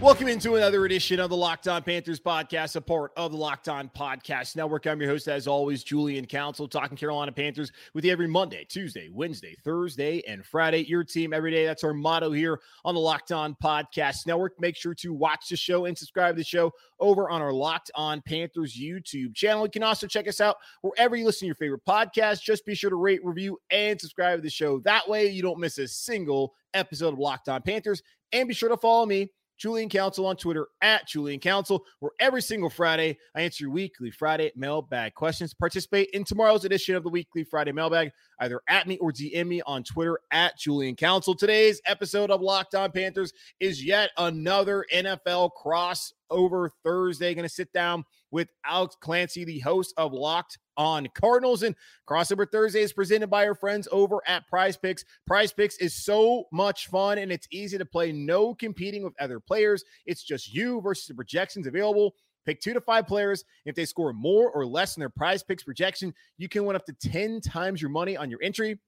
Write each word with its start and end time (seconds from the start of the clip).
Welcome 0.00 0.28
into 0.28 0.54
another 0.54 0.84
edition 0.84 1.18
of 1.18 1.28
the 1.28 1.36
Locked 1.36 1.66
On 1.66 1.82
Panthers 1.82 2.20
podcast, 2.20 2.76
a 2.76 2.80
part 2.80 3.10
of 3.16 3.32
the 3.32 3.36
Locked 3.36 3.68
On 3.68 3.88
Podcast 3.88 4.54
Network. 4.54 4.86
I'm 4.86 5.00
your 5.00 5.10
host, 5.10 5.26
as 5.26 5.48
always, 5.48 5.82
Julian 5.82 6.24
Council, 6.24 6.68
talking 6.68 6.96
Carolina 6.96 7.32
Panthers 7.32 7.72
with 7.94 8.04
you 8.04 8.12
every 8.12 8.28
Monday, 8.28 8.64
Tuesday, 8.68 9.10
Wednesday, 9.12 9.56
Thursday, 9.64 10.22
and 10.28 10.46
Friday. 10.46 10.84
Your 10.84 11.02
team 11.02 11.32
every 11.32 11.50
day. 11.50 11.66
That's 11.66 11.82
our 11.82 11.92
motto 11.92 12.30
here 12.30 12.60
on 12.84 12.94
the 12.94 13.00
Locked 13.00 13.32
On 13.32 13.56
Podcast 13.60 14.24
Network. 14.24 14.60
Make 14.60 14.76
sure 14.76 14.94
to 14.94 15.12
watch 15.12 15.48
the 15.48 15.56
show 15.56 15.86
and 15.86 15.98
subscribe 15.98 16.36
to 16.36 16.38
the 16.38 16.44
show 16.44 16.72
over 17.00 17.28
on 17.28 17.42
our 17.42 17.52
Locked 17.52 17.90
On 17.96 18.22
Panthers 18.22 18.78
YouTube 18.78 19.34
channel. 19.34 19.64
You 19.64 19.70
can 19.70 19.82
also 19.82 20.06
check 20.06 20.28
us 20.28 20.40
out 20.40 20.58
wherever 20.82 21.16
you 21.16 21.24
listen 21.24 21.40
to 21.40 21.46
your 21.46 21.54
favorite 21.56 21.84
podcast. 21.84 22.40
Just 22.40 22.64
be 22.64 22.76
sure 22.76 22.90
to 22.90 22.96
rate, 22.96 23.24
review, 23.24 23.58
and 23.72 24.00
subscribe 24.00 24.38
to 24.38 24.42
the 24.42 24.48
show. 24.48 24.78
That 24.78 25.08
way, 25.08 25.26
you 25.26 25.42
don't 25.42 25.58
miss 25.58 25.78
a 25.78 25.88
single 25.88 26.54
episode 26.72 27.14
of 27.14 27.18
Locked 27.18 27.48
On 27.48 27.60
Panthers. 27.62 28.00
And 28.30 28.46
be 28.46 28.54
sure 28.54 28.68
to 28.68 28.76
follow 28.76 29.04
me 29.04 29.32
Julian 29.58 29.88
Council 29.88 30.26
on 30.26 30.36
Twitter 30.36 30.68
at 30.80 31.06
Julian 31.06 31.40
Council, 31.40 31.84
where 31.98 32.12
every 32.20 32.40
single 32.40 32.70
Friday 32.70 33.18
I 33.34 33.42
answer 33.42 33.64
your 33.64 33.72
weekly 33.72 34.10
Friday 34.10 34.52
mailbag 34.56 35.14
questions. 35.14 35.52
Participate 35.52 36.10
in 36.12 36.24
tomorrow's 36.24 36.64
edition 36.64 36.94
of 36.94 37.02
the 37.02 37.10
weekly 37.10 37.44
Friday 37.44 37.72
mailbag, 37.72 38.12
either 38.40 38.60
at 38.68 38.86
me 38.86 38.96
or 38.98 39.12
DM 39.12 39.48
me 39.48 39.62
on 39.62 39.82
Twitter 39.82 40.18
at 40.30 40.56
Julian 40.56 40.96
Council. 40.96 41.34
Today's 41.34 41.82
episode 41.86 42.30
of 42.30 42.40
Locked 42.40 42.74
On 42.74 42.90
Panthers 42.90 43.32
is 43.60 43.84
yet 43.84 44.10
another 44.16 44.86
NFL 44.94 45.50
crossover 45.62 46.70
Thursday. 46.84 47.34
Going 47.34 47.48
to 47.48 47.52
sit 47.52 47.72
down 47.72 48.04
with 48.30 48.48
Alex 48.64 48.96
Clancy, 49.00 49.44
the 49.44 49.58
host 49.60 49.94
of 49.96 50.12
Locked 50.12 50.58
on 50.76 51.08
Cardinals. 51.14 51.62
And 51.62 51.74
Crossover 52.08 52.50
Thursday 52.50 52.82
is 52.82 52.92
presented 52.92 53.28
by 53.28 53.46
our 53.46 53.54
friends 53.54 53.88
over 53.90 54.20
at 54.26 54.44
PrizePicks. 54.52 55.04
Prize 55.26 55.52
Picks 55.52 55.76
is 55.78 55.94
so 55.94 56.44
much 56.52 56.88
fun 56.88 57.18
and 57.18 57.32
it's 57.32 57.48
easy 57.50 57.78
to 57.78 57.84
play. 57.84 58.12
No 58.12 58.54
competing 58.54 59.02
with 59.02 59.14
other 59.20 59.40
players. 59.40 59.84
It's 60.06 60.22
just 60.22 60.52
you 60.52 60.80
versus 60.80 61.06
the 61.06 61.14
projections 61.14 61.66
available. 61.66 62.14
Pick 62.46 62.60
two 62.60 62.72
to 62.72 62.80
five 62.80 63.06
players. 63.06 63.44
If 63.66 63.74
they 63.74 63.84
score 63.84 64.12
more 64.14 64.50
or 64.50 64.64
less 64.64 64.94
than 64.94 65.00
their 65.00 65.10
prize 65.10 65.42
picks 65.42 65.62
projection, 65.62 66.14
you 66.38 66.48
can 66.48 66.64
win 66.64 66.76
up 66.76 66.86
to 66.86 66.94
10 66.94 67.42
times 67.42 67.82
your 67.82 67.90
money 67.90 68.16
on 68.16 68.30
your 68.30 68.42
entry. 68.42 68.78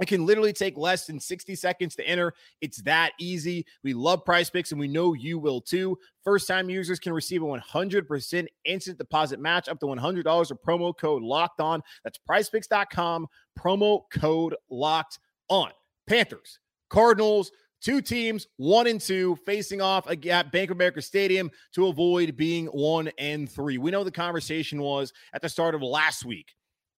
It 0.00 0.08
can 0.08 0.26
literally 0.26 0.52
take 0.52 0.76
less 0.76 1.06
than 1.06 1.20
60 1.20 1.54
seconds 1.54 1.94
to 1.96 2.06
enter. 2.06 2.34
It's 2.60 2.82
that 2.82 3.12
easy. 3.20 3.64
We 3.82 3.94
love 3.94 4.24
prize 4.24 4.50
picks 4.50 4.72
and 4.72 4.80
we 4.80 4.88
know 4.88 5.12
you 5.12 5.38
will 5.38 5.60
too. 5.60 5.98
First 6.24 6.48
time 6.48 6.68
users 6.68 6.98
can 6.98 7.12
receive 7.12 7.42
a 7.42 7.46
100% 7.46 8.46
instant 8.64 8.98
deposit 8.98 9.38
match 9.38 9.68
up 9.68 9.78
to 9.80 9.86
$100 9.86 10.50
with 10.50 10.62
promo 10.62 10.96
code 10.96 11.22
locked 11.22 11.60
on. 11.60 11.82
That's 12.02 12.18
prizepicks.com, 12.28 13.26
promo 13.58 14.02
code 14.12 14.56
locked 14.68 15.18
on. 15.48 15.70
Panthers, 16.08 16.58
Cardinals, 16.90 17.50
two 17.80 18.00
teams, 18.00 18.46
one 18.56 18.86
and 18.86 19.00
two, 19.00 19.36
facing 19.46 19.80
off 19.80 20.08
at 20.10 20.52
Bank 20.52 20.70
of 20.70 20.76
America 20.76 21.02
Stadium 21.02 21.50
to 21.74 21.86
avoid 21.86 22.36
being 22.36 22.66
one 22.66 23.10
and 23.18 23.50
three. 23.50 23.78
We 23.78 23.90
know 23.90 24.04
the 24.04 24.10
conversation 24.10 24.80
was 24.80 25.12
at 25.34 25.42
the 25.42 25.48
start 25.48 25.74
of 25.74 25.82
last 25.82 26.24
week 26.24 26.54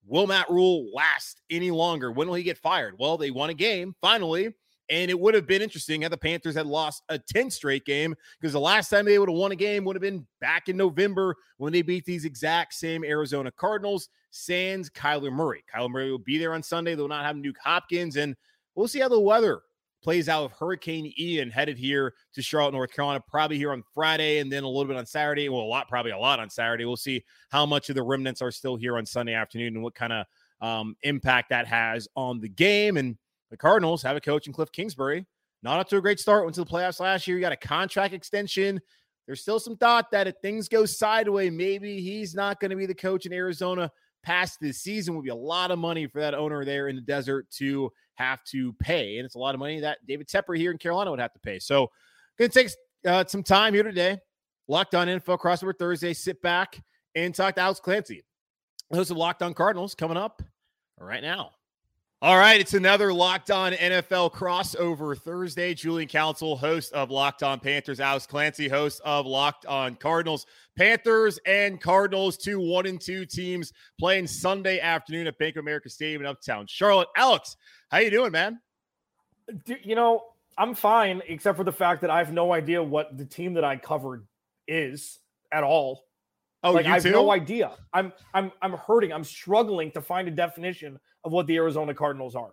Will 0.07 0.27
Matt 0.27 0.49
Rhule 0.49 0.89
last 0.95 1.41
any 1.51 1.71
longer? 1.71 2.13
When 2.13 2.29
will 2.29 2.35
he 2.35 2.43
get 2.43 2.59
fired? 2.59 2.95
Well, 2.99 3.17
they 3.17 3.31
won 3.31 3.51
a 3.51 3.55
game 3.55 3.95
finally. 4.01 4.55
And 4.89 5.11
it 5.11 5.19
would 5.19 5.35
have 5.35 5.49
been 5.49 5.63
interesting 5.63 6.03
had 6.03 6.13
the 6.13 6.17
Panthers 6.17 6.55
had 6.55 6.67
lost 6.67 7.03
a 7.09 7.19
10 7.19 7.51
straight 7.51 7.85
game 7.85 8.15
because 8.41 8.53
the 8.53 8.61
last 8.61 8.89
time 8.89 9.05
they 9.05 9.19
would 9.19 9.29
have 9.29 9.37
won 9.37 9.51
a 9.51 9.57
game 9.57 9.85
would 9.85 9.97
have 9.97 10.03
been 10.03 10.25
back 10.41 10.69
in 10.69 10.77
November 10.77 11.35
when 11.57 11.73
they 11.73 11.83
beat 11.83 12.05
these 12.05 12.25
exact 12.25 12.73
same 12.73 13.05
Arizona 13.05 13.51
Cardinals. 13.51 14.09
Sans 14.31 14.89
Kyler 14.91 15.33
Murray. 15.33 15.65
Kyler 15.75 15.91
Murray 15.91 16.11
will 16.11 16.19
be 16.19 16.39
there 16.39 16.53
on 16.53 16.63
Sunday. 16.63 16.95
They'll 16.95 17.09
not 17.09 17.25
have 17.25 17.37
Nuke 17.37 17.57
Hopkins. 17.63 18.17
And 18.17 18.37
we'll 18.75 18.87
see 18.87 19.01
how 19.01 19.09
the 19.09 19.19
weather 19.19 19.63
plays 20.07 20.29
out 20.29 20.45
of 20.45 20.53
Hurricane 20.53 21.13
Ian 21.19 21.51
headed 21.51 21.77
here 21.77 22.15
to 22.33 22.41
Charlotte, 22.41 22.71
North 22.71 22.93
Carolina, 22.93 23.21
probably 23.27 23.57
here 23.57 23.73
on 23.73 23.83
Friday 23.93 24.39
and 24.39 24.53
then 24.53 24.63
a 24.63 24.69
little 24.69 24.85
bit 24.85 24.97
on 24.97 25.05
Saturday. 25.05 25.49
Well, 25.49 25.63
a 25.63 25.67
lot, 25.67 25.89
probably 25.89 26.13
a 26.13 26.19
lot 26.19 26.39
on 26.39 26.49
Saturday. 26.49 26.85
We'll 26.85 26.97
see 26.97 27.25
how 27.51 27.67
much 27.67 27.89
of 27.89 27.97
the 27.97 28.05
remnants 28.05 28.41
are 28.41 28.53
still 28.53 28.77
here 28.77 28.99
on 28.99 29.05
Sunday 29.05 29.35
afternoon 29.35 29.75
and 29.75 29.83
what 29.83 29.97
kind 29.97 30.13
of 30.13 30.27
um, 30.61 30.95
impact 31.03 31.51
that 31.51 31.67
has 31.67 32.07
on 32.15 32.39
the 32.39 32.49
game. 32.49 32.99
And 32.99 33.19
the 33.51 33.57
Cardinals 33.57 34.01
have 34.05 34.17
a 34.17 34.21
coach 34.21 34.47
in 34.47 34.53
Kliff 34.53 34.71
Kingsbury. 34.71 35.27
Not 35.65 35.81
up 35.81 35.89
to 35.89 35.97
a 35.97 36.01
great 36.01 36.21
start. 36.21 36.45
Went 36.45 36.55
to 36.55 36.63
the 36.63 36.71
playoffs 36.71 37.01
last 37.01 37.27
year. 37.27 37.37
You 37.37 37.41
got 37.41 37.51
a 37.51 37.57
contract 37.57 38.15
extension. 38.15 38.81
There's 39.27 39.41
still 39.41 39.59
some 39.59 39.77
thought 39.77 40.13
that 40.13 40.29
if 40.29 40.37
things 40.41 40.69
go 40.69 40.87
sideways, 40.87 41.51
maybe 41.51 42.01
he's 42.01 42.33
not 42.33 42.61
going 42.61 42.71
to 42.71 42.77
be 42.77 42.87
the 42.87 42.95
coach 42.95 43.27
in 43.27 43.33
Arizona 43.33 43.91
past 44.27 44.59
this 44.61 44.79
season. 44.79 45.15
Would 45.15 45.25
be 45.25 45.31
a 45.31 45.35
lot 45.35 45.71
of 45.71 45.79
money 45.79 46.07
for 46.07 46.21
that 46.21 46.35
owner 46.35 46.65
there 46.65 46.89
in 46.89 46.97
the 46.97 47.03
desert 47.03 47.49
to 47.53 47.91
have 48.17 48.43
to 48.45 48.73
pay. 48.75 49.19
And 49.19 49.25
it's 49.25 49.37
a 49.37 49.39
lot 49.39 49.55
of 49.55 49.61
money 49.61 49.81
that 49.81 49.99
David 50.07 50.27
Tepper 50.27 50.59
here 50.59 50.73
in 50.73 50.79
Carolina 50.79 51.11
would 51.11 51.21
have 51.21 51.33
to 51.33 51.41
pay. 51.41 51.59
So, 51.59 51.91
going 52.39 52.51
to 52.51 52.63
take 52.63 52.71
uh, 53.07 53.25
some 53.27 53.43
time 53.43 53.73
here 53.73 53.85
today. 53.85 54.19
Locked 54.69 54.95
on 54.95 55.07
NFL 55.07 55.39
crossover 55.39 55.73
Thursday. 55.79 56.13
Sit 56.13 56.43
back 56.43 56.83
and 57.15 57.35
talk 57.35 57.55
to 57.55 57.61
Alex 57.61 57.79
Clancy, 57.79 58.25
host 58.93 59.13
of 59.13 59.17
Locked 59.17 59.43
on 59.43 59.55
Cardinals, 59.55 59.95
coming 59.95 60.17
up 60.17 60.43
right 60.99 61.23
now. 61.23 61.53
All 62.23 62.39
right, 62.39 62.59
it's 62.59 62.73
another 62.73 63.13
Locked 63.13 63.51
On 63.51 63.75
NFL 63.75 64.33
crossover 64.33 65.19
Thursday. 65.19 65.75
Julian 65.75 66.09
Council, 66.09 66.57
host 66.57 66.95
of 66.95 67.11
Locked 67.11 67.43
On 67.43 67.61
Panthers, 67.61 68.01
Alex 68.01 68.27
Clancy, 68.27 68.69
host 68.69 69.03
of 69.05 69.27
Locked 69.27 69.67
On 69.67 69.95
Cardinals. 69.97 70.47
Panthers 70.79 71.39
and 71.45 71.79
Cardinals, 71.79 72.39
two 72.39 72.59
one 72.59 72.87
and 72.87 72.99
two 72.99 73.27
teams 73.27 73.71
playing 74.01 74.27
Sunday 74.27 74.81
afternoon 74.81 75.27
at 75.27 75.37
Bank 75.37 75.57
of 75.57 75.61
America 75.61 75.91
Stadium 75.91 76.23
in 76.23 76.27
Uptown 76.27 76.67
Charlotte. 76.67 77.09
Alex, 77.19 77.55
how 77.91 77.99
you 77.99 78.11
doing, 78.11 78.33
man? 78.33 78.61
You 79.83 79.95
know, 79.95 80.25
I'm 80.57 80.75
fine, 80.75 81.21
except 81.29 81.59
for 81.59 81.65
the 81.65 81.73
fact 81.73 82.01
that 82.01 82.09
I 82.09 82.17
have 82.17 82.33
no 82.33 82.55
idea 82.55 82.83
what 82.83 83.19
the 83.19 83.27
team 83.27 83.53
that 83.55 83.65
I 83.65 83.77
covered 83.77 84.27
is 84.67 85.19
at 85.53 85.65
all. 85.65 86.07
Oh, 86.63 86.73
like 86.73 86.87
you 86.87 86.93
I 86.93 86.95
have 86.95 87.03
too? 87.03 87.11
no 87.11 87.31
idea. 87.31 87.73
I'm 87.93 88.11
I'm 88.33 88.53
I'm 88.63 88.73
hurting. 88.73 89.13
I'm 89.13 89.23
struggling 89.23 89.91
to 89.91 90.01
find 90.01 90.29
a 90.29 90.31
definition 90.31 90.99
of 91.27 91.33
what 91.33 91.47
the 91.47 91.57
Arizona 91.57 91.93
Cardinals 91.93 92.35
are. 92.37 92.53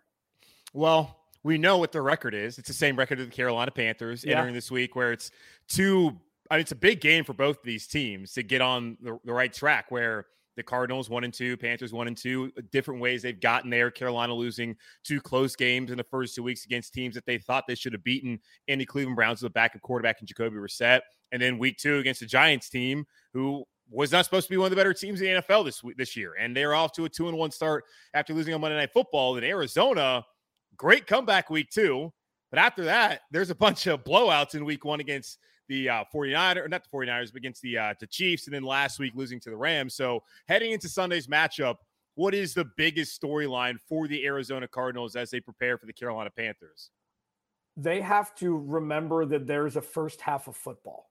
Well, 0.73 1.19
we 1.44 1.57
know 1.57 1.78
what 1.78 1.91
their 1.91 2.01
record 2.01 2.34
is. 2.34 2.57
It's 2.57 2.67
the 2.67 2.73
same 2.73 2.97
record 2.97 3.19
of 3.19 3.28
the 3.29 3.31
Carolina 3.35 3.72
Panthers 3.72 4.25
Yeah. 4.25 4.39
entering 4.39 4.56
this 4.56 4.72
week, 4.72 4.95
where 4.95 5.13
it's 5.13 5.31
two. 5.69 6.19
I 6.51 6.56
mean, 6.56 6.61
it's 6.61 6.72
a 6.72 6.75
big 6.75 7.00
game 7.00 7.23
for 7.23 7.34
both 7.34 7.57
of 7.59 7.63
these 7.63 7.88
teams 7.88 8.34
to 8.34 8.44
get 8.44 8.61
on 8.61 8.97
the, 9.01 9.17
the 9.23 9.31
right 9.31 9.53
track. 9.53 9.91
Where 9.91 10.25
the 10.56 10.63
Cardinals 10.63 11.09
one 11.09 11.23
and 11.23 11.34
two, 11.34 11.56
Panthers 11.56 11.94
one 11.94 12.07
and 12.07 12.17
two, 12.17 12.51
different 12.72 13.00
ways 13.00 13.22
they've 13.22 13.39
gotten 13.39 13.69
there. 13.69 13.91
Carolina 13.91 14.34
losing 14.34 14.75
two 15.03 15.22
close 15.22 15.55
games 15.55 15.91
in 15.91 15.97
the 15.97 16.03
first 16.03 16.35
two 16.35 16.44
weeks 16.44 16.66
against 16.66 16.94
teams 16.94 17.16
that 17.16 17.25
they 17.25 17.38
thought 17.38 17.66
they 17.67 17.75
should 17.75 17.94
have 17.94 18.03
beaten. 18.03 18.40
And 18.67 18.81
the 18.81 18.85
Cleveland 18.85 19.16
Browns 19.16 19.41
with 19.41 19.51
a 19.51 19.53
backup 19.53 19.81
quarterback 19.81 20.22
in 20.22 20.28
Jacoby 20.28 20.57
Brissett, 20.57 21.01
and 21.31 21.41
then 21.41 21.59
week 21.59 21.78
two 21.78 21.97
against 21.97 22.19
the 22.22 22.26
Giants 22.28 22.69
team 22.69 23.05
who 23.34 23.66
was 23.93 24.11
not 24.11 24.25
supposed 24.25 24.47
to 24.47 24.51
be 24.51 24.57
one 24.57 24.66
of 24.66 24.69
the 24.72 24.75
better 24.75 24.93
teams 24.93 25.22
in 25.22 25.35
the 25.35 25.41
NFL 25.41 25.66
this 25.66 25.81
this 25.95 26.16
year, 26.16 26.34
and 26.40 26.55
they're 26.55 26.73
off 26.73 26.91
to 26.93 27.05
a 27.05 27.09
two 27.09 27.28
and 27.28 27.37
one 27.37 27.51
start 27.51 27.85
after 28.13 28.34
losing 28.34 28.53
on 28.53 28.61
Monday 28.61 28.75
Night 28.75 28.91
Football. 28.91 29.37
In 29.37 29.43
Arizona, 29.43 30.25
great 30.75 31.05
comeback 31.05 31.49
week 31.49 31.69
two, 31.69 32.11
but 32.49 32.59
after 32.59 32.84
that, 32.85 33.22
there's 33.31 33.51
a 33.51 33.55
bunch 33.55 33.87
of 33.87 34.03
blowouts 34.03 34.55
in 34.55 34.66
week 34.66 34.84
one 34.84 34.99
against 34.99 35.37
the 35.69 35.90
uh, 35.90 36.03
49ers, 36.13 36.66
or 36.66 36.67
not 36.67 36.84
the 36.84 36.97
49ers, 36.97 37.31
but 37.31 37.37
against 37.37 37.61
the 37.61 37.78
uh, 37.78 37.93
the 37.99 38.07
Chiefs, 38.07 38.47
and 38.47 38.53
then 38.53 38.63
last 38.63 38.99
week 38.99 39.13
losing 39.16 39.40
to 39.41 39.49
the 39.49 39.57
Rams. 39.57 39.93
So 39.93 40.23
heading 40.47 40.72
into 40.72 40.90
Sunday's 40.90 41.28
matchup, 41.28 41.75
what 42.16 42.34
is 42.34 42.53
the 42.53 42.66
biggest 42.78 43.22
storyline 43.22 43.78
for 43.87 44.07
the 44.07 44.25
Arizona 44.25 44.67
Cardinals 44.67 45.16
as 45.16 45.29
they 45.29 45.40
prepare 45.40 45.78
for 45.78 45.85
the 45.85 45.93
Carolina 45.93 46.31
Panthers? 46.35 46.90
They 47.78 48.01
have 48.01 48.35
to 48.35 48.57
remember 48.57 49.25
that 49.25 49.47
there's 49.47 49.78
a 49.78 49.81
first 49.81 50.22
half 50.22 50.47
of 50.47 50.55
football 50.55 51.09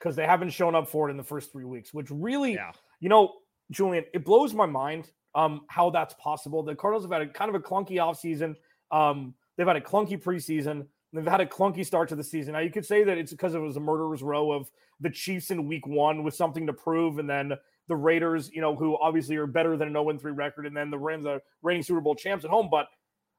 because 0.00 0.16
they 0.16 0.26
haven't 0.26 0.50
shown 0.50 0.74
up 0.74 0.88
for 0.88 1.08
it 1.08 1.10
in 1.12 1.16
the 1.18 1.22
first 1.22 1.52
three 1.52 1.64
weeks, 1.66 1.92
which 1.94 2.08
really, 2.10 2.54
Yeah. 2.54 2.72
you 3.00 3.08
know, 3.10 3.34
Julian, 3.70 4.04
it 4.14 4.24
blows 4.24 4.54
my 4.54 4.66
mind 4.66 5.10
um, 5.34 5.60
how 5.68 5.90
that's 5.90 6.14
possible. 6.14 6.62
The 6.62 6.74
Cardinals 6.74 7.04
have 7.04 7.12
had 7.12 7.22
a 7.22 7.28
kind 7.28 7.48
of 7.48 7.54
a 7.54 7.60
clunky 7.60 7.96
offseason. 7.96 8.56
Um, 8.90 9.34
they've 9.56 9.66
had 9.66 9.76
a 9.76 9.80
clunky 9.80 10.20
preseason. 10.20 10.86
They've 11.12 11.26
had 11.26 11.40
a 11.40 11.46
clunky 11.46 11.84
start 11.86 12.08
to 12.08 12.16
the 12.16 12.24
season. 12.24 12.54
Now 12.54 12.60
you 12.60 12.70
could 12.70 12.86
say 12.86 13.04
that 13.04 13.18
it's 13.18 13.30
because 13.30 13.54
it 13.54 13.58
was 13.58 13.76
a 13.76 13.80
murderer's 13.80 14.22
row 14.22 14.50
of 14.52 14.70
the 15.00 15.10
Chiefs 15.10 15.50
in 15.50 15.66
week 15.68 15.86
one 15.86 16.24
with 16.24 16.34
something 16.34 16.66
to 16.66 16.72
prove, 16.72 17.18
and 17.18 17.28
then 17.28 17.52
the 17.88 17.96
Raiders, 17.96 18.50
you 18.52 18.60
know, 18.60 18.74
who 18.74 18.96
obviously 19.00 19.36
are 19.36 19.46
better 19.46 19.76
than 19.76 19.88
an 19.88 19.94
0-3 19.94 20.36
record, 20.36 20.66
and 20.66 20.76
then 20.76 20.90
the 20.90 20.98
Rams 20.98 21.26
are 21.26 21.40
reigning 21.62 21.82
Super 21.82 22.00
Bowl 22.00 22.14
champs 22.14 22.44
at 22.44 22.50
home. 22.50 22.68
But 22.70 22.86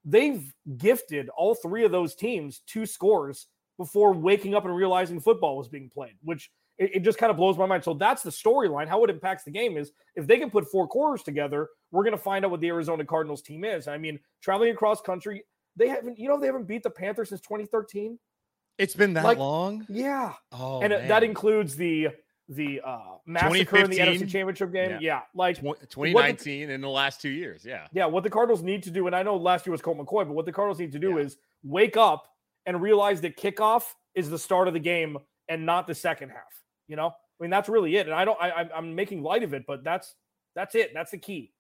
they've 0.06 0.54
gifted 0.78 1.30
all 1.30 1.56
three 1.56 1.86
of 1.86 1.92
those 1.92 2.16
teams 2.16 2.60
two 2.68 2.86
scores 2.86 3.48
before 3.82 4.14
waking 4.14 4.54
up 4.56 4.66
and 4.66 4.76
realizing 4.76 5.20
football 5.20 5.58
was 5.58 5.68
being 5.68 5.90
played, 5.90 6.14
which 6.24 6.52
it, 6.78 6.96
it 6.98 7.00
just 7.04 7.18
kind 7.18 7.32
of 7.32 7.38
blows 7.38 7.58
my 7.58 7.66
mind. 7.66 7.84
So 7.84 7.94
that's 7.94 8.22
the 8.24 8.30
storyline. 8.30 8.88
How 8.88 9.04
it 9.04 9.10
impacts 9.10 9.44
the 9.44 9.52
game 9.52 9.78
is 9.78 9.92
if 10.16 10.28
they 10.28 10.38
can 10.38 10.50
put 10.50 10.70
four 10.70 10.88
quarters 10.88 11.24
together, 11.24 11.68
we're 11.92 12.04
going 12.04 12.16
to 12.16 12.22
find 12.22 12.46
out 12.46 12.52
what 12.52 12.60
the 12.62 12.68
Arizona 12.68 13.04
Cardinals 13.06 13.42
team 13.42 13.64
is. 13.64 13.88
I 13.88 13.98
mean, 13.98 14.20
traveling 14.42 14.72
across 14.72 15.02
country, 15.02 15.44
they 15.76 15.88
haven't, 15.88 16.20
you 16.20 16.30
know, 16.30 16.40
they 16.40 16.46
haven't 16.46 16.68
beat 16.68 16.84
the 16.84 16.90
Panthers 16.90 17.30
since 17.30 17.42
2013. 17.42 18.20
It's 18.78 18.96
been 18.96 19.14
that 19.14 19.24
Like, 19.24 19.38
long. 19.38 19.86
Yeah. 19.90 20.34
Oh, 20.52 20.82
and 20.82 20.92
man. 20.92 21.08
that 21.08 21.24
includes 21.24 21.76
the 21.76 22.10
the 22.50 22.82
uh 22.84 23.00
massacre 23.26 23.78
in 23.78 23.90
the 23.90 23.98
NFC 23.98 24.28
Championship 24.30 24.74
game. 24.74 24.92
Yeah. 24.92 24.98
Yeah. 25.00 25.22
Like 25.34 25.58
Tw- 25.58 25.80
2019 25.90 26.70
in 26.70 26.82
the 26.82 26.90
last 26.90 27.22
two 27.22 27.30
years. 27.30 27.64
Yeah. 27.64 27.88
yeah, 27.94 28.06
what 28.06 28.24
the 28.24 28.30
Cardinals 28.30 28.62
need 28.62 28.84
to 28.84 28.92
do, 28.92 29.08
and 29.08 29.16
I 29.16 29.24
know 29.24 29.38
last 29.38 29.66
year 29.66 29.72
was 29.72 29.82
Colt 29.82 29.98
McCoy, 29.98 30.26
but 30.28 30.32
what 30.34 30.46
the 30.46 30.52
Cardinals 30.52 30.80
need 30.80 30.92
to 30.94 31.00
do 31.00 31.12
Yeah. 31.12 31.24
is 31.26 31.38
wake 31.64 31.96
up 31.96 32.28
and 32.66 32.82
realize 32.82 33.22
that 33.22 33.38
kickoff 33.38 33.84
is 34.16 34.30
the 34.30 34.40
start 34.40 34.68
of 34.68 34.74
the 34.74 34.80
game 34.80 35.18
and 35.50 35.66
not 35.66 35.88
the 35.88 35.96
second 35.96 36.30
half. 36.30 36.64
You 36.88 36.96
know, 36.96 37.08
I 37.08 37.44
mean 37.44 37.50
that's 37.50 37.70
really 37.70 37.96
it. 37.96 38.08
And 38.08 38.16
I 38.16 38.26
don't, 38.26 38.42
I, 38.42 38.50
I'm- 38.74 38.96
making 38.96 39.24
light 39.24 39.44
of 39.44 39.54
it, 39.54 39.64
but 39.68 39.84
that's 39.84 40.16
that's 40.56 40.76
it. 40.76 40.92
That's 40.94 41.12
the 41.12 41.18
key. 41.18 41.54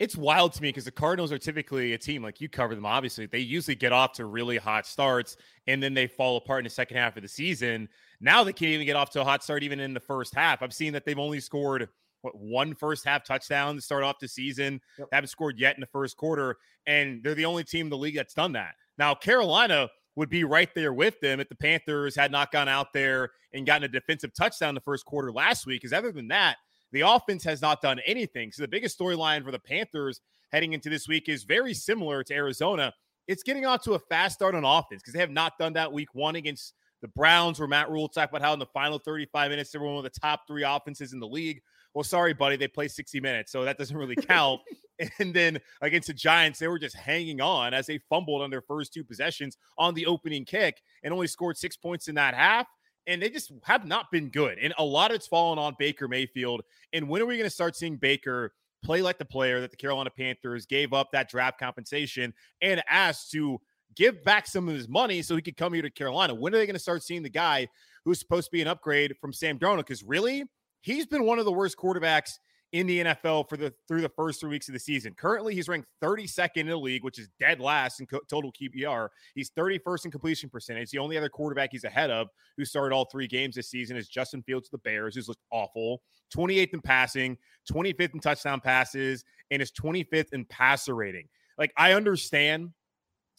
It's 0.00 0.16
wild 0.16 0.52
to 0.54 0.62
me 0.62 0.70
because 0.70 0.84
the 0.84 0.90
Cardinals 0.90 1.30
are 1.30 1.38
typically 1.38 1.92
a 1.92 1.98
team 1.98 2.22
like 2.22 2.40
you 2.40 2.48
cover 2.48 2.74
them. 2.74 2.84
Obviously, 2.84 3.26
they 3.26 3.38
usually 3.38 3.76
get 3.76 3.92
off 3.92 4.12
to 4.14 4.24
really 4.24 4.56
hot 4.56 4.86
starts 4.86 5.36
and 5.68 5.80
then 5.80 5.94
they 5.94 6.08
fall 6.08 6.36
apart 6.36 6.60
in 6.60 6.64
the 6.64 6.70
second 6.70 6.96
half 6.96 7.16
of 7.16 7.22
the 7.22 7.28
season. 7.28 7.88
Now 8.20 8.42
they 8.42 8.52
can't 8.52 8.72
even 8.72 8.86
get 8.86 8.96
off 8.96 9.10
to 9.10 9.20
a 9.20 9.24
hot 9.24 9.44
start 9.44 9.62
even 9.62 9.78
in 9.78 9.94
the 9.94 10.00
first 10.00 10.34
half. 10.34 10.62
I've 10.62 10.74
seen 10.74 10.92
that 10.94 11.04
they've 11.04 11.18
only 11.18 11.38
scored 11.38 11.88
what 12.22 12.36
one 12.36 12.74
first 12.74 13.04
half 13.04 13.24
touchdown 13.24 13.76
to 13.76 13.80
start 13.80 14.02
off 14.02 14.18
the 14.18 14.26
season. 14.26 14.80
Yep. 14.98 15.10
They 15.10 15.16
haven't 15.16 15.28
scored 15.28 15.58
yet 15.58 15.76
in 15.76 15.80
the 15.80 15.86
first 15.86 16.16
quarter, 16.16 16.56
and 16.86 17.22
they're 17.22 17.34
the 17.34 17.44
only 17.44 17.64
team 17.64 17.86
in 17.86 17.90
the 17.90 17.98
league 17.98 18.16
that's 18.16 18.34
done 18.34 18.52
that. 18.52 18.74
Now 18.98 19.14
Carolina 19.14 19.88
would 20.16 20.28
be 20.28 20.44
right 20.44 20.70
there 20.74 20.92
with 20.92 21.20
them 21.20 21.40
if 21.40 21.48
the 21.48 21.54
Panthers 21.54 22.14
had 22.14 22.30
not 22.30 22.52
gone 22.52 22.68
out 22.68 22.92
there 22.92 23.30
and 23.52 23.66
gotten 23.66 23.84
a 23.84 23.88
defensive 23.88 24.32
touchdown 24.34 24.74
the 24.74 24.80
first 24.80 25.04
quarter 25.04 25.32
last 25.32 25.66
week. 25.66 25.80
Because 25.82 25.92
other 25.92 26.12
than 26.12 26.28
that, 26.28 26.56
the 26.92 27.00
offense 27.00 27.42
has 27.44 27.60
not 27.60 27.82
done 27.82 28.00
anything. 28.06 28.52
So 28.52 28.62
the 28.62 28.68
biggest 28.68 28.98
storyline 28.98 29.44
for 29.44 29.50
the 29.50 29.58
Panthers 29.58 30.20
heading 30.52 30.72
into 30.72 30.88
this 30.88 31.08
week 31.08 31.28
is 31.28 31.42
very 31.42 31.74
similar 31.74 32.22
to 32.22 32.34
Arizona. 32.34 32.92
It's 33.26 33.42
getting 33.42 33.66
off 33.66 33.82
to 33.82 33.94
a 33.94 33.98
fast 33.98 34.36
start 34.36 34.54
on 34.54 34.64
offense 34.64 35.02
because 35.02 35.14
they 35.14 35.20
have 35.20 35.30
not 35.30 35.58
done 35.58 35.72
that 35.72 35.92
week 35.92 36.14
one 36.14 36.36
against 36.36 36.74
the 37.02 37.08
Browns, 37.08 37.58
where 37.58 37.68
Matt 37.68 37.90
Rhule 37.90 38.08
talked 38.08 38.32
about 38.32 38.42
how 38.42 38.52
in 38.52 38.58
the 38.58 38.66
final 38.66 38.98
35 38.98 39.50
minutes 39.50 39.72
they 39.72 39.78
were 39.78 39.86
one 39.86 39.96
of 39.98 40.04
the 40.04 40.20
top 40.20 40.46
three 40.46 40.62
offenses 40.62 41.12
in 41.12 41.20
the 41.20 41.26
league. 41.26 41.60
Well, 41.92 42.04
sorry, 42.04 42.32
buddy, 42.32 42.56
they 42.56 42.68
play 42.68 42.88
60 42.88 43.20
minutes, 43.20 43.52
so 43.52 43.64
that 43.64 43.76
doesn't 43.76 43.96
really 43.96 44.16
count. 44.16 44.60
and 45.18 45.34
then 45.34 45.58
against 45.80 46.08
the 46.08 46.14
Giants, 46.14 46.58
they 46.58 46.68
were 46.68 46.78
just 46.78 46.96
hanging 46.96 47.40
on 47.40 47.74
as 47.74 47.86
they 47.86 47.98
fumbled 48.08 48.42
on 48.42 48.50
their 48.50 48.62
first 48.62 48.92
two 48.92 49.04
possessions 49.04 49.56
on 49.78 49.94
the 49.94 50.06
opening 50.06 50.44
kick 50.44 50.82
and 51.02 51.12
only 51.12 51.26
scored 51.26 51.56
six 51.56 51.76
points 51.76 52.08
in 52.08 52.14
that 52.14 52.34
half 52.34 52.66
and 53.06 53.20
they 53.20 53.30
just 53.30 53.52
have 53.62 53.86
not 53.86 54.10
been 54.10 54.28
good. 54.28 54.58
And 54.58 54.72
a 54.78 54.84
lot 54.84 55.10
of 55.10 55.16
it's 55.16 55.26
fallen 55.26 55.58
on 55.58 55.76
Baker 55.78 56.08
Mayfield. 56.08 56.62
And 56.92 57.08
when 57.08 57.20
are 57.20 57.26
we 57.26 57.36
going 57.36 57.48
to 57.48 57.54
start 57.54 57.76
seeing 57.76 57.96
Baker 57.96 58.52
play 58.82 59.02
like 59.02 59.18
the 59.18 59.24
player 59.24 59.60
that 59.60 59.70
the 59.70 59.76
Carolina 59.76 60.10
Panthers 60.10 60.66
gave 60.66 60.92
up 60.92 61.10
that 61.12 61.28
draft 61.28 61.58
compensation 61.58 62.32
and 62.60 62.82
asked 62.88 63.30
to 63.32 63.60
give 63.94 64.24
back 64.24 64.46
some 64.46 64.68
of 64.68 64.74
his 64.74 64.88
money 64.88 65.22
so 65.22 65.36
he 65.36 65.42
could 65.42 65.56
come 65.56 65.72
here 65.72 65.82
to 65.82 65.90
Carolina? 65.90 66.34
When 66.34 66.54
are 66.54 66.58
they 66.58 66.66
going 66.66 66.74
to 66.74 66.80
start 66.80 67.02
seeing 67.02 67.22
the 67.22 67.30
guy 67.30 67.68
who's 68.04 68.18
supposed 68.18 68.46
to 68.46 68.52
be 68.52 68.62
an 68.62 68.68
upgrade 68.68 69.14
from 69.20 69.32
Sam 69.32 69.58
Darnold? 69.58 69.78
Because 69.78 70.02
really, 70.02 70.44
he's 70.80 71.06
been 71.06 71.24
one 71.24 71.38
of 71.38 71.44
the 71.44 71.52
worst 71.52 71.76
quarterbacks 71.76 72.38
in 72.74 72.88
the 72.88 73.04
NFL 73.04 73.48
for 73.48 73.56
the 73.56 73.72
through 73.86 74.00
the 74.00 74.08
first 74.08 74.40
three 74.40 74.50
weeks 74.50 74.68
of 74.68 74.72
the 74.72 74.80
season. 74.80 75.14
Currently, 75.14 75.54
he's 75.54 75.68
ranked 75.68 75.86
32nd 76.02 76.56
in 76.56 76.66
the 76.66 76.76
league, 76.76 77.04
which 77.04 77.20
is 77.20 77.28
dead 77.38 77.60
last 77.60 78.00
in 78.00 78.06
co- 78.06 78.18
total 78.28 78.52
QBR. 78.52 79.08
He's 79.36 79.50
31st 79.50 80.06
in 80.06 80.10
completion 80.10 80.50
percentage. 80.50 80.90
The 80.90 80.98
only 80.98 81.16
other 81.16 81.28
quarterback 81.28 81.70
he's 81.70 81.84
ahead 81.84 82.10
of 82.10 82.26
who 82.56 82.64
started 82.64 82.92
all 82.92 83.04
three 83.04 83.28
games 83.28 83.54
this 83.54 83.70
season 83.70 83.96
is 83.96 84.08
Justin 84.08 84.42
Fields 84.42 84.66
of 84.66 84.72
the 84.72 84.78
Bears, 84.78 85.14
who's 85.14 85.28
looked 85.28 85.44
awful. 85.52 86.02
28th 86.36 86.74
in 86.74 86.80
passing, 86.80 87.38
25th 87.72 88.12
in 88.12 88.18
touchdown 88.18 88.60
passes, 88.60 89.24
and 89.52 89.62
is 89.62 89.70
25th 89.70 90.32
in 90.32 90.44
passer 90.46 90.96
rating. 90.96 91.28
Like 91.56 91.72
I 91.76 91.92
understand 91.92 92.70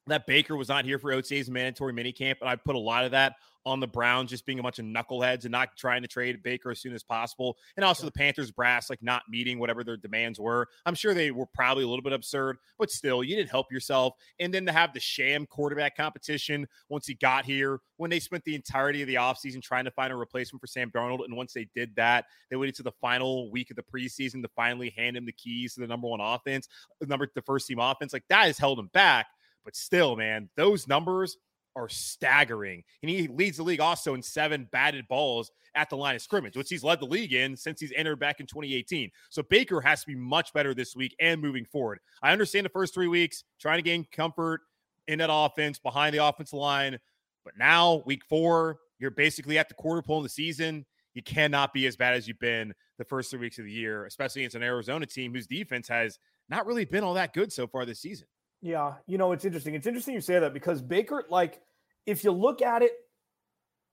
that 0.07 0.27
Baker 0.27 0.55
was 0.55 0.69
not 0.69 0.85
here 0.85 0.97
for 0.97 1.11
OTA's 1.11 1.49
mandatory 1.49 1.91
minicamp, 1.91 2.35
and 2.39 2.49
I 2.49 2.55
put 2.55 2.75
a 2.75 2.79
lot 2.79 3.03
of 3.03 3.11
that 3.11 3.33
on 3.65 3.79
the 3.79 3.87
Browns 3.87 4.29
just 4.29 4.45
being 4.45 4.59
a 4.59 4.63
bunch 4.63 4.79
of 4.79 4.85
knuckleheads 4.85 5.43
and 5.43 5.51
not 5.51 5.75
trying 5.77 6.01
to 6.01 6.07
trade 6.07 6.41
Baker 6.43 6.71
as 6.71 6.79
soon 6.79 6.93
as 6.93 7.03
possible. 7.03 7.57
And 7.75 7.83
also 7.83 8.05
the 8.05 8.11
Panthers 8.11 8.51
brass 8.51 8.89
like 8.89 9.01
not 9.01 9.23
meeting 9.29 9.59
whatever 9.59 9.83
their 9.83 9.97
demands 9.97 10.39
were. 10.39 10.67
I'm 10.85 10.95
sure 10.95 11.13
they 11.13 11.31
were 11.31 11.47
probably 11.47 11.83
a 11.83 11.87
little 11.87 12.03
bit 12.03 12.13
absurd, 12.13 12.57
but 12.77 12.91
still, 12.91 13.23
you 13.23 13.35
didn't 13.35 13.49
help 13.49 13.71
yourself. 13.71 14.13
And 14.39 14.53
then 14.53 14.65
to 14.65 14.71
have 14.71 14.93
the 14.93 14.99
sham 14.99 15.45
quarterback 15.45 15.97
competition 15.97 16.67
once 16.89 17.07
he 17.07 17.15
got 17.15 17.45
here, 17.45 17.79
when 17.97 18.09
they 18.09 18.19
spent 18.19 18.43
the 18.43 18.55
entirety 18.55 19.01
of 19.01 19.07
the 19.07 19.15
offseason 19.15 19.61
trying 19.61 19.85
to 19.85 19.91
find 19.91 20.11
a 20.11 20.15
replacement 20.15 20.61
for 20.61 20.67
Sam 20.67 20.91
Darnold. 20.91 21.25
And 21.25 21.35
once 21.35 21.53
they 21.53 21.67
did 21.73 21.95
that, 21.95 22.25
they 22.49 22.55
waited 22.55 22.75
to 22.75 22.83
the 22.83 22.91
final 23.01 23.51
week 23.51 23.71
of 23.71 23.77
the 23.77 23.83
preseason 23.83 24.41
to 24.41 24.49
finally 24.55 24.93
hand 24.95 25.17
him 25.17 25.25
the 25.25 25.31
keys 25.31 25.75
to 25.75 25.81
the 25.81 25.87
number 25.87 26.07
one 26.07 26.21
offense, 26.21 26.67
the 26.99 27.07
number 27.07 27.27
the 27.33 27.41
first 27.41 27.67
team 27.67 27.79
offense. 27.79 28.13
Like 28.13 28.25
that 28.29 28.45
has 28.45 28.57
held 28.57 28.79
him 28.79 28.89
back. 28.93 29.27
But 29.63 29.75
still, 29.75 30.15
man, 30.15 30.49
those 30.55 30.87
numbers 30.87 31.37
are 31.75 31.89
staggering. 31.89 32.83
And 33.01 33.09
he 33.09 33.27
leads 33.27 33.57
the 33.57 33.63
league 33.63 33.81
also 33.81 34.13
in 34.13 34.21
seven 34.21 34.67
batted 34.71 35.07
balls 35.07 35.51
at 35.75 35.89
the 35.89 35.97
line 35.97 36.15
of 36.15 36.21
scrimmage, 36.21 36.55
which 36.55 36.69
he's 36.69 36.83
led 36.83 36.99
the 36.99 37.05
league 37.05 37.33
in 37.33 37.55
since 37.55 37.79
he's 37.79 37.93
entered 37.95 38.19
back 38.19 38.39
in 38.39 38.45
2018. 38.45 39.11
So 39.29 39.43
Baker 39.43 39.81
has 39.81 40.01
to 40.01 40.07
be 40.07 40.15
much 40.15 40.53
better 40.53 40.73
this 40.73 40.95
week 40.95 41.15
and 41.19 41.41
moving 41.41 41.65
forward. 41.65 41.99
I 42.23 42.31
understand 42.31 42.65
the 42.65 42.69
first 42.69 42.93
three 42.93 43.07
weeks 43.07 43.43
trying 43.59 43.77
to 43.77 43.83
gain 43.83 44.05
comfort 44.11 44.61
in 45.07 45.19
that 45.19 45.29
offense 45.31 45.77
behind 45.77 46.13
the 46.15 46.25
offensive 46.25 46.57
line. 46.57 46.97
But 47.43 47.57
now, 47.57 48.03
week 48.05 48.23
four, 48.27 48.79
you're 48.99 49.11
basically 49.11 49.57
at 49.57 49.69
the 49.69 49.75
quarter 49.75 50.01
pole 50.01 50.17
in 50.17 50.23
the 50.23 50.29
season. 50.29 50.85
You 51.13 51.21
cannot 51.21 51.73
be 51.73 51.87
as 51.87 51.95
bad 51.95 52.13
as 52.13 52.27
you've 52.27 52.39
been 52.39 52.73
the 52.97 53.05
first 53.05 53.29
three 53.29 53.39
weeks 53.39 53.59
of 53.59 53.65
the 53.65 53.71
year, 53.71 54.05
especially 54.05 54.41
against 54.41 54.55
an 54.55 54.63
Arizona 54.63 55.05
team 55.05 55.33
whose 55.33 55.47
defense 55.47 55.87
has 55.87 56.19
not 56.49 56.65
really 56.65 56.85
been 56.85 57.03
all 57.03 57.13
that 57.13 57.33
good 57.33 57.51
so 57.51 57.67
far 57.67 57.85
this 57.85 57.99
season. 57.99 58.27
Yeah, 58.65 58.95
you 59.05 59.19
know, 59.19 59.31
it's 59.31 59.45
interesting. 59.45 59.75
It's 59.75 59.85
interesting 59.85 60.15
you 60.15 60.21
say 60.21 60.39
that 60.39 60.51
because 60.51 60.81
Baker, 60.81 61.23
like, 61.29 61.61
if 62.07 62.23
you 62.23 62.31
look 62.31 62.63
at 62.63 62.81
it 62.81 62.93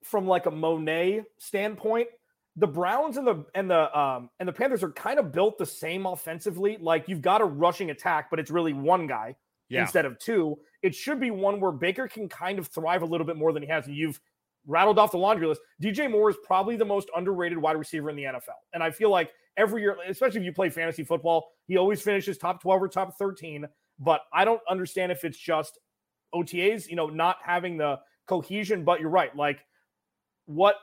from 0.03 0.27
like 0.27 0.47
a 0.47 0.51
Monet 0.51 1.25
standpoint, 1.37 2.09
the 2.57 2.67
Browns 2.67 3.19
and 3.19 3.27
the 3.27 3.45
and 3.55 3.71
the 3.71 3.99
um 3.99 4.31
and 4.41 4.49
the 4.49 4.53
Panthers 4.53 4.83
are 4.83 4.91
kind 4.93 5.19
of 5.19 5.31
built 5.31 5.59
the 5.59 5.67
same 5.67 6.07
offensively. 6.07 6.79
Like 6.81 7.07
you've 7.07 7.21
got 7.21 7.43
a 7.43 7.45
rushing 7.45 7.91
attack, 7.91 8.31
but 8.31 8.41
it's 8.41 8.51
really 8.51 8.73
one 8.73 9.07
guy 9.07 9.37
Yeah. 9.69 9.83
instead 9.83 10.07
of 10.07 10.19
two. 10.19 10.59
It 10.81 10.95
should 10.95 11.21
be 11.21 11.31
one 11.31 11.61
where 11.61 11.73
Baker 11.73 12.09
can 12.09 12.27
kind 12.27 12.59
of 12.59 12.69
thrive 12.69 13.03
a 13.03 13.07
little 13.07 13.27
bit 13.27 13.37
more 13.37 13.53
than 13.53 13.63
he 13.63 13.69
has. 13.69 13.87
And 13.89 13.95
you've 13.95 14.19
rattled 14.67 14.99
off 14.99 15.11
the 15.11 15.19
laundry 15.19 15.47
list. 15.47 15.61
DJ 15.83 16.11
Moore 16.11 16.31
is 16.31 16.37
probably 16.45 16.77
the 16.77 16.85
most 16.87 17.11
underrated 17.15 17.59
wide 17.59 17.77
receiver 17.77 18.09
in 18.09 18.17
the 18.17 18.25
NFL. 18.25 18.57
And 18.73 18.83
I 18.83 18.91
feel 18.91 19.11
like 19.11 19.33
every 19.59 19.83
year, 19.83 19.99
especially 20.09 20.41
if 20.41 20.47
you 20.47 20.53
play 20.55 20.71
fantasy 20.71 21.05
football, 21.05 21.51
he 21.67 21.77
always 21.77 22.01
finishes 22.01 22.39
top 22.39 22.63
12 22.63 22.83
or 22.83 22.89
top 22.89 23.19
13. 23.19 23.67
But 24.03 24.23
I 24.33 24.45
don't 24.45 24.61
understand 24.69 25.13
if 25.13 25.25
it's 25.25 25.39
just 25.39 25.79
OTAs, 26.35 26.89
you 26.89 26.97
know, 26.97 27.07
not 27.07 27.37
having 27.45 27.77
the 27.77 28.01
cohesion. 28.27 28.85
But 28.85 29.01
you're 29.01 29.11
right. 29.11 29.35
Like, 29.37 29.65
what 30.47 30.77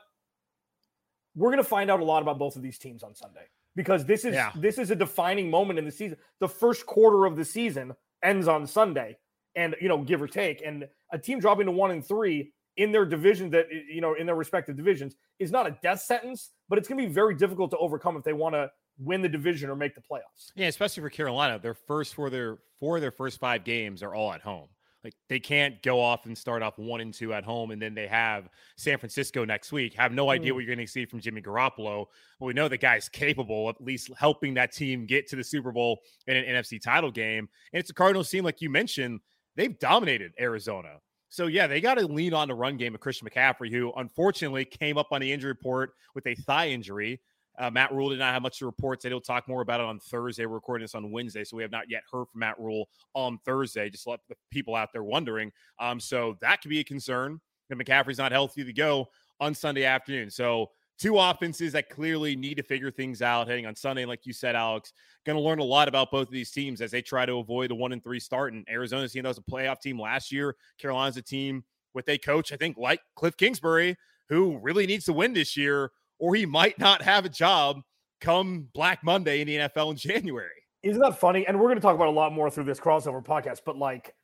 we're 1.36 1.50
going 1.50 1.62
to 1.62 1.68
find 1.68 1.90
out 1.90 2.00
a 2.00 2.04
lot 2.04 2.22
about 2.22 2.38
both 2.38 2.56
of 2.56 2.62
these 2.62 2.78
teams 2.78 3.02
on 3.02 3.14
Sunday 3.14 3.46
because 3.76 4.04
this 4.04 4.24
is 4.24 4.34
Yeah. 4.34 4.52
this 4.56 4.78
is 4.78 4.90
a 4.90 4.96
defining 4.96 5.50
moment 5.50 5.78
in 5.78 5.84
the 5.84 5.92
season. 5.92 6.18
The 6.40 6.48
first 6.48 6.86
quarter 6.86 7.26
of 7.26 7.36
the 7.36 7.44
season 7.44 7.94
ends 8.22 8.48
on 8.48 8.66
Sunday, 8.66 9.16
and 9.54 9.76
you 9.80 9.88
know, 9.88 9.98
give 9.98 10.22
or 10.22 10.26
take, 10.28 10.62
and 10.64 10.88
a 11.12 11.18
team 11.18 11.40
dropping 11.40 11.66
to 11.66 11.72
one 11.72 11.90
and 11.90 12.04
three 12.04 12.52
in 12.76 12.92
their 12.92 13.04
division 13.04 13.50
that 13.50 13.66
you 13.70 14.00
know 14.00 14.14
in 14.14 14.26
their 14.26 14.34
respective 14.34 14.76
divisions 14.76 15.14
is 15.38 15.50
not 15.50 15.66
a 15.66 15.76
death 15.82 16.00
sentence, 16.00 16.50
but 16.68 16.78
it's 16.78 16.88
going 16.88 17.00
to 17.00 17.06
be 17.06 17.12
very 17.12 17.34
difficult 17.34 17.70
to 17.70 17.76
overcome 17.78 18.16
if 18.16 18.24
they 18.24 18.32
want 18.32 18.54
to 18.54 18.70
win 19.02 19.22
the 19.22 19.28
division 19.28 19.70
or 19.70 19.76
make 19.76 19.94
the 19.94 20.00
playoffs. 20.00 20.52
Yeah, 20.54 20.68
especially 20.68 21.02
for 21.02 21.10
Carolina, 21.10 21.58
their 21.58 21.74
first 21.74 22.14
for 22.14 22.30
their 22.30 22.58
four 22.78 22.96
of 22.96 23.02
their 23.02 23.10
first 23.10 23.40
five 23.40 23.64
games 23.64 24.02
are 24.02 24.14
all 24.14 24.32
at 24.32 24.40
home. 24.42 24.68
Like 25.02 25.14
they 25.30 25.40
can't 25.40 25.82
go 25.82 25.98
off 25.98 26.26
and 26.26 26.36
start 26.36 26.62
off 26.62 26.76
one 26.78 27.00
and 27.00 27.14
two 27.14 27.32
at 27.32 27.42
home, 27.42 27.70
and 27.70 27.80
then 27.80 27.94
they 27.94 28.06
have 28.06 28.50
San 28.76 28.98
Francisco 28.98 29.46
next 29.46 29.72
week. 29.72 29.94
Have 29.94 30.12
no 30.12 30.28
idea 30.28 30.52
Mm. 30.52 30.56
what 30.56 30.64
you're 30.64 30.74
going 30.76 30.86
to 30.86 30.92
see 30.92 31.06
from 31.06 31.20
Jimmy 31.20 31.40
Garoppolo, 31.40 32.04
but 32.38 32.44
we 32.46 32.52
know 32.52 32.68
the 32.68 32.76
guy's 32.76 33.08
capable 33.08 33.70
of 33.70 33.76
at 33.76 33.82
least 33.82 34.10
helping 34.18 34.52
that 34.54 34.72
team 34.72 35.06
get 35.06 35.26
to 35.28 35.36
the 35.36 35.44
Super 35.44 35.72
Bowl 35.72 36.00
in 36.26 36.36
an 36.36 36.44
NFC 36.44 36.78
title 36.78 37.10
game. 37.10 37.48
And 37.72 37.80
it's 37.80 37.88
a 37.88 37.94
Cardinals 37.94 38.28
team, 38.28 38.44
like 38.44 38.60
you 38.60 38.68
mentioned, 38.68 39.20
they've 39.56 39.78
dominated 39.78 40.32
Arizona. 40.38 40.96
So 41.30 41.46
yeah, 41.46 41.66
they 41.66 41.80
got 41.80 41.94
to 41.94 42.06
lean 42.06 42.34
on 42.34 42.48
the 42.48 42.54
run 42.54 42.76
game 42.76 42.94
of 42.94 43.00
Christian 43.00 43.26
McCaffrey, 43.26 43.70
who 43.70 43.92
unfortunately 43.96 44.66
came 44.66 44.98
up 44.98 45.12
on 45.12 45.22
the 45.22 45.32
injury 45.32 45.52
report 45.52 45.92
with 46.14 46.26
a 46.26 46.34
thigh 46.34 46.68
injury. 46.70 47.20
Uh, 47.60 47.70
Matt 47.70 47.92
Rhule 47.92 48.08
did 48.08 48.18
not 48.18 48.32
have 48.32 48.42
much 48.42 48.58
to 48.60 48.66
report. 48.66 49.02
Said 49.02 49.12
he'll 49.12 49.20
talk 49.20 49.46
more 49.46 49.60
about 49.60 49.80
it 49.80 49.86
on 49.86 49.98
Thursday. 50.00 50.46
We're 50.46 50.54
recording 50.54 50.84
this 50.84 50.94
on 50.94 51.10
Wednesday, 51.10 51.44
so 51.44 51.56
we 51.56 51.62
have 51.62 51.70
not 51.70 51.90
yet 51.90 52.02
heard 52.10 52.26
from 52.32 52.40
Matt 52.40 52.58
Rhule 52.58 52.88
on 53.14 53.38
Thursday. 53.44 53.90
Just 53.90 54.06
let 54.06 54.20
the 54.28 54.34
people 54.50 54.74
out 54.74 54.88
there 54.92 55.04
wondering. 55.04 55.52
Um, 55.78 56.00
so 56.00 56.38
that 56.40 56.62
could 56.62 56.70
be 56.70 56.80
a 56.80 56.84
concern. 56.84 57.38
If 57.68 57.78
McCaffrey's 57.78 58.18
not 58.18 58.32
healthy 58.32 58.64
to 58.64 58.72
go 58.72 59.08
on 59.38 59.54
Sunday 59.54 59.84
afternoon. 59.84 60.30
So 60.30 60.70
two 60.98 61.18
offenses 61.18 61.72
that 61.72 61.88
clearly 61.88 62.34
need 62.34 62.56
to 62.56 62.62
figure 62.62 62.90
things 62.90 63.22
out 63.22 63.46
heading 63.46 63.66
on 63.66 63.76
Sunday. 63.76 64.04
like 64.04 64.26
you 64.26 64.32
said, 64.32 64.56
Alex, 64.56 64.92
going 65.24 65.36
to 65.36 65.42
learn 65.42 65.58
a 65.58 65.64
lot 65.64 65.86
about 65.86 66.10
both 66.10 66.28
of 66.28 66.32
these 66.32 66.50
teams 66.50 66.80
as 66.80 66.90
they 66.90 67.02
try 67.02 67.24
to 67.24 67.38
avoid 67.38 67.70
the 67.70 67.74
one 67.74 67.92
and 67.92 68.02
three 68.02 68.20
start. 68.20 68.52
And 68.52 68.66
Arizona's 68.68 69.12
team 69.12 69.22
that 69.22 69.28
was 69.28 69.38
a 69.38 69.42
playoff 69.42 69.80
team 69.80 70.00
last 70.00 70.32
year. 70.32 70.56
Carolina's 70.78 71.16
a 71.16 71.22
team 71.22 71.64
with 71.94 72.08
a 72.08 72.18
coach, 72.18 72.52
I 72.52 72.56
think, 72.56 72.76
like 72.76 73.00
Kliff 73.18 73.36
Kingsbury, 73.36 73.96
who 74.28 74.58
really 74.58 74.86
needs 74.86 75.04
to 75.06 75.12
win 75.12 75.32
this 75.32 75.56
year, 75.56 75.90
or 76.20 76.34
he 76.34 76.46
might 76.46 76.78
not 76.78 77.02
have 77.02 77.24
a 77.24 77.28
job 77.28 77.80
come 78.20 78.68
Black 78.74 79.02
Monday 79.02 79.40
in 79.40 79.46
the 79.48 79.56
NFL 79.56 79.90
in 79.92 79.96
January. 79.96 80.50
Isn't 80.82 81.02
that 81.02 81.18
funny? 81.18 81.46
And 81.46 81.58
we're 81.58 81.66
going 81.66 81.76
to 81.76 81.82
talk 81.82 81.94
about 81.94 82.08
a 82.08 82.12
lot 82.12 82.32
more 82.32 82.50
through 82.50 82.64
this 82.64 82.78
crossover 82.80 83.24
podcast, 83.24 83.60
but 83.66 83.76
like 83.76 84.14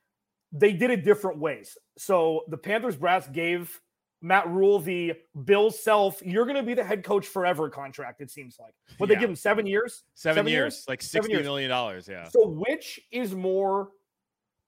they 0.52 0.72
did 0.72 0.90
it 0.90 1.04
different 1.04 1.38
ways. 1.38 1.76
So 1.98 2.44
the 2.48 2.56
Panthers 2.56 2.96
brass 2.96 3.26
gave 3.28 3.80
Matt 4.22 4.48
Rhule 4.48 4.78
the 4.78 5.14
Bill 5.44 5.70
Self, 5.70 6.22
you're 6.24 6.44
going 6.44 6.56
to 6.56 6.62
be 6.62 6.74
the 6.74 6.84
head 6.84 7.04
coach 7.04 7.26
forever 7.26 7.68
contract, 7.68 8.20
it 8.20 8.30
seems 8.30 8.56
like. 8.58 8.74
But 8.98 9.08
yeah. 9.08 9.14
they 9.14 9.20
give 9.20 9.30
him 9.30 9.36
seven 9.36 9.66
years? 9.66 10.04
Seven, 10.14 10.36
seven 10.36 10.52
years, 10.52 10.74
years, 10.74 10.84
like 10.88 11.02
sixty 11.02 11.32
years. 11.32 11.44
million 11.44 11.68
dollars. 11.68 12.08
Yeah. 12.08 12.28
So 12.28 12.46
which 12.48 13.00
is 13.12 13.34
more 13.34 13.90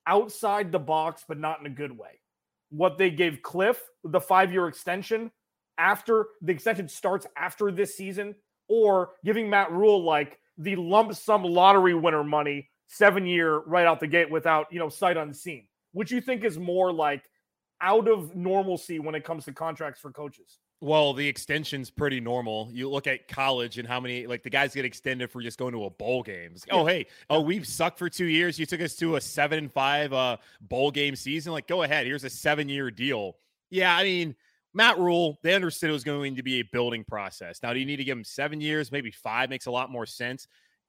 outside 0.07 0.73
the 0.73 0.79
box, 0.79 1.25
but 1.27 1.39
not 1.39 1.61
in 1.61 1.67
a 1.67 1.71
good 1.71 1.97
way? 1.97 2.21
What 2.71 2.99
they 2.99 3.11
gave 3.11 3.41
Kliff, 3.43 3.77
the 4.05 4.21
five 4.21 4.53
year 4.53 4.69
extension 4.69 5.31
after 5.79 6.27
the 6.43 6.53
extension 6.53 6.89
starts 6.89 7.27
after 7.37 7.71
this 7.71 7.97
season, 7.97 8.35
or 8.69 9.11
giving 9.25 9.49
Matt 9.49 9.73
Rhule 9.73 10.05
like 10.05 10.39
the 10.59 10.77
lump 10.77 11.15
sum 11.15 11.45
lottery 11.45 11.95
winner 11.95 12.25
money 12.25 12.69
seven 12.89 13.27
year 13.27 13.59
right 13.61 13.87
out 13.87 14.01
the 14.01 14.07
gate 14.07 14.31
without, 14.31 14.67
you 14.73 14.79
know, 14.79 14.89
sight 14.89 15.17
unseen, 15.17 15.67
which 15.93 16.11
you 16.11 16.21
think 16.21 16.45
is 16.45 16.59
more 16.59 16.93
like 16.93 17.25
out 17.81 18.09
of 18.09 18.35
normalcy 18.35 18.99
when 18.99 19.15
it 19.15 19.25
comes 19.25 19.45
to 19.45 19.53
contracts 19.53 20.01
for 20.01 20.11
coaches? 20.11 20.59
Well, 20.81 21.13
the 21.13 21.27
extension's 21.27 21.91
pretty 21.91 22.21
normal. 22.21 22.69
You 22.73 22.89
look 22.89 23.09
at 23.09 23.27
college 23.27 23.79
and 23.79 23.89
how 23.89 23.99
many 23.99 24.29
like 24.29 24.45
the 24.45 24.51
guys 24.51 24.75
get 24.75 24.85
extended 24.85 25.31
for 25.31 25.43
just 25.43 25.59
going 25.59 25.73
to 25.73 25.85
a 25.87 25.91
bowl 25.91 26.23
game. 26.23 26.53
Like, 26.53 26.63
oh, 26.71 26.87
hey, 26.87 27.07
oh, 27.29 27.41
we've 27.41 27.67
sucked 27.67 27.99
for 27.99 28.09
two 28.09 28.27
years. 28.27 28.61
You 28.61 28.67
took 28.67 28.81
us 28.81 28.95
to 28.97 29.17
a 29.17 29.21
seven 29.21 29.59
and 29.59 29.73
five 29.73 30.13
uh 30.13 30.37
bowl 30.61 30.93
game 30.93 31.17
season. 31.17 31.53
Like, 31.53 31.67
go 31.67 31.83
ahead. 31.83 32.07
Here's 32.07 32.23
a 32.25 32.31
seven 32.31 32.69
year 32.69 32.93
deal. 32.93 33.37
Yeah, 33.71 33.95
I 33.95 34.05
mean, 34.05 34.37
Matt 34.75 34.99
Rhule, 34.99 35.39
they 35.43 35.55
understood 35.55 35.91
it 35.91 35.95
was 35.95 36.05
going 36.05 36.37
to 36.37 36.43
be 36.43 36.61
a 36.61 36.63
building 36.73 37.05
process. 37.05 37.61
Now, 37.63 37.73
do 37.73 37.81
you 37.81 37.87
need 37.87 37.97
to 37.97 38.05
give 38.05 38.17
him 38.17 38.25
seven 38.25 38.61
years? 38.61 38.93
Maybe 38.93 39.11
five 39.11 39.51
makes 39.51 39.67
a 39.67 39.71
lot 39.71 39.91
more 39.91 40.07
sense. 40.07 40.47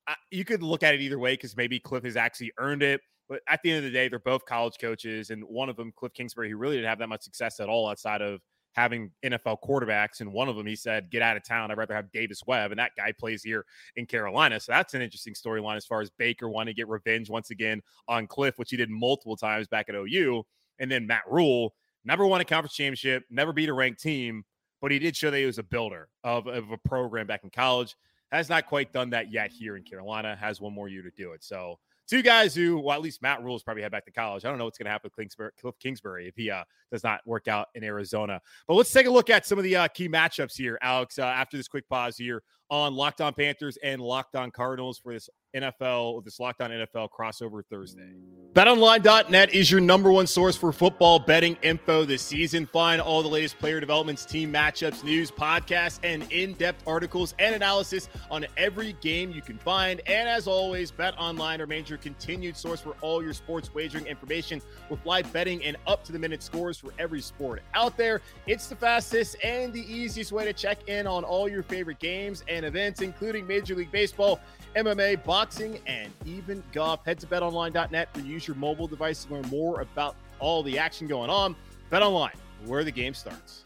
Uh, 0.07 0.15
you 0.31 0.43
could 0.43 0.63
look 0.63 0.83
at 0.83 0.93
it 0.93 1.01
either 1.01 1.19
way 1.19 1.33
because 1.33 1.55
maybe 1.55 1.79
Kliff 1.79 2.03
has 2.03 2.15
actually 2.15 2.51
earned 2.57 2.83
it. 2.83 3.01
But 3.29 3.41
at 3.48 3.62
the 3.63 3.69
end 3.69 3.77
of 3.79 3.83
the 3.83 3.91
day, 3.91 4.07
they're 4.07 4.19
both 4.19 4.43
college 4.45 4.74
coaches, 4.81 5.29
and 5.29 5.43
one 5.43 5.69
of 5.69 5.75
them, 5.75 5.93
Kliff 5.95 6.15
Kingsbury, 6.15 6.48
he 6.48 6.55
really 6.55 6.77
didn't 6.77 6.89
have 6.89 6.98
that 6.98 7.09
much 7.09 7.21
success 7.21 7.59
at 7.59 7.69
all 7.69 7.88
outside 7.88 8.24
of 8.24 8.41
having 8.74 9.12
NFL 9.24 9.57
quarterbacks. 9.63 10.21
And 10.21 10.33
one 10.33 10.50
of 10.50 10.55
them, 10.55 10.65
he 10.65 10.75
said, 10.75 11.12
"Get 11.12 11.21
out 11.21 11.38
of 11.38 11.43
town. 11.43 11.69
I'd 11.69 11.77
rather 11.77 11.93
have 11.93 12.12
Davis 12.12 12.41
Webb." 12.48 12.71
And 12.71 12.79
that 12.79 12.95
guy 12.98 13.12
plays 13.12 13.43
here 13.43 13.65
in 13.95 14.07
Carolina, 14.07 14.59
so 14.59 14.71
that's 14.71 14.95
an 14.95 15.03
interesting 15.03 15.36
storyline 15.36 15.77
as 15.77 15.86
far 15.86 16.01
as 16.01 16.09
Baker 16.09 16.50
wanting 16.50 16.74
to 16.74 16.75
get 16.75 16.88
revenge 16.88 17.29
once 17.29 17.51
again 17.51 17.81
on 18.07 18.27
Kliff, 18.27 18.53
which 18.57 18.71
he 18.71 18.77
did 18.77 18.89
multiple 18.89 19.38
times 19.38 19.67
back 19.67 19.89
at 19.89 19.95
OU. 19.95 20.43
And 20.79 20.89
then 20.89 21.05
Matt 21.05 21.24
Rhule 21.29 21.75
never 22.05 22.25
won 22.25 22.41
a 22.41 22.45
conference 22.45 22.73
championship, 22.73 23.23
never 23.29 23.53
beat 23.53 23.69
a 23.69 23.73
ranked 23.73 24.01
team, 24.01 24.43
but 24.81 24.91
he 24.91 24.99
did 24.99 25.15
show 25.15 25.31
that 25.31 25.37
he 25.37 25.45
was 25.45 25.57
a 25.57 25.63
builder 25.63 26.09
of, 26.23 26.47
of 26.47 26.71
a 26.71 26.77
program 26.77 27.27
back 27.27 27.43
in 27.43 27.49
college. 27.49 27.95
Has 28.31 28.49
not 28.49 28.67
quite 28.67 28.93
done 28.93 29.09
that 29.09 29.31
yet 29.31 29.51
here 29.51 29.75
in 29.75 29.83
Carolina. 29.83 30.35
Has 30.35 30.61
one 30.61 30.73
more 30.73 30.87
year 30.87 31.01
to 31.01 31.11
do 31.17 31.31
it. 31.31 31.43
So 31.43 31.79
two 32.07 32.21
guys 32.21 32.53
who, 32.53 32.79
well, 32.79 32.95
at 32.95 33.01
least 33.01 33.21
Matt 33.23 33.43
Rhule's 33.43 33.63
probably 33.63 33.81
head 33.81 33.91
back 33.91 34.05
to 34.05 34.11
college. 34.11 34.45
I 34.45 34.49
don't 34.49 34.59
know 34.59 34.65
what's 34.65 34.77
going 34.77 34.85
to 34.85 34.91
happen 34.91 35.09
with 35.09 35.15
Kingsbury, 35.15 35.51
Kliff 35.61 35.79
Kingsbury 35.79 36.27
if 36.27 36.35
he 36.35 36.51
uh, 36.51 36.63
does 36.91 37.03
not 37.03 37.21
work 37.25 37.47
out 37.47 37.69
in 37.73 37.83
Arizona. 37.83 38.39
But 38.67 38.75
let's 38.75 38.91
take 38.91 39.07
a 39.07 39.11
look 39.11 39.31
at 39.31 39.47
some 39.47 39.57
of 39.57 39.63
the 39.63 39.75
uh, 39.75 39.87
key 39.87 40.07
matchups 40.07 40.55
here, 40.55 40.77
Alex, 40.81 41.17
uh, 41.17 41.23
after 41.23 41.57
this 41.57 41.67
quick 41.67 41.89
pause 41.89 42.17
here 42.17 42.43
on 42.69 42.95
Locked 42.95 43.21
On 43.21 43.33
Panthers 43.33 43.77
and 43.83 44.01
Locked 44.01 44.35
On 44.35 44.51
Cardinals 44.51 44.99
for 44.99 45.13
this 45.13 45.29
NFL, 45.55 46.23
this 46.23 46.39
Locked 46.39 46.61
On 46.61 46.69
NFL 46.69 47.09
crossover 47.09 47.63
Thursday. 47.69 48.13
BetOnline.net 48.53 49.53
is 49.53 49.71
your 49.71 49.79
number 49.79 50.11
one 50.11 50.27
source 50.27 50.55
for 50.55 50.71
football 50.71 51.19
betting 51.19 51.55
info 51.61 52.03
this 52.03 52.21
season. 52.21 52.65
Find 52.65 52.99
all 52.99 53.21
the 53.21 53.27
latest 53.27 53.59
player 53.59 53.79
developments, 53.79 54.25
team 54.25 54.51
matchups, 54.51 55.03
news, 55.03 55.31
podcasts, 55.31 55.99
and 56.03 56.31
in-depth 56.31 56.83
articles 56.88 57.35
and 57.39 57.55
analysis 57.55 58.09
on 58.31 58.45
every 58.57 58.93
game 59.01 59.31
you 59.31 59.41
can 59.41 59.57
find. 59.59 60.01
And 60.07 60.27
as 60.27 60.47
always, 60.47 60.91
BetOnline 60.91 61.59
remains 61.59 61.89
your 61.89 61.99
continued 61.99 62.57
source 62.57 62.81
for 62.81 62.95
all 63.01 63.23
your 63.23 63.33
sports 63.33 63.73
wagering 63.73 64.07
information 64.07 64.61
with 64.89 65.03
live 65.05 65.31
betting 65.31 65.63
and 65.63 65.77
up-to-the-minute 65.88 66.41
scores 66.41 66.77
for 66.77 66.91
every 66.97 67.21
sport 67.21 67.61
out 67.75 67.97
there. 67.97 68.21
It's 68.47 68.67
the 68.67 68.75
fastest 68.75 69.35
and 69.43 69.71
the 69.71 69.81
easiest 69.91 70.31
way 70.31 70.45
to 70.45 70.53
check 70.53 70.88
in 70.89 71.05
on 71.07 71.23
all 71.23 71.47
your 71.47 71.63
favorite 71.63 71.99
games 71.99 72.43
and 72.47 72.58
events, 72.65 73.01
including 73.01 73.47
Major 73.47 73.75
League 73.75 73.91
Baseball, 73.91 74.39
MMA, 74.75 75.23
boxing, 75.23 75.79
and 75.87 76.11
even 76.25 76.63
golf. 76.71 77.05
Head 77.05 77.19
to 77.19 77.27
betonline.net 77.27 78.09
or 78.15 78.21
use 78.21 78.47
your 78.47 78.55
mobile 78.57 78.87
device 78.87 79.25
to 79.25 79.33
learn 79.33 79.47
more 79.49 79.81
about 79.81 80.15
all 80.39 80.63
the 80.63 80.77
action 80.77 81.07
going 81.07 81.29
on. 81.29 81.55
BetOnline, 81.91 82.35
where 82.65 82.83
the 82.83 82.91
game 82.91 83.13
starts. 83.13 83.65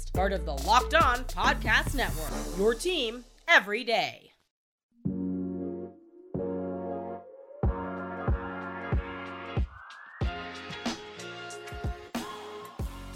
part 0.13 0.33
of 0.33 0.45
the 0.45 0.53
Locked 0.53 0.93
On 0.93 1.23
Podcast 1.25 1.95
Network. 1.95 2.57
Your 2.57 2.75
team 2.75 3.23
every 3.47 3.83
day. 3.83 4.31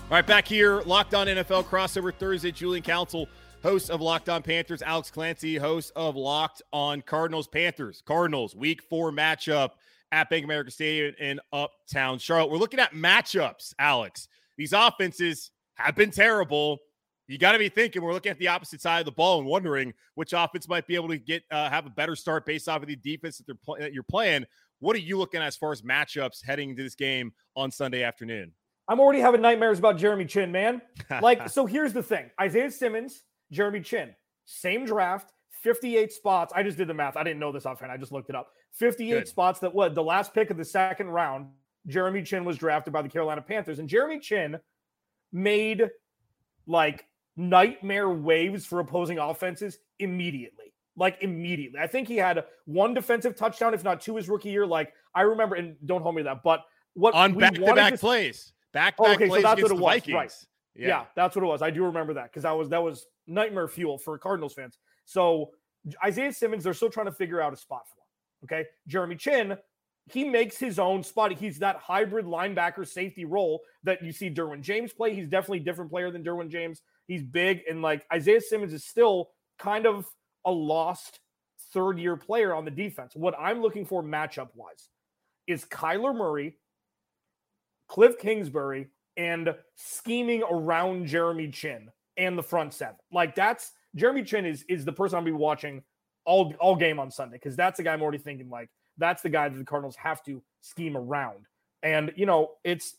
All 0.08 0.12
right, 0.12 0.26
back 0.26 0.48
here, 0.48 0.82
Locked 0.82 1.14
On 1.16 1.28
NFL 1.28 1.66
crossover 1.66 2.14
Thursday. 2.14 2.52
Julian 2.52 2.84
Council 2.84 3.28
host 3.66 3.90
of 3.90 4.00
Locked 4.00 4.30
On 4.30 4.44
Panthers, 4.44 4.84
Alex 4.84 5.10
Clancy, 5.10 5.58
host 5.58 5.92
of 5.96 6.16
Locked 6.16 6.62
On 6.72 7.02
Cardinals 7.02 7.48
Panthers. 7.48 8.04
Cardinals, 8.06 8.56
week 8.56 8.84
four 8.84 9.12
matchup 9.12 9.72
at 10.12 10.30
Bank 10.30 10.46
America 10.46 10.70
Stadium 10.70 11.16
in 11.20 11.40
Uptown 11.52 12.20
Charlotte. 12.20 12.52
We're 12.52 12.60
looking 12.60 12.80
at 12.80 12.94
matchups, 12.94 13.74
Alex. 13.80 14.28
These 14.56 14.72
offenses 14.72 15.50
have 15.74 15.96
been 15.96 16.12
terrible. 16.12 16.78
You 17.28 17.38
got 17.38 17.54
to 17.54 17.60
be 17.60 17.70
thinking 17.70 18.04
we're 18.04 18.14
looking 18.14 18.32
at 18.32 18.38
the 18.38 18.48
opposite 18.48 18.82
side 18.82 19.00
of 19.00 19.06
the 19.06 19.12
ball 19.12 19.40
and 19.40 19.48
wondering 19.48 19.94
which 20.14 20.34
offense 20.34 20.68
might 20.68 20.86
be 20.86 20.96
able 20.96 21.08
to 21.10 21.18
get 21.18 21.44
uh, 21.50 21.70
have 21.70 21.86
a 21.86 21.90
better 21.90 22.16
start 22.16 22.46
based 22.46 22.70
off 22.70 22.82
of 22.82 22.88
the 22.88 22.96
defense 22.96 23.38
that 23.38 23.48
they're 23.48 23.56
pl- 23.56 23.78
that 23.80 23.94
you're 23.94 24.04
playing. 24.04 24.46
What 24.80 24.96
are 24.96 25.00
you 25.00 25.18
looking 25.18 25.42
at 25.42 25.48
as 25.48 25.56
far 25.56 25.72
as 25.72 25.82
matchups 25.82 26.44
heading 26.46 26.70
into 26.70 26.84
this 26.84 26.96
game 26.96 27.34
on 27.56 27.72
Sunday 27.72 28.04
afternoon? 28.04 28.52
I'm 28.88 29.00
already 29.00 29.20
having 29.20 29.42
nightmares 29.42 29.80
about 29.80 29.98
Jeremy 29.98 30.26
Chinn, 30.26 30.52
man. 30.52 30.82
Like, 31.22 31.50
so 31.50 31.66
here's 31.66 31.94
the 31.94 32.04
thing: 32.04 32.30
Isaiah 32.40 32.70
Simmons 32.70 33.24
Jeremy 33.52 33.82
Chinn, 33.82 34.14
same 34.46 34.86
draft, 34.86 35.32
58 35.64 36.12
spots. 36.12 36.54
I 36.56 36.62
just 36.62 36.78
did 36.78 36.88
the 36.88 36.94
math. 36.94 37.18
I 37.18 37.24
didn't 37.24 37.40
know 37.40 37.52
this 37.52 37.66
offhand. 37.66 37.92
I 37.92 37.98
just 37.98 38.12
looked 38.12 38.30
it 38.30 38.36
up. 38.36 38.50
58 38.74 39.10
Good. 39.10 39.28
spots 39.28 39.60
that 39.62 39.74
what 39.74 39.96
the 39.96 40.04
last 40.04 40.34
pick 40.34 40.52
of 40.52 40.58
the 40.58 40.66
second 40.66 41.08
round, 41.08 41.48
Jeremy 41.88 42.22
Chinn 42.22 42.46
was 42.46 42.58
drafted 42.58 42.94
by 42.94 43.02
the 43.02 43.10
Carolina 43.10 43.42
Panthers. 43.42 43.80
And 43.80 43.88
Jeremy 43.88 44.20
Chinn 44.20 44.60
made 45.32 45.90
like 46.68 47.06
nightmare 47.38 48.10
waves 48.10 48.66
for 48.66 48.80
opposing 48.80 49.20
offenses 49.20 49.80
immediately. 50.00 50.74
Like 50.98 51.18
immediately. 51.22 51.80
I 51.80 51.88
think 51.88 52.08
he 52.08 52.16
had 52.16 52.46
one 52.66 52.94
defensive 52.94 53.36
touchdown, 53.36 53.74
if 53.74 53.84
not 53.84 54.00
two 54.00 54.16
his 54.16 54.30
rookie 54.30 54.50
year. 54.50 54.66
Like 54.66 54.94
I 55.14 55.22
remember, 55.22 55.56
and 55.56 55.76
don't 55.86 56.02
hold 56.02 56.16
me 56.16 56.22
to 56.22 56.30
that, 56.30 56.44
but 56.44 56.62
what 56.94 57.14
on 57.14 57.34
back 57.38 57.54
to 57.56 57.74
back 57.74 58.00
plays. 58.00 58.54
Back 58.72 58.96
to 58.98 59.04
back 59.04 59.16
okay, 59.16 59.28
plays 59.28 59.44
so 59.44 59.50
that's 59.50 59.62
what 59.62 59.72
it 59.72 59.76
was. 59.76 59.94
Vikings. 59.94 60.14
Right. 60.14 60.32
Yeah. 60.78 60.88
yeah, 60.88 61.06
that's 61.16 61.36
what 61.36 61.44
it 61.44 61.48
was. 61.48 61.62
I 61.62 61.70
do 61.70 61.86
remember 61.86 62.14
that 62.14 62.26
because 62.26 62.44
that 62.44 62.52
was 62.52 62.70
that 62.70 62.84
was 62.84 63.08
nightmare 63.28 63.68
fuel 63.68 63.98
for 63.98 64.18
Cardinals 64.18 64.54
fans. 64.54 64.78
So 65.06 65.52
Isaiah 66.04 66.34
Simmons, 66.34 66.64
they're 66.64 66.74
still 66.74 66.90
trying 66.90 67.06
to 67.06 67.12
figure 67.12 67.42
out 67.42 67.54
a 67.54 67.58
spot 67.58 67.84
for 67.88 67.96
him. 67.96 68.60
Okay. 68.60 68.70
Jeremy 68.88 69.16
Chinn, 69.16 69.58
he 70.12 70.24
makes 70.24 70.58
his 70.58 70.80
own 70.80 71.04
spot. 71.04 71.32
He's 71.34 71.60
that 71.60 71.78
hybrid 71.78 72.26
linebacker 72.26 72.88
safety 72.88 73.26
role 73.26 73.62
that 73.84 74.04
you 74.04 74.12
see 74.12 74.30
Derwin 74.30 74.62
James 74.62 74.94
play. 74.94 75.14
He's 75.14 75.28
definitely 75.28 75.60
a 75.60 75.64
different 75.64 75.92
player 75.92 76.12
than 76.12 76.24
Derwin 76.24 76.50
James. 76.50 76.82
He's 77.08 77.24
big 77.24 77.62
and 77.70 77.82
like 77.82 78.06
Isaiah 78.12 78.42
Simmons 78.42 78.74
is 78.74 78.84
still 78.84 79.30
kind 79.60 79.86
of 79.86 80.08
a 80.46 80.52
lost 80.52 81.20
third 81.72 82.00
year 82.00 82.16
player 82.16 82.54
on 82.54 82.66
the 82.66 82.72
defense. 82.72 83.16
What 83.16 83.36
I'm 83.40 83.62
looking 83.62 83.86
for 83.86 84.04
matchup 84.04 84.50
wise 84.56 84.90
is 85.48 85.66
Kyler 85.66 86.16
Murray, 86.16 86.58
Kliff 87.90 88.18
Kingsbury, 88.20 88.88
and 89.18 89.56
scheming 89.76 90.44
around 90.50 91.08
Jeremy 91.08 91.50
Chinn 91.50 91.90
and 92.18 92.38
the 92.38 92.44
front 92.44 92.74
seven. 92.74 92.96
Like 93.12 93.36
that's 93.36 93.72
Jeremy 93.96 94.24
Chinn 94.24 94.46
is 94.46 94.64
is 94.70 94.86
the 94.86 94.94
person 94.94 95.18
I'll 95.18 95.24
be 95.24 95.32
watching 95.32 95.84
all 96.26 96.54
all 96.60 96.76
game 96.76 97.00
on 97.00 97.12
Sunday 97.12 97.38
because 97.38 97.56
that's 97.56 97.78
the 97.78 97.84
guy 97.84 97.94
I'm 97.94 98.02
already 98.02 98.18
thinking 98.18 98.50
like 98.50 98.70
that's 98.98 99.22
the 99.22 99.30
guy 99.30 99.50
that 99.50 99.58
the 99.58 99.66
Cardinals 99.66 99.96
have 99.98 100.24
to 100.24 100.42
scheme 100.62 100.98
around. 100.98 101.46
And 101.84 102.12
you 102.16 102.26
know, 102.26 102.52
it's 102.64 102.96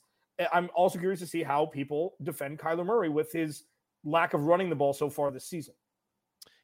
I'm 0.53 0.71
also 0.75 0.99
curious 0.99 1.21
to 1.21 1.27
see 1.27 1.43
how 1.43 1.67
people 1.67 2.15
defend 2.23 2.59
Kyler 2.59 2.85
Murray 2.85 3.09
with 3.09 3.33
his 3.33 3.65
lack 4.05 4.35
of 4.35 4.45
running 4.45 4.71
the 4.71 4.76
ball 4.76 4.93
so 4.93 5.11
far 5.11 5.31
this 5.31 5.47
season. 5.47 5.75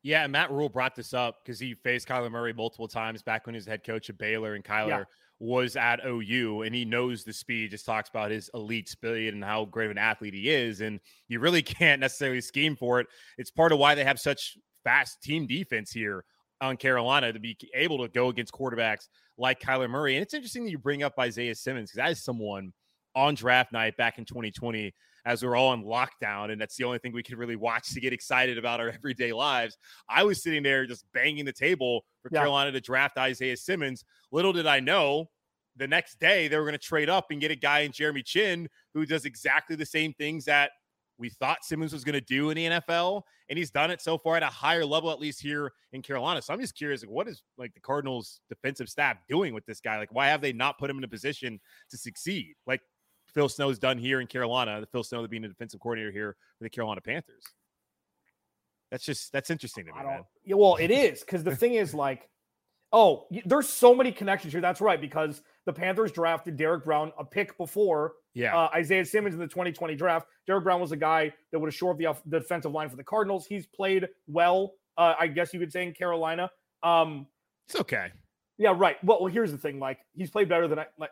Yeah, 0.03 0.27
Matt 0.27 0.51
Rhule 0.51 0.69
brought 0.69 0.97
this 0.97 1.15
up 1.15 1.45
because 1.45 1.61
he 1.61 1.75
faced 1.75 2.09
Kyler 2.09 2.31
Murray 2.31 2.53
multiple 2.53 2.89
times 2.89 3.23
back 3.23 3.47
when 3.47 3.55
he 3.55 3.59
was 3.59 3.67
head 3.67 3.85
coach 3.85 4.09
of 4.09 4.19
Baylor, 4.19 4.55
and 4.55 4.65
Kyler 4.65 4.89
yeah. 4.89 5.05
was 5.39 5.77
at 5.77 6.01
OU, 6.05 6.63
and 6.63 6.75
he 6.75 6.85
knows 6.85 7.23
the 7.23 7.33
speed. 7.33 7.71
Just 7.71 7.87
talks 7.87 8.09
about 8.09 8.33
his 8.33 8.51
elite 8.53 8.89
speed 8.89 9.33
and 9.33 9.45
how 9.45 9.65
great 9.65 9.87
of 9.87 9.93
an 9.93 9.99
athlete 9.99 10.35
he 10.35 10.51
is, 10.51 10.81
and 10.81 10.99
you 11.29 11.39
really 11.39 11.63
can't 11.63 12.01
necessarily 12.01 12.41
scheme 12.41 12.75
for 12.75 12.99
it. 12.99 13.07
It's 13.39 13.51
part 13.51 13.71
of 13.71 13.79
why 13.79 13.95
they 13.95 14.05
have 14.05 14.19
such 14.19 14.59
fast 14.83 15.23
team 15.23 15.47
defense 15.47 15.93
here 15.93 16.25
on 16.61 16.77
Carolina 16.77 17.33
to 17.33 17.39
be 17.39 17.57
able 17.75 17.99
to 17.99 18.09
go 18.09 18.29
against 18.29 18.53
quarterbacks 18.53 19.09
like 19.39 19.61
Kyler 19.61 19.89
Murray. 19.89 20.17
And 20.17 20.23
it's 20.23 20.35
interesting 20.35 20.65
that 20.65 20.71
you 20.71 20.79
bring 20.79 21.03
up 21.03 21.15
Isaiah 21.19 21.55
Simmons 21.55 21.91
because 21.91 21.97
that 21.97 22.11
is 22.13 22.25
someone 22.25 22.73
on 23.15 23.35
draft 23.35 23.73
night 23.73 23.97
back 23.97 24.19
in 24.19 24.25
2020 24.25 24.93
as 25.25 25.43
we 25.43 25.49
are 25.49 25.57
all 25.57 25.73
in 25.73 25.85
lockdown 25.85 26.51
and 26.51 26.61
that's 26.61 26.77
the 26.77 26.85
only 26.85 26.99
thing 26.99 27.13
we 27.13 27.23
can 27.23 27.39
really 27.39 27.57
watch 27.57 27.93
to 27.93 28.01
get 28.01 28.13
excited 28.13 28.59
about 28.59 28.81
our 28.81 28.89
everyday 28.95 29.33
lives 29.33 29.77
i 30.09 30.23
was 30.23 30.43
sitting 30.43 30.63
there 30.63 30.87
just 30.87 31.05
banging 31.13 31.45
the 31.45 31.53
table 31.53 32.05
for 32.23 32.31
yeah. 32.33 32.41
carolina 32.41 32.73
to 32.73 32.81
draft 32.81 33.19
isaiah 33.19 33.57
simmons 33.57 34.05
little 34.31 34.53
did 34.53 34.67
i 34.67 34.81
know 34.81 35.29
the 35.77 35.87
next 35.87 36.19
day 36.19 36.49
they 36.49 36.57
were 36.57 36.65
going 36.65 36.73
to 36.73 36.79
trade 36.79 37.09
up 37.09 37.27
and 37.31 37.41
get 37.41 37.51
a 37.51 37.57
guy 37.57 37.81
in 37.81 37.93
jeremy 37.93 38.23
Chinn 38.23 38.69
who 38.95 39.07
does 39.07 39.25
exactly 39.25 39.77
the 39.77 39.87
same 39.87 40.13
things 40.15 40.45
that 40.45 40.71
we 41.23 41.31
thought 41.31 41.65
Simmons 41.65 41.93
was 41.93 42.05
going 42.05 42.15
to 42.15 42.21
do 42.21 42.51
in 42.51 42.57
the 42.57 42.67
NFL, 42.67 43.23
and 43.49 43.59
he's 43.59 43.71
done 43.71 43.91
it 43.91 44.01
so 44.01 44.19
far 44.19 44.37
at 44.37 44.43
a 44.43 44.47
higher 44.47 44.85
level, 44.85 45.11
at 45.11 45.21
least 45.21 45.41
here 45.41 45.73
in 45.93 46.03
Carolina. 46.03 46.43
So 46.43 46.53
I'm 46.53 46.61
just 46.61 46.75
curious, 46.75 47.03
like, 47.03 47.11
what 47.11 47.29
is 47.29 47.43
like 47.57 47.73
the 47.75 47.81
Cardinals' 47.81 48.41
defensive 48.49 48.89
staff 48.89 49.19
doing 49.29 49.55
with 49.55 49.65
this 49.65 49.81
guy? 49.81 49.99
Like, 49.99 50.13
why 50.13 50.27
have 50.27 50.41
they 50.41 50.53
not 50.53 50.79
put 50.79 50.91
him 50.91 50.99
in 50.99 51.05
a 51.05 51.09
position 51.09 51.61
to 51.91 51.97
succeed? 51.97 52.55
Like 52.67 52.81
Phil 53.35 53.49
Snow's 53.49 53.79
done 53.79 53.99
here 53.99 54.21
in 54.21 54.27
Carolina. 54.27 54.81
The 54.81 54.87
Phil 54.87 55.03
Snow 55.03 55.27
being 55.27 55.43
the 55.43 55.49
defensive 55.49 55.81
coordinator 55.81 56.11
here 56.11 56.37
for 56.59 56.65
the 56.65 56.71
Carolina 56.71 57.01
Panthers. 57.01 57.45
That's 58.91 59.05
just 59.05 59.33
that's 59.33 59.51
interesting 59.51 59.87
to 59.87 59.93
me, 59.93 59.99
man. 60.05 60.25
Yeah, 60.45 60.57
well, 60.57 60.77
it 60.77 60.91
is 60.91 61.21
because 61.21 61.43
the 61.43 61.57
thing 61.57 61.75
is 61.75 61.95
like, 61.95 62.29
oh, 62.93 63.27
there's 63.47 63.69
so 63.69 63.95
many 63.95 64.13
connections 64.13 64.53
here. 64.53 64.61
That's 64.61 64.83
right 64.83 65.01
because 65.01 65.43
the 65.65 65.73
Panthers 65.73 66.13
drafted 66.13 66.57
Derrick 66.57 66.85
Brown 66.85 67.13
a 67.19 67.25
pick 67.25 67.57
before 67.57 68.15
yeah. 68.35 68.57
Uh, 68.57 68.71
Isaiah 68.75 69.05
Simmons 69.05 69.35
in 69.35 69.41
the 69.41 69.47
2020 69.47 69.95
draft. 69.95 70.27
Derrick 70.47 70.65
Brown 70.65 70.81
was 70.81 70.93
a 70.93 70.97
guy 70.97 71.33
that 71.51 71.59
would 71.59 71.67
have 71.69 71.75
shored 71.75 72.03
up 72.05 72.23
the, 72.25 72.31
the 72.31 72.41
defensive 72.41 72.73
line 72.73 72.89
for 72.89 72.97
the 72.97 73.05
Cardinals. 73.05 73.47
He's 73.47 73.67
played 73.67 74.09
well, 74.27 74.73
uh, 74.97 75.15
I 75.19 75.27
guess 75.27 75.53
you 75.53 75.61
could 75.61 75.73
say 75.73 75.85
in 75.85 75.93
Carolina. 75.93 76.51
Um, 76.83 77.27
it's 77.67 77.79
okay. 77.81 78.09
Yeah, 78.59 78.75
right. 78.77 79.03
Well, 79.05 79.19
well, 79.21 79.33
here's 79.33 79.53
the 79.53 79.59
thing. 79.59 79.79
Like 79.79 79.99
he's 80.15 80.31
played 80.31 80.49
better 80.49 80.67
than 80.69 80.79
I 80.79 80.87
like 80.99 81.11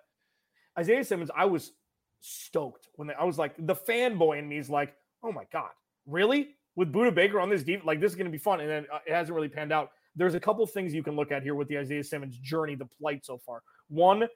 Isaiah 0.79 1.05
Simmons. 1.05 1.31
I 1.35 1.45
was 1.47 1.73
stoked 2.21 2.89
when 2.95 3.09
they, 3.09 3.15
I 3.15 3.25
was 3.25 3.39
like 3.39 3.55
the 3.59 3.75
fanboy 3.75 4.39
in 4.39 4.49
me 4.49 4.59
is 4.59 4.71
like, 4.71 4.95
oh 5.23 5.33
my 5.33 5.45
god, 5.53 5.71
really? 6.07 6.57
With 6.77 6.93
Budda 6.93 7.15
Baker 7.15 7.41
on 7.41 7.51
this 7.51 7.63
deep, 7.63 7.85
like 7.85 8.01
this 8.01 8.13
is 8.13 8.17
going 8.17 8.27
to 8.27 8.33
be 8.33 8.39
fun, 8.39 8.61
and 8.61 8.71
then 8.71 8.87
uh, 8.93 8.99
it 9.07 9.13
hasn't 9.13 9.35
really 9.35 9.49
panned 9.49 9.73
out. 9.73 9.91
There's 10.17 10.35
a 10.35 10.41
couple 10.41 10.67
things 10.67 10.95
you 10.95 11.03
can 11.03 11.17
look 11.17 11.33
at 11.33 11.43
here 11.43 11.55
with 11.55 11.69
the 11.69 11.79
Isaiah 11.79 12.05
Simmons 12.05 12.37
journey, 12.39 12.75
the 12.75 12.87
plight 13.01 13.25
so 13.25 13.39
far. 13.39 13.63
One, 13.89 14.27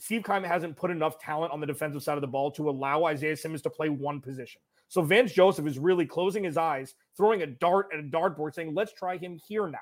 Steve 0.00 0.24
Keim 0.24 0.42
hasn't 0.42 0.76
put 0.76 0.90
enough 0.90 1.18
talent 1.18 1.52
on 1.52 1.60
the 1.60 1.66
defensive 1.66 2.02
side 2.02 2.16
of 2.16 2.20
the 2.20 2.26
ball 2.26 2.50
to 2.52 2.68
allow 2.68 3.04
Isaiah 3.04 3.36
Simmons 3.36 3.62
to 3.62 3.70
play 3.70 3.88
one 3.88 4.20
position. 4.20 4.60
So 4.88 5.02
Vance 5.02 5.32
Joseph 5.32 5.66
is 5.66 5.78
really 5.78 6.06
closing 6.06 6.44
his 6.44 6.56
eyes, 6.56 6.94
throwing 7.16 7.42
a 7.42 7.46
dart 7.46 7.88
at 7.92 8.00
a 8.00 8.02
dartboard, 8.02 8.54
saying, 8.54 8.74
let's 8.74 8.92
try 8.92 9.16
him 9.16 9.38
here 9.48 9.66
now. 9.66 9.78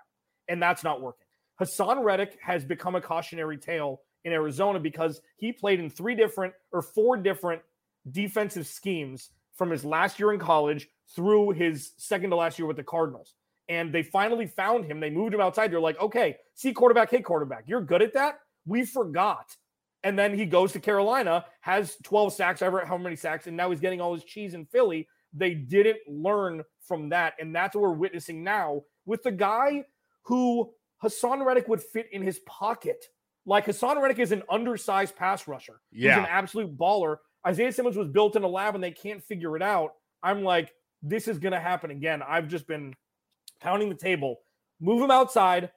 And 0.48 0.62
that's 0.62 0.84
not 0.84 1.00
working. 1.00 1.26
Haason 1.60 2.02
Reddick 2.02 2.38
has 2.42 2.64
become 2.64 2.94
a 2.94 3.00
cautionary 3.00 3.58
tale 3.58 4.00
in 4.24 4.32
Arizona 4.32 4.78
because 4.78 5.20
he 5.36 5.52
played 5.52 5.80
in 5.80 5.90
three 5.90 6.14
different 6.14 6.54
or 6.72 6.82
four 6.82 7.16
different 7.16 7.62
defensive 8.10 8.66
schemes 8.66 9.30
from 9.54 9.70
his 9.70 9.84
last 9.84 10.18
year 10.18 10.32
in 10.32 10.38
college 10.38 10.88
through 11.14 11.50
his 11.50 11.92
second 11.96 12.30
to 12.30 12.36
last 12.36 12.58
year 12.58 12.66
with 12.66 12.76
the 12.76 12.82
Cardinals. 12.82 13.34
And 13.68 13.92
they 13.92 14.02
finally 14.02 14.46
found 14.46 14.84
him. 14.84 15.00
They 15.00 15.10
moved 15.10 15.34
him 15.34 15.40
outside. 15.40 15.70
They're 15.70 15.80
like, 15.80 16.00
okay, 16.00 16.36
see 16.54 16.72
quarterback, 16.72 17.10
hit 17.10 17.24
quarterback. 17.24 17.64
You're 17.66 17.80
good 17.80 18.02
at 18.02 18.14
that. 18.14 18.40
We 18.66 18.84
forgot. 18.84 19.56
And 20.04 20.18
then 20.18 20.36
he 20.36 20.46
goes 20.46 20.72
to 20.72 20.80
Carolina, 20.80 21.44
has 21.60 21.96
12 22.02 22.32
sacks, 22.32 22.60
ever 22.60 22.84
how 22.84 22.98
many 22.98 23.14
sacks, 23.14 23.46
and 23.46 23.56
now 23.56 23.70
he's 23.70 23.80
getting 23.80 24.00
all 24.00 24.14
his 24.14 24.24
cheese 24.24 24.54
in 24.54 24.66
Philly. 24.66 25.08
They 25.32 25.54
didn't 25.54 26.00
learn 26.08 26.64
from 26.80 27.10
that. 27.10 27.34
And 27.38 27.54
that's 27.54 27.74
what 27.74 27.82
we're 27.82 27.92
witnessing 27.92 28.42
now 28.42 28.82
with 29.06 29.22
the 29.22 29.30
guy 29.30 29.84
who 30.22 30.72
Haason 31.02 31.44
Reddick 31.44 31.68
would 31.68 31.82
fit 31.82 32.08
in 32.12 32.22
his 32.22 32.40
pocket. 32.40 33.04
Like 33.44 33.66
Haason 33.66 34.00
Reddick 34.00 34.18
is 34.18 34.32
an 34.32 34.42
undersized 34.50 35.16
pass 35.16 35.48
rusher. 35.48 35.80
Yeah. 35.90 36.14
He's 36.14 36.18
an 36.18 36.30
absolute 36.30 36.76
baller. 36.76 37.16
Isaiah 37.46 37.72
Simmons 37.72 37.96
was 37.96 38.08
built 38.08 38.36
in 38.36 38.44
a 38.44 38.48
lab 38.48 38.74
and 38.74 38.82
they 38.82 38.92
can't 38.92 39.22
figure 39.22 39.56
it 39.56 39.62
out. 39.62 39.94
I'm 40.22 40.44
like, 40.44 40.72
this 41.02 41.26
is 41.26 41.38
going 41.38 41.52
to 41.52 41.60
happen 41.60 41.90
again. 41.90 42.22
I've 42.26 42.48
just 42.48 42.68
been 42.68 42.94
pounding 43.60 43.88
the 43.88 43.96
table. 43.96 44.40
Move 44.80 45.02
him 45.02 45.10
outside. 45.10 45.70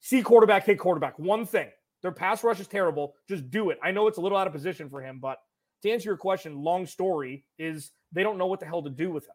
See 0.00 0.22
quarterback, 0.22 0.66
hit 0.66 0.78
quarterback. 0.78 1.18
One 1.18 1.46
thing. 1.46 1.68
Their 2.02 2.12
pass 2.12 2.44
rush 2.44 2.60
is 2.60 2.66
terrible. 2.66 3.14
Just 3.28 3.48
do 3.48 3.70
it. 3.70 3.78
I 3.82 3.90
know 3.90 4.08
it's 4.08 4.18
a 4.18 4.20
little 4.20 4.36
out 4.36 4.46
of 4.46 4.52
position 4.52 4.90
for 4.90 5.00
him, 5.00 5.20
but 5.20 5.38
to 5.82 5.90
answer 5.90 6.10
your 6.10 6.16
question, 6.16 6.62
long 6.62 6.84
story 6.84 7.44
is 7.58 7.92
they 8.12 8.22
don't 8.22 8.36
know 8.36 8.46
what 8.46 8.60
the 8.60 8.66
hell 8.66 8.82
to 8.82 8.90
do 8.90 9.10
with 9.10 9.24
him 9.26 9.34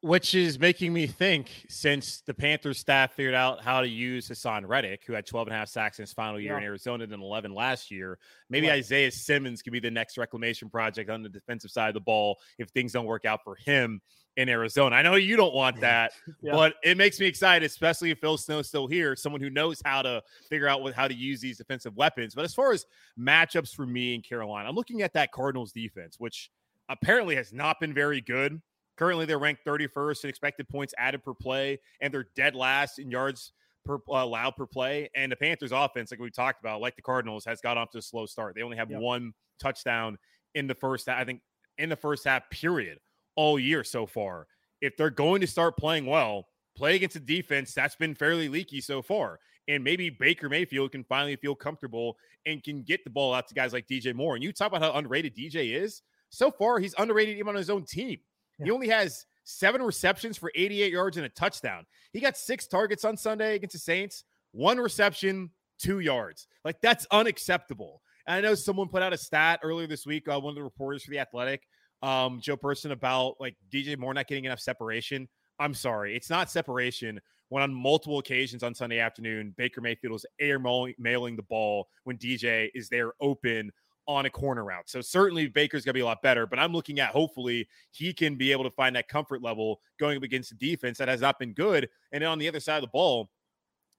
which 0.00 0.34
is 0.34 0.60
making 0.60 0.92
me 0.92 1.08
think 1.08 1.50
since 1.68 2.20
the 2.20 2.32
Panthers 2.32 2.78
staff 2.78 3.14
figured 3.14 3.34
out 3.34 3.62
how 3.62 3.80
to 3.80 3.88
use 3.88 4.28
Haason 4.28 4.66
Reddick, 4.66 5.02
who 5.04 5.12
had 5.12 5.26
12 5.26 5.48
and 5.48 5.56
a 5.56 5.58
half 5.58 5.68
sacks 5.68 5.98
in 5.98 6.04
his 6.04 6.12
final 6.12 6.38
year 6.38 6.52
yeah. 6.52 6.58
in 6.58 6.64
Arizona 6.64 7.04
and 7.04 7.12
11 7.12 7.52
last 7.52 7.90
year, 7.90 8.18
maybe 8.48 8.68
right. 8.68 8.74
Isaiah 8.74 9.10
Simmons 9.10 9.60
could 9.60 9.72
be 9.72 9.80
the 9.80 9.90
next 9.90 10.16
reclamation 10.16 10.70
project 10.70 11.10
on 11.10 11.22
the 11.22 11.28
defensive 11.28 11.72
side 11.72 11.88
of 11.88 11.94
the 11.94 12.00
ball 12.00 12.38
if 12.58 12.68
things 12.68 12.92
don't 12.92 13.06
work 13.06 13.24
out 13.24 13.40
for 13.42 13.56
him 13.56 14.00
in 14.36 14.48
Arizona. 14.48 14.94
I 14.94 15.02
know 15.02 15.16
you 15.16 15.36
don't 15.36 15.52
want 15.52 15.80
that, 15.80 16.12
yeah. 16.42 16.52
but 16.52 16.74
it 16.84 16.96
makes 16.96 17.18
me 17.18 17.26
excited, 17.26 17.66
especially 17.66 18.12
if 18.12 18.20
Phil 18.20 18.38
Snow's 18.38 18.68
still 18.68 18.86
here, 18.86 19.16
someone 19.16 19.40
who 19.40 19.50
knows 19.50 19.82
how 19.84 20.00
to 20.02 20.22
figure 20.48 20.68
out 20.68 20.80
what, 20.80 20.94
how 20.94 21.08
to 21.08 21.14
use 21.14 21.40
these 21.40 21.58
defensive 21.58 21.96
weapons. 21.96 22.36
But 22.36 22.44
as 22.44 22.54
far 22.54 22.72
as 22.72 22.86
matchups 23.18 23.74
for 23.74 23.84
me 23.84 24.14
in 24.14 24.22
Carolina, 24.22 24.68
I'm 24.68 24.76
looking 24.76 25.02
at 25.02 25.12
that 25.14 25.32
Cardinals 25.32 25.72
defense, 25.72 26.20
which 26.20 26.52
apparently 26.88 27.34
has 27.34 27.52
not 27.52 27.80
been 27.80 27.92
very 27.92 28.20
good 28.20 28.62
Currently, 28.98 29.26
they're 29.26 29.38
ranked 29.38 29.64
31st 29.64 30.24
in 30.24 30.30
expected 30.30 30.68
points 30.68 30.92
added 30.98 31.22
per 31.22 31.32
play, 31.32 31.78
and 32.00 32.12
they're 32.12 32.26
dead 32.34 32.56
last 32.56 32.98
in 32.98 33.10
yards 33.10 33.52
per 33.84 33.94
uh, 33.94 34.24
allowed 34.24 34.56
per 34.56 34.66
play. 34.66 35.08
And 35.14 35.30
the 35.30 35.36
Panthers' 35.36 35.72
offense, 35.72 36.10
like 36.10 36.20
we 36.20 36.30
talked 36.30 36.60
about, 36.60 36.80
like 36.80 36.96
the 36.96 37.02
Cardinals, 37.02 37.44
has 37.44 37.60
got 37.60 37.78
off 37.78 37.90
to 37.90 37.98
a 37.98 38.02
slow 38.02 38.26
start. 38.26 38.54
They 38.56 38.62
only 38.62 38.76
have 38.76 38.90
yep. 38.90 39.00
one 39.00 39.32
touchdown 39.60 40.18
in 40.54 40.66
the 40.66 40.74
first, 40.74 41.08
I 41.08 41.24
think, 41.24 41.40
in 41.78 41.88
the 41.88 41.96
first 41.96 42.24
half 42.24 42.50
period 42.50 42.98
all 43.36 43.58
year 43.58 43.84
so 43.84 44.04
far. 44.04 44.48
If 44.80 44.96
they're 44.96 45.10
going 45.10 45.40
to 45.40 45.46
start 45.46 45.76
playing 45.76 46.06
well, 46.06 46.48
play 46.76 46.96
against 46.96 47.16
a 47.16 47.20
defense 47.20 47.74
that's 47.74 47.96
been 47.96 48.14
fairly 48.14 48.48
leaky 48.48 48.80
so 48.80 49.00
far. 49.00 49.38
And 49.68 49.84
maybe 49.84 50.10
Baker 50.10 50.48
Mayfield 50.48 50.92
can 50.92 51.04
finally 51.04 51.36
feel 51.36 51.54
comfortable 51.54 52.16
and 52.46 52.64
can 52.64 52.82
get 52.82 53.04
the 53.04 53.10
ball 53.10 53.34
out 53.34 53.46
to 53.48 53.54
guys 53.54 53.72
like 53.72 53.86
DJ 53.86 54.14
Moore. 54.14 54.34
And 54.34 54.42
you 54.42 54.52
talk 54.52 54.68
about 54.68 54.82
how 54.82 54.98
underrated 54.98 55.36
DJ 55.36 55.80
is. 55.80 56.02
So 56.30 56.50
far, 56.50 56.78
he's 56.78 56.94
underrated 56.98 57.36
even 57.36 57.48
on 57.48 57.54
his 57.54 57.70
own 57.70 57.84
team. 57.84 58.18
He 58.62 58.70
only 58.70 58.88
has 58.88 59.24
seven 59.44 59.82
receptions 59.82 60.36
for 60.36 60.52
88 60.54 60.92
yards 60.92 61.16
and 61.16 61.26
a 61.26 61.30
touchdown. 61.30 61.86
He 62.12 62.20
got 62.20 62.36
six 62.36 62.66
targets 62.66 63.04
on 63.04 63.16
Sunday 63.16 63.54
against 63.54 63.74
the 63.74 63.78
Saints, 63.78 64.24
one 64.52 64.78
reception, 64.78 65.50
two 65.78 66.00
yards. 66.00 66.46
Like 66.64 66.80
that's 66.80 67.06
unacceptable. 67.10 68.02
And 68.26 68.36
I 68.36 68.40
know 68.40 68.54
someone 68.54 68.88
put 68.88 69.02
out 69.02 69.12
a 69.12 69.18
stat 69.18 69.60
earlier 69.62 69.86
this 69.86 70.06
week, 70.06 70.28
uh, 70.28 70.38
one 70.38 70.50
of 70.50 70.56
the 70.56 70.62
reporters 70.62 71.04
for 71.04 71.10
the 71.10 71.18
Athletic, 71.18 71.62
um, 72.02 72.40
Joe 72.40 72.56
Person, 72.56 72.92
about 72.92 73.36
like 73.40 73.56
DJ 73.72 73.96
Moore 73.96 74.14
not 74.14 74.26
getting 74.26 74.44
enough 74.44 74.60
separation. 74.60 75.28
I'm 75.58 75.74
sorry, 75.74 76.14
it's 76.14 76.30
not 76.30 76.50
separation 76.50 77.20
when 77.48 77.62
on 77.62 77.72
multiple 77.72 78.18
occasions 78.18 78.62
on 78.62 78.74
Sunday 78.74 78.98
afternoon, 78.98 79.54
Baker 79.56 79.80
Mayfield 79.80 80.12
was 80.12 80.26
air 80.38 80.58
mailing 80.58 81.36
the 81.36 81.42
ball 81.42 81.88
when 82.04 82.18
DJ 82.18 82.68
is 82.74 82.88
there 82.88 83.12
open 83.20 83.72
on 84.08 84.24
a 84.24 84.30
corner 84.30 84.64
route. 84.64 84.88
So 84.88 85.02
certainly 85.02 85.46
Baker's 85.48 85.84
going 85.84 85.90
to 85.90 85.98
be 85.98 86.00
a 86.00 86.06
lot 86.06 86.22
better, 86.22 86.46
but 86.46 86.58
I'm 86.58 86.72
looking 86.72 86.98
at 86.98 87.10
hopefully 87.10 87.68
he 87.92 88.14
can 88.14 88.36
be 88.36 88.50
able 88.50 88.64
to 88.64 88.70
find 88.70 88.96
that 88.96 89.06
comfort 89.06 89.42
level 89.42 89.80
going 90.00 90.16
up 90.16 90.22
against 90.22 90.50
a 90.50 90.54
defense 90.54 90.96
that 90.98 91.08
has 91.08 91.20
not 91.20 91.38
been 91.38 91.52
good. 91.52 91.88
And 92.10 92.24
on 92.24 92.38
the 92.38 92.48
other 92.48 92.58
side 92.58 92.76
of 92.76 92.82
the 92.82 92.88
ball, 92.88 93.28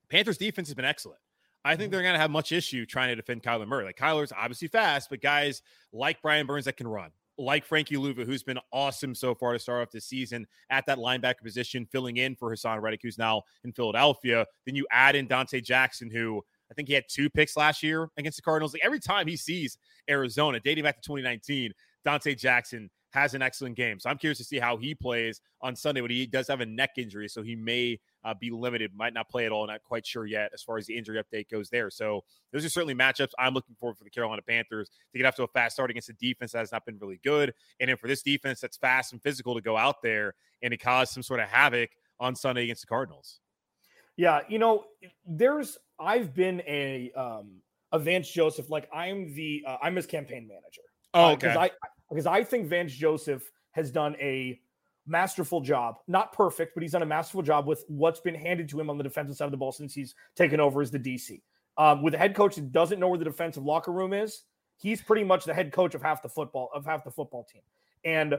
Panthers 0.09 0.39
defense 0.39 0.67
has 0.67 0.75
been 0.75 0.83
excellent. 0.83 1.19
I 1.63 1.75
think 1.75 1.83
mm-hmm. 1.83 1.91
they're 1.91 2.01
going 2.01 2.15
to 2.15 2.19
have 2.19 2.31
much 2.31 2.51
issue 2.51 2.87
trying 2.87 3.09
to 3.09 3.15
defend 3.15 3.43
Kyler 3.43 3.67
Murray. 3.67 3.85
Like 3.85 3.97
Kyler's 3.97 4.33
obviously 4.35 4.67
fast, 4.67 5.11
but 5.11 5.21
guys 5.21 5.61
like 5.93 6.21
Brian 6.23 6.47
Burns 6.47 6.65
that 6.65 6.77
can 6.77 6.87
run, 6.87 7.11
like 7.37 7.63
Frankie 7.63 7.95
Luvu, 7.95 8.25
who's 8.25 8.41
been 8.41 8.59
awesome 8.73 9.13
so 9.13 9.35
far 9.35 9.53
to 9.53 9.59
start 9.59 9.83
off 9.83 9.91
the 9.91 10.01
season 10.01 10.47
at 10.71 10.87
that 10.87 10.97
linebacker 10.97 11.43
position, 11.43 11.85
filling 11.91 12.17
in 12.17 12.35
for 12.35 12.51
Haason 12.51 12.81
Reddick, 12.81 13.01
who's 13.03 13.19
now 13.19 13.43
in 13.63 13.73
Philadelphia. 13.73 14.47
Then 14.65 14.75
you 14.75 14.87
add 14.89 15.15
in 15.15 15.27
Donte 15.27 15.63
Jackson, 15.63 16.09
who 16.09 16.43
I 16.71 16.73
think 16.73 16.87
he 16.87 16.93
had 16.93 17.05
two 17.09 17.29
picks 17.29 17.57
last 17.57 17.83
year 17.83 18.09
against 18.17 18.37
the 18.37 18.41
Cardinals. 18.41 18.73
Like 18.73 18.83
every 18.85 18.99
time 18.99 19.27
he 19.27 19.35
sees 19.35 19.77
Arizona, 20.09 20.59
dating 20.59 20.83
back 20.83 20.95
to 20.95 21.01
2019, 21.01 21.71
Donte 22.05 22.37
Jackson 22.37 22.89
has 23.11 23.33
an 23.33 23.41
excellent 23.41 23.75
game. 23.75 23.99
So 23.99 24.09
I'm 24.09 24.17
curious 24.17 24.37
to 24.37 24.43
see 24.43 24.59
how 24.59 24.77
he 24.77 24.93
plays 24.93 25.41
on 25.61 25.75
Sunday. 25.75 26.01
But 26.01 26.11
he 26.11 26.25
does 26.25 26.47
have 26.47 26.61
a 26.61 26.65
neck 26.65 26.91
injury, 26.97 27.27
so 27.27 27.41
he 27.41 27.55
may 27.55 27.99
uh, 28.23 28.33
be 28.39 28.51
limited, 28.51 28.91
might 28.95 29.13
not 29.13 29.29
play 29.29 29.45
at 29.45 29.51
all. 29.51 29.65
Not 29.65 29.83
quite 29.83 30.05
sure 30.05 30.25
yet 30.25 30.51
as 30.53 30.61
far 30.61 30.77
as 30.77 30.85
the 30.85 30.97
injury 30.97 31.21
update 31.21 31.49
goes 31.49 31.69
there. 31.69 31.89
So 31.89 32.23
those 32.53 32.63
are 32.65 32.69
certainly 32.69 32.93
matchups 32.93 33.31
I'm 33.39 33.53
looking 33.53 33.75
forward 33.75 33.97
for 33.97 34.03
the 34.03 34.09
Carolina 34.09 34.41
Panthers 34.47 34.89
to 35.11 35.17
get 35.17 35.25
off 35.25 35.35
to 35.35 35.43
a 35.43 35.47
fast 35.47 35.75
start 35.75 35.89
against 35.89 36.09
a 36.09 36.13
defense 36.13 36.51
that 36.51 36.59
has 36.59 36.71
not 36.71 36.85
been 36.85 36.97
really 36.99 37.19
good, 37.23 37.53
and 37.79 37.89
then 37.89 37.97
for 37.97 38.07
this 38.07 38.21
defense 38.21 38.59
that's 38.59 38.77
fast 38.77 39.11
and 39.13 39.21
physical 39.21 39.55
to 39.55 39.61
go 39.61 39.75
out 39.75 40.01
there 40.03 40.35
and 40.61 40.71
to 40.71 40.77
cause 40.77 41.09
some 41.09 41.23
sort 41.23 41.39
of 41.39 41.47
havoc 41.47 41.89
on 42.19 42.35
Sunday 42.35 42.63
against 42.63 42.81
the 42.81 42.87
Cardinals. 42.87 43.39
Yeah, 44.17 44.41
you 44.49 44.59
know, 44.59 44.83
there's 45.25 45.77
I've 45.99 46.33
been 46.33 46.61
a 46.67 47.11
um 47.15 47.61
a 47.91 47.99
Vance 47.99 48.29
Joseph 48.29 48.69
like 48.69 48.87
I'm 48.93 49.33
the 49.33 49.63
uh, 49.67 49.77
I'm 49.81 49.95
his 49.95 50.05
campaign 50.05 50.47
manager. 50.47 50.81
Oh, 51.13 51.31
okay. 51.31 51.47
Because 51.47 51.57
I 51.57 51.71
because 52.09 52.25
I 52.25 52.43
think 52.43 52.67
Vance 52.67 52.93
Joseph 52.93 53.49
has 53.71 53.91
done 53.91 54.15
a 54.19 54.59
masterful 55.07 55.61
job. 55.61 55.95
Not 56.07 56.31
perfect, 56.33 56.73
but 56.75 56.83
he's 56.83 56.91
done 56.91 57.01
a 57.01 57.07
masterful 57.07 57.41
job 57.41 57.67
with 57.67 57.83
what's 57.87 58.19
been 58.19 58.35
handed 58.35 58.69
to 58.69 58.79
him 58.79 58.89
on 58.89 58.97
the 58.97 59.03
defensive 59.03 59.35
side 59.35 59.45
of 59.45 59.51
the 59.51 59.57
ball 59.57 59.71
since 59.71 59.93
he's 59.93 60.15
taken 60.35 60.59
over 60.59 60.81
as 60.81 60.91
the 60.91 60.99
DC. 60.99 61.41
Um, 61.77 62.01
with 62.03 62.13
a 62.13 62.17
head 62.17 62.35
coach 62.35 62.55
that 62.55 62.71
doesn't 62.71 62.99
know 62.99 63.07
where 63.07 63.17
the 63.17 63.25
defensive 63.25 63.63
locker 63.63 63.91
room 63.91 64.13
is, 64.13 64.43
he's 64.77 65.01
pretty 65.01 65.23
much 65.23 65.45
the 65.45 65.53
head 65.53 65.71
coach 65.71 65.95
of 65.95 66.01
half 66.01 66.21
the 66.21 66.29
football 66.29 66.69
of 66.73 66.85
half 66.85 67.03
the 67.03 67.11
football 67.11 67.45
team. 67.51 67.61
And 68.03 68.35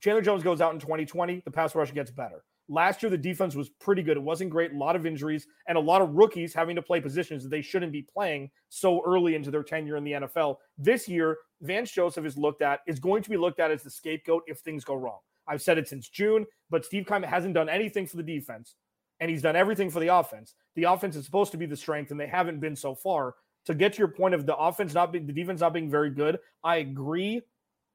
Chandler 0.00 0.22
Jones 0.22 0.42
goes 0.42 0.60
out 0.60 0.72
in 0.72 0.80
2020, 0.80 1.42
the 1.44 1.50
pass 1.50 1.74
rush 1.74 1.92
gets 1.92 2.10
better. 2.10 2.44
Last 2.72 3.02
year, 3.02 3.10
the 3.10 3.18
defense 3.18 3.54
was 3.54 3.68
pretty 3.68 4.02
good. 4.02 4.16
It 4.16 4.22
wasn't 4.22 4.48
great. 4.48 4.72
A 4.72 4.78
lot 4.78 4.96
of 4.96 5.04
injuries 5.04 5.46
and 5.68 5.76
a 5.76 5.80
lot 5.80 6.00
of 6.00 6.14
rookies 6.14 6.54
having 6.54 6.74
to 6.76 6.80
play 6.80 7.02
positions 7.02 7.42
that 7.42 7.50
they 7.50 7.60
shouldn't 7.60 7.92
be 7.92 8.00
playing 8.00 8.50
so 8.70 9.02
early 9.04 9.34
into 9.34 9.50
their 9.50 9.62
tenure 9.62 9.98
in 9.98 10.04
the 10.04 10.12
NFL. 10.12 10.56
This 10.78 11.06
year, 11.06 11.36
Vance 11.60 11.90
Joseph 11.90 12.24
is 12.24 12.38
looked 12.38 12.62
at, 12.62 12.80
is 12.86 12.98
going 12.98 13.22
to 13.24 13.28
be 13.28 13.36
looked 13.36 13.60
at 13.60 13.70
as 13.70 13.82
the 13.82 13.90
scapegoat 13.90 14.44
if 14.46 14.60
things 14.60 14.84
go 14.84 14.94
wrong. 14.94 15.18
I've 15.46 15.60
said 15.60 15.76
it 15.76 15.86
since 15.86 16.08
June, 16.08 16.46
but 16.70 16.86
Steve 16.86 17.06
Keim 17.06 17.22
hasn't 17.22 17.52
done 17.52 17.68
anything 17.68 18.06
for 18.06 18.16
the 18.16 18.22
defense, 18.22 18.74
and 19.20 19.30
he's 19.30 19.42
done 19.42 19.54
everything 19.54 19.90
for 19.90 20.00
the 20.00 20.08
offense. 20.08 20.54
The 20.74 20.84
offense 20.84 21.14
is 21.14 21.26
supposed 21.26 21.52
to 21.52 21.58
be 21.58 21.66
the 21.66 21.76
strength, 21.76 22.10
and 22.10 22.18
they 22.18 22.26
haven't 22.26 22.60
been 22.60 22.76
so 22.76 22.94
far. 22.94 23.34
To 23.66 23.74
get 23.74 23.92
to 23.92 23.98
your 23.98 24.08
point 24.08 24.34
of 24.34 24.46
the 24.46 24.56
offense 24.56 24.94
not 24.94 25.12
being, 25.12 25.26
the 25.26 25.32
defense 25.34 25.60
not 25.60 25.74
being 25.74 25.90
very 25.90 26.10
good, 26.10 26.38
I 26.64 26.76
agree. 26.76 27.42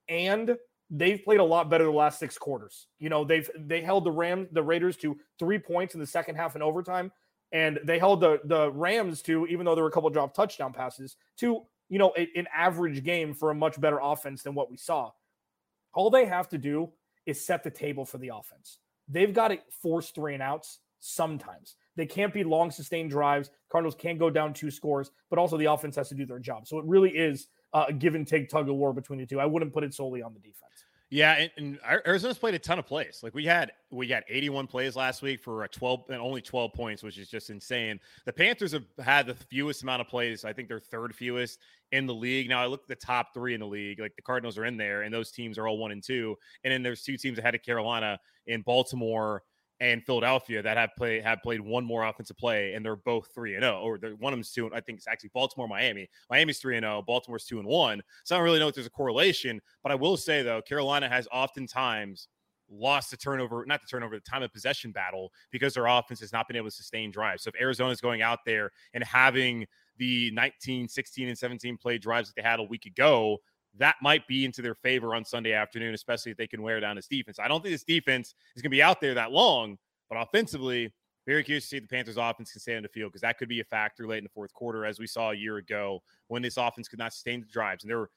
And 0.07 0.55
they've 0.89 1.23
played 1.23 1.39
a 1.39 1.43
lot 1.43 1.69
better 1.69 1.85
the 1.85 1.91
last 1.91 2.19
six 2.19 2.37
quarters. 2.37 2.87
You 2.99 3.09
know, 3.09 3.23
they've 3.23 3.49
they 3.57 3.81
held 3.81 4.03
the 4.03 4.11
Rams, 4.11 4.47
the 4.51 4.63
Raiders 4.63 4.97
to 4.97 5.17
three 5.39 5.59
points 5.59 5.93
in 5.93 5.99
the 5.99 6.07
second 6.07 6.35
half 6.35 6.55
in 6.55 6.61
overtime, 6.61 7.11
and 7.51 7.79
they 7.83 7.99
held 7.99 8.21
the 8.21 8.39
the 8.45 8.71
Rams 8.71 9.21
to, 9.23 9.45
even 9.47 9.65
though 9.65 9.75
there 9.75 9.83
were 9.83 9.89
a 9.89 9.93
couple 9.93 10.09
drop 10.09 10.33
touchdown 10.33 10.73
passes, 10.73 11.15
to 11.37 11.63
you 11.89 11.99
know 11.99 12.13
a, 12.17 12.27
an 12.35 12.47
average 12.55 13.03
game 13.03 13.33
for 13.33 13.51
a 13.51 13.55
much 13.55 13.79
better 13.79 13.99
offense 14.01 14.43
than 14.43 14.55
what 14.55 14.69
we 14.69 14.77
saw. 14.77 15.11
All 15.93 16.09
they 16.09 16.25
have 16.25 16.49
to 16.49 16.57
do 16.57 16.91
is 17.25 17.45
set 17.45 17.63
the 17.63 17.71
table 17.71 18.05
for 18.05 18.17
the 18.17 18.31
offense. 18.33 18.79
They've 19.07 19.33
got 19.33 19.49
to 19.49 19.59
force 19.81 20.11
three 20.11 20.33
and 20.33 20.43
outs 20.43 20.79
sometimes. 20.99 21.75
They 21.95 22.05
can't 22.05 22.33
be 22.33 22.43
long 22.43 22.71
sustained 22.71 23.09
drives. 23.09 23.49
Cardinals 23.71 23.95
can't 23.95 24.19
go 24.19 24.29
down 24.29 24.53
two 24.53 24.69
scores, 24.69 25.11
but 25.29 25.39
also 25.39 25.57
the 25.57 25.65
offense 25.65 25.95
has 25.95 26.09
to 26.09 26.15
do 26.15 26.25
their 26.25 26.39
job. 26.39 26.67
So 26.67 26.77
it 26.77 26.85
really 26.85 27.11
is 27.11 27.47
uh, 27.77 27.91
give 27.91 28.15
and 28.15 28.27
take 28.27 28.49
tug 28.49 28.67
of 28.69 28.75
war 28.75 28.91
between 28.91 29.19
the 29.19 29.25
two. 29.25 29.39
I 29.39 29.45
wouldn't 29.45 29.73
put 29.73 29.83
it 29.83 29.93
solely 29.93 30.23
on 30.23 30.33
the 30.33 30.39
defense. 30.39 30.85
Yeah, 31.09 31.35
and, 31.35 31.51
and, 31.55 31.79
Arizona's 32.05 32.37
played 32.37 32.53
a 32.53 32.59
ton 32.59 32.79
of 32.79 32.85
plays. 32.85 33.21
Like 33.23 33.33
we 33.33 33.45
had 33.45 33.71
we 33.91 34.07
had 34.07 34.25
81 34.27 34.67
plays 34.67 34.95
last 34.97 35.21
week 35.21 35.39
for 35.39 35.63
a 35.63 35.67
12 35.69 36.09
and 36.09 36.19
only 36.19 36.41
12 36.41 36.73
points, 36.73 37.01
which 37.01 37.17
is 37.17 37.29
just 37.29 37.49
insane. 37.49 37.99
The 38.25 38.33
Panthers 38.33 38.73
have 38.73 38.83
had 38.99 39.25
the 39.25 39.35
fewest 39.35 39.83
amount 39.83 40.01
of 40.01 40.09
plays. 40.09 40.43
I 40.43 40.51
think 40.51 40.67
they're 40.67 40.81
third 40.81 41.15
fewest 41.15 41.59
in 41.93 42.07
the 42.07 42.13
league. 42.13 42.49
Now 42.49 42.61
I 42.61 42.65
look 42.65 42.81
at 42.81 42.87
the 42.89 42.95
top 42.95 43.33
three 43.33 43.53
in 43.53 43.61
the 43.61 43.67
league. 43.67 44.01
Like 44.01 44.17
the 44.17 44.21
Cardinals 44.21 44.57
are 44.57 44.65
in 44.65 44.75
there, 44.75 45.03
and 45.03 45.13
those 45.13 45.31
teams 45.31 45.57
are 45.57 45.65
all 45.65 45.77
one 45.77 45.91
and 45.91 46.03
two. 46.03 46.35
And 46.65 46.73
then 46.73 46.83
there's 46.83 47.03
two 47.03 47.15
teams 47.15 47.37
ahead 47.37 47.55
of 47.55 47.61
Carolina 47.61 48.19
in 48.47 48.61
Baltimore 48.63 49.43
and 49.79 50.03
Philadelphia 50.03 50.61
that 50.61 50.77
have 50.77 50.91
played 50.97 51.23
have 51.23 51.41
played 51.43 51.61
one 51.61 51.85
more 51.85 52.03
offensive 52.03 52.37
play, 52.37 52.73
and 52.73 52.83
they're 52.83 52.95
both 52.95 53.29
three 53.33 53.55
and 53.55 53.63
zero, 53.63 53.79
oh, 53.81 53.87
or 53.87 53.97
one 54.19 54.33
of 54.33 54.37
them's 54.37 54.51
two. 54.51 54.69
I 54.73 54.81
think 54.81 54.97
it's 54.97 55.07
actually 55.07 55.31
Baltimore, 55.33 55.67
Miami. 55.67 56.09
Miami's 56.29 56.59
three 56.59 56.77
and 56.77 56.83
zero, 56.83 57.03
Baltimore's 57.05 57.45
two 57.45 57.59
and 57.59 57.67
one. 57.67 58.01
So 58.23 58.35
I 58.35 58.39
don't 58.39 58.45
really 58.45 58.59
know 58.59 58.67
if 58.67 58.75
there's 58.75 58.87
a 58.87 58.91
correlation, 58.91 59.61
but 59.83 59.91
I 59.91 59.95
will 59.95 60.17
say 60.17 60.41
though, 60.41 60.61
Carolina 60.61 61.07
has 61.07 61.27
oftentimes 61.31 62.27
lost 62.69 63.11
the 63.11 63.17
turnover, 63.17 63.65
not 63.65 63.81
the 63.81 63.87
turnover, 63.87 64.15
the 64.15 64.21
time 64.21 64.43
of 64.43 64.51
possession 64.51 64.91
battle 64.91 65.31
because 65.51 65.73
their 65.73 65.85
offense 65.85 66.19
has 66.19 66.33
not 66.33 66.47
been 66.47 66.57
able 66.57 66.67
to 66.67 66.75
sustain 66.75 67.11
drives. 67.11 67.43
So 67.43 67.49
if 67.53 67.61
Arizona's 67.61 68.01
going 68.01 68.21
out 68.21 68.39
there 68.45 68.71
and 68.93 69.03
having 69.03 69.65
the 69.97 70.31
19, 70.31 70.87
16, 70.87 71.27
and 71.27 71.37
17 71.37 71.77
play 71.77 71.97
drives 71.97 72.29
that 72.29 72.35
they 72.35 72.47
had 72.47 72.59
a 72.59 72.63
week 72.63 72.85
ago, 72.85 73.37
that 73.79 73.95
might 74.01 74.27
be 74.27 74.45
into 74.45 74.61
their 74.61 74.75
favor 74.75 75.15
on 75.15 75.25
Sunday 75.25 75.53
afternoon, 75.53 75.93
especially 75.93 76.31
if 76.31 76.37
they 76.37 76.47
can 76.47 76.61
wear 76.61 76.79
down 76.79 76.95
this 76.95 77.07
defense. 77.07 77.39
I 77.39 77.47
don't 77.47 77.61
think 77.61 77.73
this 77.73 77.83
defense 77.83 78.35
is 78.55 78.61
going 78.61 78.71
to 78.71 78.75
be 78.75 78.83
out 78.83 79.01
there 79.01 79.13
that 79.13 79.31
long, 79.31 79.77
but 80.09 80.15
offensively, 80.15 80.93
very 81.25 81.43
curious 81.43 81.65
to 81.65 81.69
see 81.69 81.79
the 81.79 81.87
Panthers 81.87 82.17
offense 82.17 82.51
can 82.51 82.61
stay 82.61 82.77
on 82.77 82.83
the 82.83 82.89
field 82.89 83.11
because 83.11 83.21
that 83.21 83.37
could 83.37 83.49
be 83.49 83.59
a 83.59 83.65
factor 83.65 84.07
late 84.07 84.19
in 84.19 84.23
the 84.23 84.29
fourth 84.29 84.53
quarter, 84.53 84.85
as 84.85 84.97
we 84.97 85.07
saw 85.07 85.31
a 85.31 85.35
year 85.35 85.57
ago 85.57 86.01
when 86.29 86.41
this 86.41 86.57
offense 86.57 86.87
could 86.87 86.99
not 86.99 87.13
sustain 87.13 87.41
the 87.41 87.47
drives. 87.47 87.83
And 87.83 87.91
they're 87.91 88.09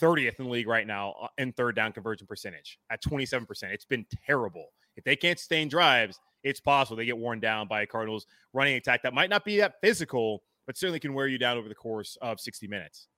30th 0.00 0.38
in 0.38 0.44
the 0.44 0.50
league 0.50 0.68
right 0.68 0.86
now 0.86 1.14
uh, 1.20 1.28
in 1.38 1.52
third 1.52 1.76
down 1.76 1.92
conversion 1.92 2.26
percentage 2.26 2.78
at 2.90 3.02
27%. 3.02 3.46
It's 3.64 3.84
been 3.84 4.06
terrible. 4.26 4.66
If 4.96 5.04
they 5.04 5.16
can't 5.16 5.38
sustain 5.38 5.68
drives, 5.68 6.20
it's 6.44 6.60
possible 6.60 6.96
they 6.96 7.04
get 7.04 7.18
worn 7.18 7.40
down 7.40 7.68
by 7.68 7.82
a 7.82 7.86
Cardinals 7.86 8.26
running 8.52 8.74
attack 8.74 9.02
that 9.02 9.14
might 9.14 9.30
not 9.30 9.44
be 9.44 9.58
that 9.58 9.74
physical, 9.80 10.42
but 10.66 10.76
certainly 10.76 11.00
can 11.00 11.14
wear 11.14 11.26
you 11.26 11.38
down 11.38 11.56
over 11.56 11.68
the 11.68 11.74
course 11.74 12.16
of 12.22 12.40
60 12.40 12.66
minutes. 12.68 13.08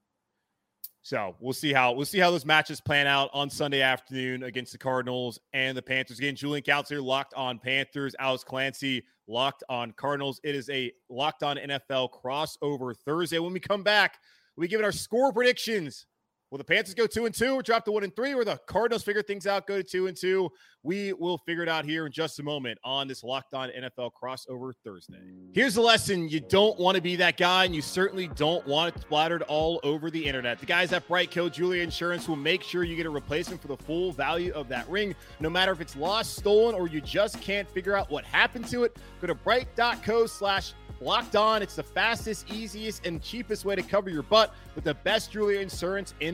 So 1.05 1.37
we'll 1.39 1.53
see 1.53 1.75
how 1.75 1.93
we'll 1.93 2.07
see 2.07 2.19
how 2.19 2.31
those 2.31 2.47
matches 2.47 2.81
plan 2.81 3.07
out 3.07 3.29
on 3.35 3.51
Sunday 3.51 3.83
afternoon 3.83 4.45
against 4.45 4.73
the 4.73 4.79
Cardinals 4.79 5.39
and 5.53 5.77
the 5.77 5.83
Panthers. 5.83 6.19
Again, 6.19 6.35
Julian 6.35 6.63
Council 6.63 7.03
locked 7.03 7.35
on 7.35 7.59
Panthers. 7.59 8.17
Alex 8.19 8.43
Clancy 8.43 9.05
locked 9.29 9.63
on 9.69 9.93
Cardinals. 9.93 10.41
It 10.43 10.55
is 10.55 10.71
a 10.71 10.91
locked 11.11 11.43
on 11.43 11.59
NFL 11.59 12.09
crossover 12.11 12.97
Thursday. 12.97 13.39
When 13.39 13.53
we 13.53 13.61
come 13.61 13.83
back, 13.83 14.19
we 14.57 14.67
give 14.67 14.81
it 14.81 14.85
our 14.85 14.93
score 14.93 15.31
predictions 15.31 16.07
Will 16.51 16.59
the 16.59 16.65
Panthers 16.65 16.95
go 16.95 17.07
two 17.07 17.27
and 17.27 17.35
two 17.35 17.55
or 17.55 17.63
drop 17.63 17.85
to 17.85 17.93
one 17.93 18.05
and 18.05 18.15
three? 18.15 18.33
Or 18.33 18.45
the 18.45 18.59
Cardinals 18.67 19.03
figure 19.03 19.23
things 19.23 19.47
out, 19.47 19.67
go 19.67 19.77
to 19.77 19.83
two 19.83 20.07
and 20.07 20.17
two? 20.17 20.51
We 20.83 21.13
will 21.15 21.39
figure 21.39 21.63
it 21.63 21.69
out 21.69 21.85
here 21.85 22.07
in 22.07 22.13
just 22.13 22.39
a 22.39 22.43
moment 22.43 22.79
on 22.85 23.09
this 23.09 23.25
Locked 23.25 23.55
On 23.55 23.71
NFL 23.71 24.11
crossover 24.23 24.73
Thursday. 24.85 25.19
Here's 25.53 25.75
the 25.75 25.81
lesson: 25.81 26.29
you 26.29 26.41
don't 26.41 26.79
want 26.79 26.97
to 26.97 27.03
be 27.03 27.17
that 27.17 27.37
guy, 27.37 27.65
and 27.65 27.75
you 27.75 27.83
certainly 27.83 28.29
don't 28.29 28.65
want 28.67 28.95
it 28.95 29.01
splattered 29.01 29.43
all 29.43 29.81
over 29.83 30.11
the 30.11 30.25
internet. 30.25 30.61
The 30.61 30.67
guys 30.67 30.93
at 30.93 31.09
BriteCo 31.09 31.51
Jewelry 31.51 31.83
Insurance 31.83 32.29
will 32.29 32.37
make 32.37 32.63
sure 32.63 32.85
you 32.85 32.97
get 32.97 33.07
a 33.07 33.11
replacement 33.11 33.61
for 33.61 33.69
the 33.69 33.77
full 33.77 34.13
value 34.13 34.53
of 34.53 34.69
that 34.69 34.89
ring, 34.89 35.15
no 35.41 35.51
matter 35.51 35.73
if 35.73 35.81
it's 35.81 35.97
lost, 35.97 36.37
stolen, 36.37 36.75
or 36.75 36.87
you 36.87 37.01
just 37.01 37.41
can't 37.41 37.69
figure 37.71 37.97
out 37.97 38.11
what 38.11 38.25
happened 38.25 38.69
to 38.69 38.85
it. 38.85 38.97
Go 39.21 39.27
to 39.27 39.35
brite.co/slash 39.35 40.75
Locked 41.01 41.37
On, 41.37 41.61
it's 41.61 41.77
the 41.77 41.83
fastest, 41.83 42.51
easiest, 42.51 43.05
and 43.05 43.21
cheapest 43.23 43.65
way 43.65 43.75
to 43.75 43.83
cover 43.83 44.09
your 44.09 44.23
butt 44.23 44.55
with 44.75 44.85
the 44.85 44.95
best 44.95 45.33
jewelry 45.33 45.61
insurance 45.61 46.15
in 46.21 46.34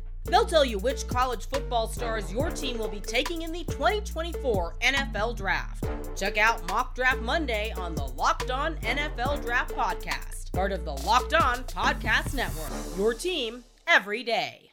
They'll 0.25 0.45
tell 0.45 0.63
you 0.63 0.77
which 0.77 1.07
college 1.07 1.47
football 1.47 1.87
stars 1.87 2.31
your 2.31 2.49
team 2.51 2.77
will 2.77 2.87
be 2.87 2.99
taking 2.99 3.41
in 3.41 3.51
the 3.51 3.63
2024 3.65 4.75
NFL 4.81 5.35
Draft. 5.35 5.85
Check 6.15 6.37
out 6.37 6.67
Mock 6.69 6.95
Draft 6.95 7.21
Monday 7.21 7.73
on 7.75 7.95
the 7.95 8.05
Locked 8.05 8.51
On 8.51 8.75
NFL 8.77 9.43
Draft 9.43 9.73
Podcast, 9.75 10.51
part 10.53 10.71
of 10.71 10.85
the 10.85 10.93
Locked 10.93 11.33
On 11.33 11.57
Podcast 11.65 12.33
Network. 12.35 12.71
Your 12.97 13.13
team 13.13 13.63
every 13.87 14.23
day. 14.23 14.71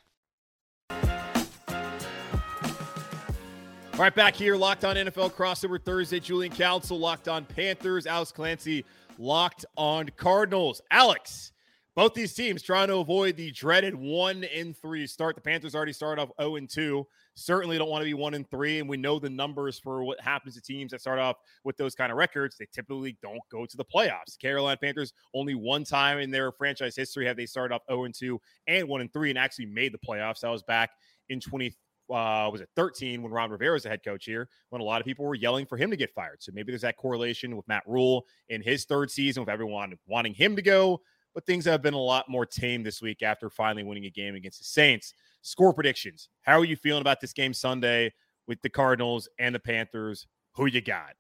All 3.99 4.05
right, 4.05 4.15
back 4.15 4.37
here, 4.37 4.57
Locked 4.57 4.85
On 4.85 4.95
NFL 4.95 5.33
crossover 5.33 5.83
Thursday. 5.83 6.21
Julian 6.21 6.53
Council, 6.53 6.97
Locked 6.99 7.27
On 7.27 7.45
Panthers, 7.45 8.07
Alex 8.07 8.31
Clancy, 8.31 8.85
Locked 9.19 9.65
On 9.77 10.09
Cardinals. 10.17 10.81
Alex, 10.93 11.51
both 11.99 12.15
these 12.15 12.33
teams 12.33 12.63
trying 12.63 12.87
to 12.87 12.99
avoid 12.99 13.37
the 13.37 13.51
dreaded 13.51 13.93
one 13.93 14.45
in 14.45 14.73
three 14.73 15.05
start. 15.05 15.35
The 15.35 15.41
Panthers 15.41 15.75
already 15.75 15.93
started 15.93 16.23
off 16.23 16.31
0 16.41 16.55
and 16.55 16.71
2. 16.71 17.05
Certainly 17.35 17.77
don't 17.77 17.89
want 17.89 18.03
to 18.03 18.05
be 18.05 18.15
one 18.15 18.35
in 18.35 18.45
three. 18.45 18.79
And 18.79 18.89
we 18.89 18.97
know 18.97 19.19
the 19.19 19.29
numbers 19.29 19.81
for 19.81 20.05
what 20.05 20.21
happens 20.21 20.55
to 20.55 20.61
teams 20.61 20.93
that 20.93 21.01
start 21.01 21.19
off 21.19 21.39
with 21.65 21.77
those 21.77 21.97
kind 21.97 22.13
of 22.13 22.17
records. 22.17 22.57
They 22.57 22.69
typically 22.73 23.19
don't 23.21 23.41
go 23.51 23.67
to 23.67 23.77
the 23.77 23.85
playoffs. 23.85 24.39
Carolina 24.41 24.79
Panthers 24.81 25.13
only 25.35 25.57
one 25.57 25.83
time 25.83 26.21
in 26.21 26.31
their 26.31 26.53
franchise 26.53 26.95
history 26.95 27.27
have 27.27 27.37
they 27.37 27.47
started 27.47 27.75
off 27.75 27.83
0 27.91 28.05
and 28.05 28.15
2 28.15 28.41
and 28.69 28.87
1 28.87 29.01
and 29.01 29.13
3 29.13 29.31
and 29.31 29.39
actually 29.39 29.67
made 29.67 29.93
the 29.93 29.99
playoffs. 29.99 30.39
That 30.43 30.51
was 30.51 30.63
back 30.63 30.91
in 31.31 31.41
20 31.41 31.75
uh, 32.11 32.49
was 32.51 32.61
it 32.61 32.69
13 32.77 33.23
when 33.23 33.33
Ron 33.33 33.51
Rivera 33.51 33.73
was 33.73 33.83
the 33.83 33.89
head 33.89 34.05
coach 34.05 34.25
here, 34.25 34.49
when 34.71 34.81
a 34.81 34.85
lot 34.85 35.01
of 35.01 35.05
people 35.05 35.27
were 35.27 35.35
yelling 35.35 35.67
for 35.67 35.77
him 35.77 35.91
to 35.91 35.97
get 35.97 36.15
fired. 36.15 36.43
So 36.43 36.53
maybe 36.55 36.73
there's 36.73 36.83
that 36.83 36.97
correlation 36.97 37.57
with 37.57 37.69
Matt 37.69 37.83
Rhule 37.87 38.25
in 38.49 38.63
his 38.63 38.85
third 38.85 39.11
season 39.11 39.43
with 39.43 39.51
everyone 39.51 39.95
wanting 40.07 40.33
him 40.33 40.57
to 40.57 40.63
go. 40.63 41.03
But 41.39 41.47
things 41.47 41.67
have 41.67 41.83
been 41.83 41.95
a 41.95 41.97
lot 41.97 42.29
more 42.29 42.45
tame 42.45 42.83
this 42.83 43.01
week 43.01 43.23
after 43.23 43.49
finally 43.49 43.85
winning 43.85 44.07
a 44.07 44.11
game 44.11 44.35
against 44.35 44.59
the 44.59 44.65
Saints. 44.65 45.15
Score 45.43 45.73
predictions. 45.73 46.31
How 46.43 46.59
are 46.59 46.65
you 46.65 46.75
feeling 46.75 47.01
about 47.01 47.21
this 47.21 47.33
game 47.33 47.55
Sunday 47.55 48.13
with 48.49 48.61
the 48.63 48.69
Cardinals 48.69 49.29
and 49.39 49.55
the 49.55 49.61
Panthers? 49.61 50.27
Who 50.57 50.67
you 50.67 50.81
got? 50.81 51.13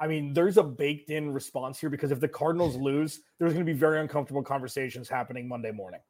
I 0.00 0.06
mean, 0.06 0.32
there's 0.32 0.56
a 0.56 0.62
baked 0.62 1.10
in 1.10 1.30
response 1.30 1.78
here 1.78 1.90
because 1.90 2.10
if 2.10 2.20
the 2.20 2.26
Cardinals 2.26 2.76
lose, 2.76 3.20
there's 3.38 3.52
going 3.52 3.66
to 3.66 3.70
be 3.70 3.78
very 3.78 4.00
uncomfortable 4.00 4.42
conversations 4.42 5.10
happening 5.10 5.46
Monday 5.46 5.72
morning. 5.72 6.00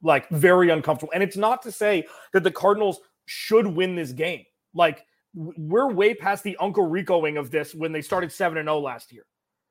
Like, 0.00 0.28
very 0.28 0.70
uncomfortable. 0.70 1.12
And 1.14 1.22
it's 1.24 1.36
not 1.36 1.62
to 1.62 1.72
say 1.72 2.06
that 2.32 2.44
the 2.44 2.52
Cardinals 2.52 3.00
should 3.26 3.66
win 3.66 3.96
this 3.96 4.12
game. 4.12 4.44
Like 4.72 5.04
we're 5.34 5.90
way 5.90 6.14
past 6.14 6.44
the 6.44 6.56
Uncle 6.58 6.88
Ricoing 6.88 7.40
of 7.40 7.50
this 7.50 7.74
when 7.74 7.90
they 7.90 8.02
started 8.02 8.30
7 8.30 8.56
and 8.56 8.66
0 8.66 8.78
last 8.78 9.12
year. 9.12 9.24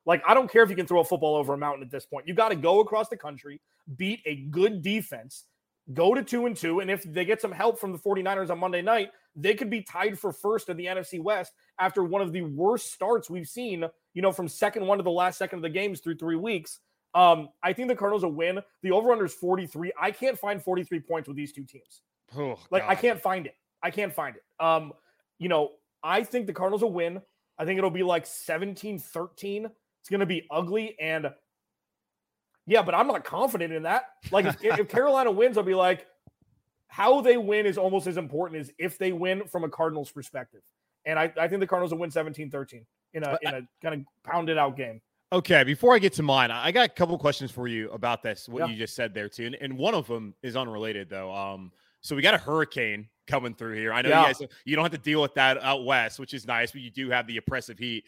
Like 0.05 0.21
I 0.27 0.33
don't 0.33 0.51
care 0.51 0.63
if 0.63 0.69
you 0.69 0.75
can 0.75 0.87
throw 0.87 1.01
a 1.01 1.05
football 1.05 1.35
over 1.35 1.53
a 1.53 1.57
mountain 1.57 1.83
at 1.83 1.91
this 1.91 2.05
point. 2.05 2.27
You 2.27 2.33
got 2.33 2.49
to 2.49 2.55
go 2.55 2.79
across 2.81 3.09
the 3.09 3.17
country, 3.17 3.61
beat 3.95 4.21
a 4.25 4.35
good 4.35 4.81
defense, 4.81 5.45
go 5.93 6.13
to 6.13 6.23
2 6.23 6.45
and 6.45 6.55
2 6.55 6.79
and 6.79 6.91
if 6.91 7.03
they 7.03 7.25
get 7.25 7.41
some 7.41 7.51
help 7.51 7.79
from 7.79 7.91
the 7.91 7.97
49ers 7.97 8.49
on 8.49 8.59
Monday 8.59 8.81
night, 8.81 9.09
they 9.35 9.53
could 9.53 9.69
be 9.69 9.81
tied 9.81 10.19
for 10.19 10.31
first 10.31 10.69
in 10.69 10.77
the 10.77 10.85
NFC 10.85 11.21
West 11.21 11.53
after 11.79 12.03
one 12.03 12.21
of 12.21 12.31
the 12.31 12.43
worst 12.43 12.93
starts 12.93 13.29
we've 13.29 13.47
seen, 13.47 13.85
you 14.13 14.21
know, 14.21 14.31
from 14.31 14.47
second 14.47 14.85
one 14.85 14.97
to 14.97 15.03
the 15.03 15.11
last 15.11 15.37
second 15.37 15.59
of 15.59 15.63
the 15.63 15.69
games 15.69 15.99
through 15.99 16.17
3 16.17 16.35
weeks. 16.35 16.79
Um, 17.15 17.49
I 17.61 17.73
think 17.73 17.87
the 17.89 17.95
Cardinals 17.95 18.23
will 18.23 18.31
win. 18.31 18.59
The 18.81 18.91
over-under 18.91 19.25
is 19.25 19.33
43. 19.33 19.91
I 19.99 20.11
can't 20.11 20.37
find 20.37 20.61
43 20.61 20.99
points 21.01 21.27
with 21.27 21.37
these 21.37 21.53
two 21.53 21.63
teams. 21.63 22.01
Oh, 22.35 22.57
like 22.71 22.83
I 22.87 22.95
can't 22.95 23.21
find 23.21 23.45
it. 23.45 23.55
I 23.83 23.91
can't 23.91 24.13
find 24.13 24.35
it. 24.35 24.43
Um, 24.63 24.93
you 25.37 25.49
know, 25.49 25.71
I 26.03 26.23
think 26.23 26.47
the 26.47 26.53
Cardinals 26.53 26.81
will 26.81 26.91
win. 26.91 27.21
I 27.57 27.65
think 27.65 27.77
it'll 27.77 27.91
be 27.91 28.03
like 28.03 28.25
17 28.25 28.97
13. 28.97 29.69
It's 30.03 30.09
going 30.09 30.19
to 30.19 30.25
be 30.25 30.45
ugly. 30.51 30.97
And 30.99 31.31
yeah, 32.67 32.81
but 32.81 32.93
I'm 32.93 33.07
not 33.07 33.23
confident 33.23 33.71
in 33.71 33.83
that. 33.83 34.09
Like, 34.31 34.45
if, 34.45 34.61
if 34.61 34.87
Carolina 34.89 35.31
wins, 35.31 35.57
I'll 35.57 35.63
be 35.63 35.75
like, 35.75 36.07
how 36.87 37.21
they 37.21 37.37
win 37.37 37.65
is 37.65 37.77
almost 37.77 38.05
as 38.05 38.17
important 38.17 38.59
as 38.59 38.69
if 38.77 38.97
they 38.97 39.13
win 39.13 39.47
from 39.47 39.63
a 39.63 39.69
Cardinals 39.69 40.11
perspective. 40.11 40.59
And 41.05 41.17
I, 41.17 41.31
I 41.39 41.47
think 41.47 41.61
the 41.61 41.67
Cardinals 41.67 41.91
will 41.91 41.99
win 41.99 42.11
17 42.11 42.51
13 42.51 42.85
in 43.13 43.23
a, 43.23 43.37
in 43.43 43.53
a 43.53 43.61
kind 43.81 43.95
of 43.95 44.01
pounded 44.29 44.57
out 44.57 44.75
game. 44.75 45.01
Okay, 45.31 45.63
before 45.63 45.95
I 45.95 45.99
get 45.99 46.11
to 46.13 46.23
mine, 46.23 46.51
I 46.51 46.73
got 46.73 46.85
a 46.85 46.89
couple 46.89 47.17
questions 47.17 47.49
for 47.49 47.69
you 47.69 47.89
about 47.91 48.23
this, 48.23 48.49
what 48.49 48.59
yeah. 48.59 48.65
you 48.67 48.77
just 48.77 48.93
said 48.93 49.13
there, 49.13 49.29
too. 49.29 49.45
And, 49.45 49.55
and 49.55 49.77
one 49.77 49.95
of 49.95 50.05
them 50.05 50.35
is 50.43 50.57
unrelated, 50.57 51.09
though. 51.09 51.33
Um, 51.33 51.71
so 52.01 52.13
we 52.13 52.21
got 52.21 52.33
a 52.33 52.37
hurricane 52.37 53.07
coming 53.25 53.55
through 53.55 53.75
here. 53.75 53.93
I 53.93 54.01
know 54.01 54.09
yeah. 54.09 54.27
you 54.27 54.33
guys 54.33 54.49
you 54.65 54.75
don't 54.75 54.83
have 54.83 54.91
to 54.91 54.97
deal 54.97 55.21
with 55.21 55.33
that 55.35 55.61
out 55.63 55.85
west, 55.85 56.19
which 56.19 56.33
is 56.33 56.45
nice, 56.45 56.71
but 56.71 56.81
you 56.81 56.91
do 56.91 57.09
have 57.09 57.25
the 57.27 57.37
oppressive 57.37 57.79
heat 57.79 58.03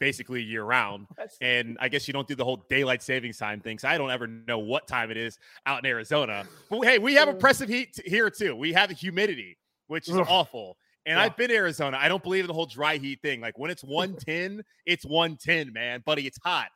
basically 0.00 0.42
year 0.42 0.64
round. 0.64 1.06
And 1.40 1.78
I 1.80 1.88
guess 1.88 2.08
you 2.08 2.12
don't 2.12 2.26
do 2.26 2.34
the 2.34 2.44
whole 2.44 2.64
daylight 2.68 3.02
savings 3.02 3.38
time 3.38 3.60
thing. 3.60 3.78
So 3.78 3.88
I 3.88 3.96
don't 3.96 4.10
ever 4.10 4.26
know 4.26 4.58
what 4.58 4.88
time 4.88 5.10
it 5.10 5.16
is 5.16 5.38
out 5.64 5.78
in 5.78 5.86
Arizona. 5.86 6.44
But 6.68 6.80
hey, 6.80 6.98
we 6.98 7.14
have 7.14 7.28
oppressive 7.28 7.68
heat 7.68 7.98
here 8.04 8.30
too. 8.30 8.56
We 8.56 8.72
have 8.72 8.90
humidity, 8.90 9.56
which 9.86 10.08
is 10.08 10.16
awful. 10.16 10.76
And 11.06 11.16
yeah. 11.16 11.24
I've 11.24 11.36
been 11.36 11.50
Arizona. 11.50 11.98
I 11.98 12.08
don't 12.08 12.22
believe 12.22 12.44
in 12.44 12.48
the 12.48 12.54
whole 12.54 12.66
dry 12.66 12.96
heat 12.98 13.22
thing. 13.22 13.40
Like 13.40 13.58
when 13.58 13.70
it's 13.70 13.84
110, 13.84 14.64
it's 14.86 15.04
110, 15.04 15.72
man. 15.72 16.02
Buddy, 16.04 16.26
it's 16.26 16.38
hot. 16.42 16.68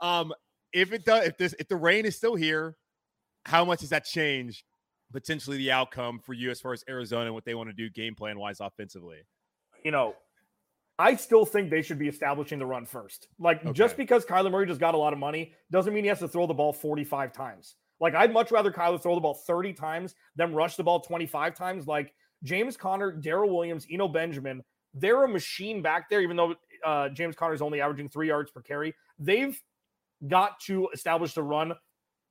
Um, 0.00 0.32
if 0.72 0.92
it 0.92 1.04
does, 1.04 1.26
if 1.26 1.38
this, 1.38 1.54
if 1.58 1.68
the 1.68 1.76
rain 1.76 2.04
is 2.04 2.16
still 2.16 2.34
here, 2.34 2.76
how 3.46 3.64
much 3.64 3.80
does 3.80 3.90
that 3.90 4.04
change 4.04 4.64
potentially 5.12 5.56
the 5.56 5.70
outcome 5.70 6.18
for 6.18 6.32
you 6.34 6.50
as 6.50 6.60
far 6.60 6.72
as 6.72 6.84
Arizona 6.88 7.26
and 7.26 7.34
what 7.34 7.44
they 7.44 7.54
want 7.54 7.68
to 7.68 7.74
do 7.74 7.88
game 7.88 8.14
plan 8.14 8.38
wise 8.38 8.60
offensively? 8.60 9.18
You 9.84 9.90
know, 9.90 10.14
I 10.98 11.16
still 11.16 11.44
think 11.44 11.70
they 11.70 11.82
should 11.82 11.98
be 11.98 12.08
establishing 12.08 12.58
the 12.58 12.66
run 12.66 12.86
first. 12.86 13.28
Like 13.38 13.60
okay. 13.60 13.72
just 13.72 13.96
because 13.96 14.24
Kyler 14.24 14.50
Murray 14.50 14.66
just 14.66 14.80
got 14.80 14.94
a 14.94 14.98
lot 14.98 15.12
of 15.12 15.18
money 15.18 15.52
doesn't 15.70 15.92
mean 15.92 16.04
he 16.04 16.08
has 16.08 16.20
to 16.20 16.28
throw 16.28 16.46
the 16.46 16.54
ball 16.54 16.72
45 16.72 17.32
times. 17.32 17.76
Like 18.00 18.14
I'd 18.14 18.32
much 18.32 18.52
rather 18.52 18.70
Kyler 18.70 19.02
throw 19.02 19.14
the 19.14 19.20
ball 19.20 19.34
30 19.34 19.72
times 19.72 20.14
than 20.36 20.54
rush 20.54 20.76
the 20.76 20.84
ball 20.84 21.00
25 21.00 21.54
times. 21.54 21.86
Like 21.86 22.12
James 22.42 22.76
Conner, 22.76 23.10
Darrel 23.12 23.54
Williams, 23.54 23.86
Eno 23.90 24.06
Benjamin, 24.08 24.62
they're 24.94 25.24
a 25.24 25.28
machine 25.28 25.82
back 25.82 26.08
there, 26.08 26.20
even 26.20 26.36
though 26.36 26.54
uh, 26.84 27.08
James 27.08 27.34
Conner 27.34 27.54
is 27.54 27.62
only 27.62 27.80
averaging 27.80 28.08
three 28.08 28.28
yards 28.28 28.50
per 28.50 28.60
carry. 28.60 28.94
They've 29.18 29.60
got 30.28 30.60
to 30.60 30.88
establish 30.94 31.34
the 31.34 31.42
run 31.42 31.72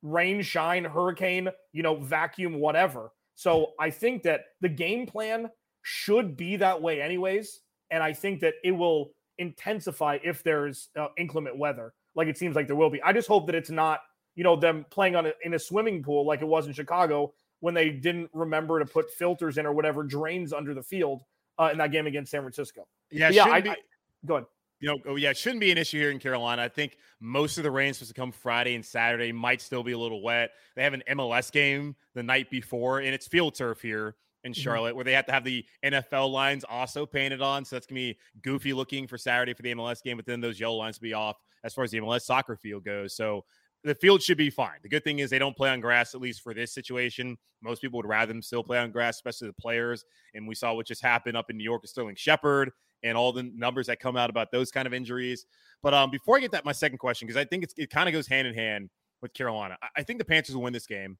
rain, 0.01 0.41
shine, 0.41 0.83
hurricane, 0.83 1.49
you 1.71 1.83
know, 1.83 1.95
vacuum, 1.95 2.59
whatever. 2.59 3.11
So 3.35 3.71
I 3.79 3.89
think 3.89 4.23
that 4.23 4.41
the 4.61 4.69
game 4.69 5.07
plan 5.07 5.49
should 5.81 6.37
be 6.37 6.57
that 6.57 6.81
way, 6.81 7.01
anyways. 7.01 7.61
And 7.91 8.01
I 8.01 8.13
think 8.13 8.41
that 8.41 8.55
it 8.63 8.71
will 8.71 9.11
intensify 9.37 10.19
if 10.23 10.43
there's 10.43 10.89
uh, 10.97 11.07
inclement 11.17 11.57
weather, 11.57 11.93
like 12.15 12.27
it 12.27 12.37
seems 12.37 12.55
like 12.55 12.67
there 12.67 12.75
will 12.75 12.89
be. 12.89 13.01
I 13.01 13.13
just 13.13 13.27
hope 13.27 13.45
that 13.47 13.55
it's 13.55 13.69
not, 13.69 14.01
you 14.35 14.43
know, 14.43 14.55
them 14.55 14.85
playing 14.89 15.15
on 15.15 15.25
a, 15.27 15.33
in 15.43 15.53
a 15.53 15.59
swimming 15.59 16.03
pool 16.03 16.25
like 16.25 16.41
it 16.41 16.47
was 16.47 16.67
in 16.67 16.73
Chicago 16.73 17.33
when 17.59 17.73
they 17.73 17.89
didn't 17.89 18.29
remember 18.33 18.79
to 18.79 18.85
put 18.85 19.11
filters 19.11 19.57
in 19.57 19.65
or 19.65 19.73
whatever 19.73 20.03
drains 20.03 20.53
under 20.53 20.73
the 20.73 20.83
field 20.83 21.23
uh, 21.59 21.69
in 21.71 21.77
that 21.77 21.91
game 21.91 22.07
against 22.07 22.31
San 22.31 22.41
Francisco. 22.41 22.87
Yeah, 23.11 23.29
yeah. 23.29 23.45
I, 23.45 23.61
be- 23.61 23.69
I, 23.69 23.75
go 24.25 24.35
ahead 24.35 24.45
you 24.83 24.89
know, 24.89 24.99
oh 25.07 25.15
yeah, 25.15 25.29
it 25.29 25.37
shouldn't 25.37 25.61
be 25.61 25.71
an 25.71 25.77
issue 25.77 25.97
here 25.97 26.11
in 26.11 26.19
Carolina. 26.19 26.61
I 26.61 26.67
think 26.67 26.97
most 27.21 27.57
of 27.57 27.63
the 27.63 27.71
rain's 27.71 27.99
supposed 27.99 28.13
to 28.13 28.19
come 28.19 28.33
Friday 28.33 28.75
and 28.75 28.85
Saturday. 28.85 29.31
Might 29.31 29.61
still 29.61 29.81
be 29.81 29.93
a 29.93 29.97
little 29.97 30.21
wet. 30.21 30.51
They 30.75 30.83
have 30.83 30.93
an 30.93 31.03
MLS 31.11 31.49
game 31.53 31.95
the 32.15 32.21
night 32.21 32.49
before, 32.49 32.99
and 32.99 33.15
it's 33.15 33.25
field 33.25 33.55
turf 33.55 33.81
here 33.81 34.17
in 34.43 34.51
mm-hmm. 34.51 34.61
Charlotte, 34.61 34.89
mm-hmm. 34.89 34.97
where 34.97 35.05
they 35.05 35.13
have 35.13 35.25
to 35.27 35.31
have 35.31 35.43
the 35.43 35.65
NFL 35.83 36.31
lines 36.31 36.63
also 36.67 37.05
painted 37.05 37.41
on. 37.41 37.65
So 37.65 37.75
that's 37.75 37.85
gonna 37.85 37.99
be 37.99 38.17
goofy 38.41 38.73
looking 38.73 39.07
for 39.07 39.17
Saturday 39.17 39.53
for 39.53 39.61
the 39.61 39.73
MLS 39.73 40.01
game, 40.03 40.17
but 40.17 40.25
then 40.25 40.41
those 40.41 40.59
yellow 40.59 40.75
lines 40.75 40.99
will 40.99 41.05
be 41.05 41.13
off 41.13 41.37
as 41.63 41.73
far 41.73 41.83
as 41.83 41.91
the 41.91 41.99
MLS 41.99 42.21
soccer 42.21 42.55
field 42.55 42.83
goes. 42.83 43.15
So 43.15 43.45
the 43.83 43.95
field 43.95 44.21
should 44.21 44.37
be 44.37 44.49
fine. 44.49 44.77
The 44.81 44.89
good 44.89 45.03
thing 45.03 45.19
is 45.19 45.29
they 45.29 45.39
don't 45.39 45.55
play 45.55 45.69
on 45.69 45.81
grass, 45.81 46.15
at 46.15 46.21
least 46.21 46.41
for 46.41 46.53
this 46.53 46.73
situation. 46.73 47.37
Most 47.61 47.81
people 47.81 47.97
would 47.97 48.07
rather 48.07 48.31
them 48.31 48.41
still 48.41 48.63
play 48.63 48.77
on 48.77 48.91
grass, 48.91 49.15
especially 49.15 49.47
the 49.47 49.53
players. 49.53 50.05
And 50.33 50.47
we 50.47 50.55
saw 50.55 50.73
what 50.73 50.87
just 50.87 51.01
happened 51.01 51.35
up 51.35 51.49
in 51.49 51.57
New 51.57 51.63
York 51.63 51.81
with 51.81 51.91
Sterling 51.91 52.15
Shepard 52.15 52.71
and 53.03 53.17
all 53.17 53.33
the 53.33 53.43
numbers 53.43 53.87
that 53.87 53.99
come 53.99 54.15
out 54.15 54.29
about 54.29 54.51
those 54.51 54.71
kind 54.71 54.87
of 54.87 54.93
injuries. 54.93 55.45
But 55.81 55.93
um, 55.93 56.09
before 56.09 56.37
I 56.37 56.39
get 56.39 56.51
that, 56.51 56.63
my 56.63 56.71
second 56.71 56.97
question, 56.97 57.27
because 57.27 57.39
I 57.39 57.43
think 57.43 57.65
it 57.75 57.89
kind 57.89 58.07
of 58.07 58.13
goes 58.13 58.27
hand 58.27 58.47
in 58.47 58.53
hand 58.53 58.89
with 59.21 59.33
Carolina. 59.33 59.77
I, 59.81 59.87
I 59.97 60.03
think 60.03 60.19
the 60.19 60.25
Panthers 60.25 60.55
will 60.55 60.63
win 60.63 60.73
this 60.73 60.87
game. 60.87 61.17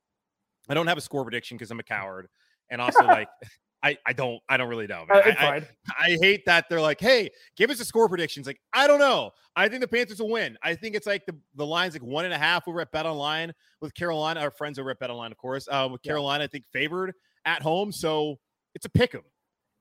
I 0.69 0.73
don't 0.73 0.87
have 0.87 0.97
a 0.97 1.01
score 1.01 1.23
prediction 1.23 1.57
because 1.57 1.71
I'm 1.71 1.81
a 1.81 1.83
coward, 1.83 2.29
and 2.69 2.81
also 2.81 3.03
like 3.03 3.27
I, 3.83 3.97
I 4.05 4.13
don't 4.13 4.39
I 4.47 4.55
don't 4.55 4.69
really 4.69 4.87
know. 4.87 5.05
Uh, 5.13 5.21
I, 5.25 5.29
I, 5.29 5.67
I, 5.99 6.17
hate 6.21 6.45
that 6.45 6.69
they're 6.69 6.79
like, 6.79 7.01
hey, 7.01 7.29
give 7.57 7.69
us 7.69 7.81
a 7.81 7.85
score 7.85 8.07
predictions. 8.07 8.47
Like, 8.47 8.61
I 8.71 8.87
don't 8.87 8.99
know. 8.99 9.31
I 9.57 9.67
think 9.67 9.81
the 9.81 9.89
Panthers 9.89 10.21
will 10.21 10.29
win. 10.29 10.57
I 10.63 10.73
think 10.73 10.95
it's 10.95 11.05
like 11.05 11.25
the, 11.25 11.35
the 11.55 11.65
line's 11.65 11.93
like 11.93 12.01
one 12.01 12.23
and 12.23 12.33
a 12.33 12.37
half 12.37 12.65
over 12.67 12.79
at 12.79 12.93
BetOnline 12.93 13.51
with 13.81 13.93
Carolina. 13.93 14.39
Our 14.39 14.51
friends 14.51 14.79
over 14.79 14.89
at 14.89 14.99
BetOnline, 15.01 15.31
of 15.31 15.37
course. 15.37 15.67
Uh, 15.69 15.89
with 15.91 16.01
Carolina, 16.01 16.43
yeah. 16.43 16.45
I 16.45 16.47
think 16.47 16.65
favored 16.71 17.13
at 17.43 17.61
home. 17.61 17.91
So 17.91 18.39
it's 18.73 18.85
a 18.85 18.89
pick 18.89 19.13
'em. 19.13 19.21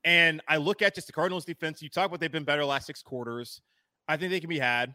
And 0.04 0.42
I 0.48 0.56
look 0.56 0.82
at 0.82 0.96
just 0.96 1.06
the 1.06 1.12
Cardinals 1.12 1.44
defense. 1.44 1.80
You 1.80 1.88
talk 1.88 2.06
about 2.06 2.18
they've 2.18 2.32
been 2.32 2.44
better 2.44 2.64
last 2.64 2.86
six 2.86 3.02
quarters. 3.02 3.60
I 4.08 4.16
think 4.16 4.32
they 4.32 4.40
can 4.40 4.48
be 4.48 4.58
had. 4.58 4.94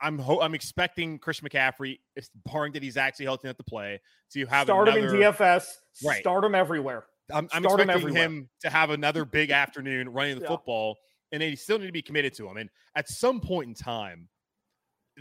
I'm 0.00 0.18
ho- 0.18 0.40
I'm 0.40 0.54
expecting 0.54 1.18
Chris 1.18 1.40
McCaffrey, 1.40 1.98
barring 2.46 2.72
that 2.72 2.82
he's 2.82 2.96
actually 2.96 3.26
healthy 3.26 3.48
enough 3.48 3.56
to 3.58 3.64
play, 3.64 4.00
to 4.32 4.46
have 4.46 4.66
start 4.66 4.88
another, 4.88 5.08
him 5.08 5.22
in 5.22 5.32
DFS, 5.32 5.64
right. 6.04 6.20
start 6.20 6.44
him 6.44 6.54
everywhere. 6.54 7.06
I'm, 7.32 7.48
I'm 7.52 7.64
expecting 7.64 8.08
him, 8.08 8.14
him, 8.16 8.48
to 8.62 8.70
have 8.70 8.90
another 8.90 9.24
big 9.24 9.50
afternoon 9.50 10.08
running 10.10 10.36
the 10.36 10.42
yeah. 10.42 10.48
football, 10.48 10.96
and 11.32 11.42
they 11.42 11.54
still 11.54 11.78
need 11.78 11.86
to 11.86 11.92
be 11.92 12.02
committed 12.02 12.34
to 12.34 12.48
him. 12.48 12.56
And 12.56 12.68
at 12.94 13.08
some 13.08 13.40
point 13.40 13.68
in 13.68 13.74
time, 13.74 14.28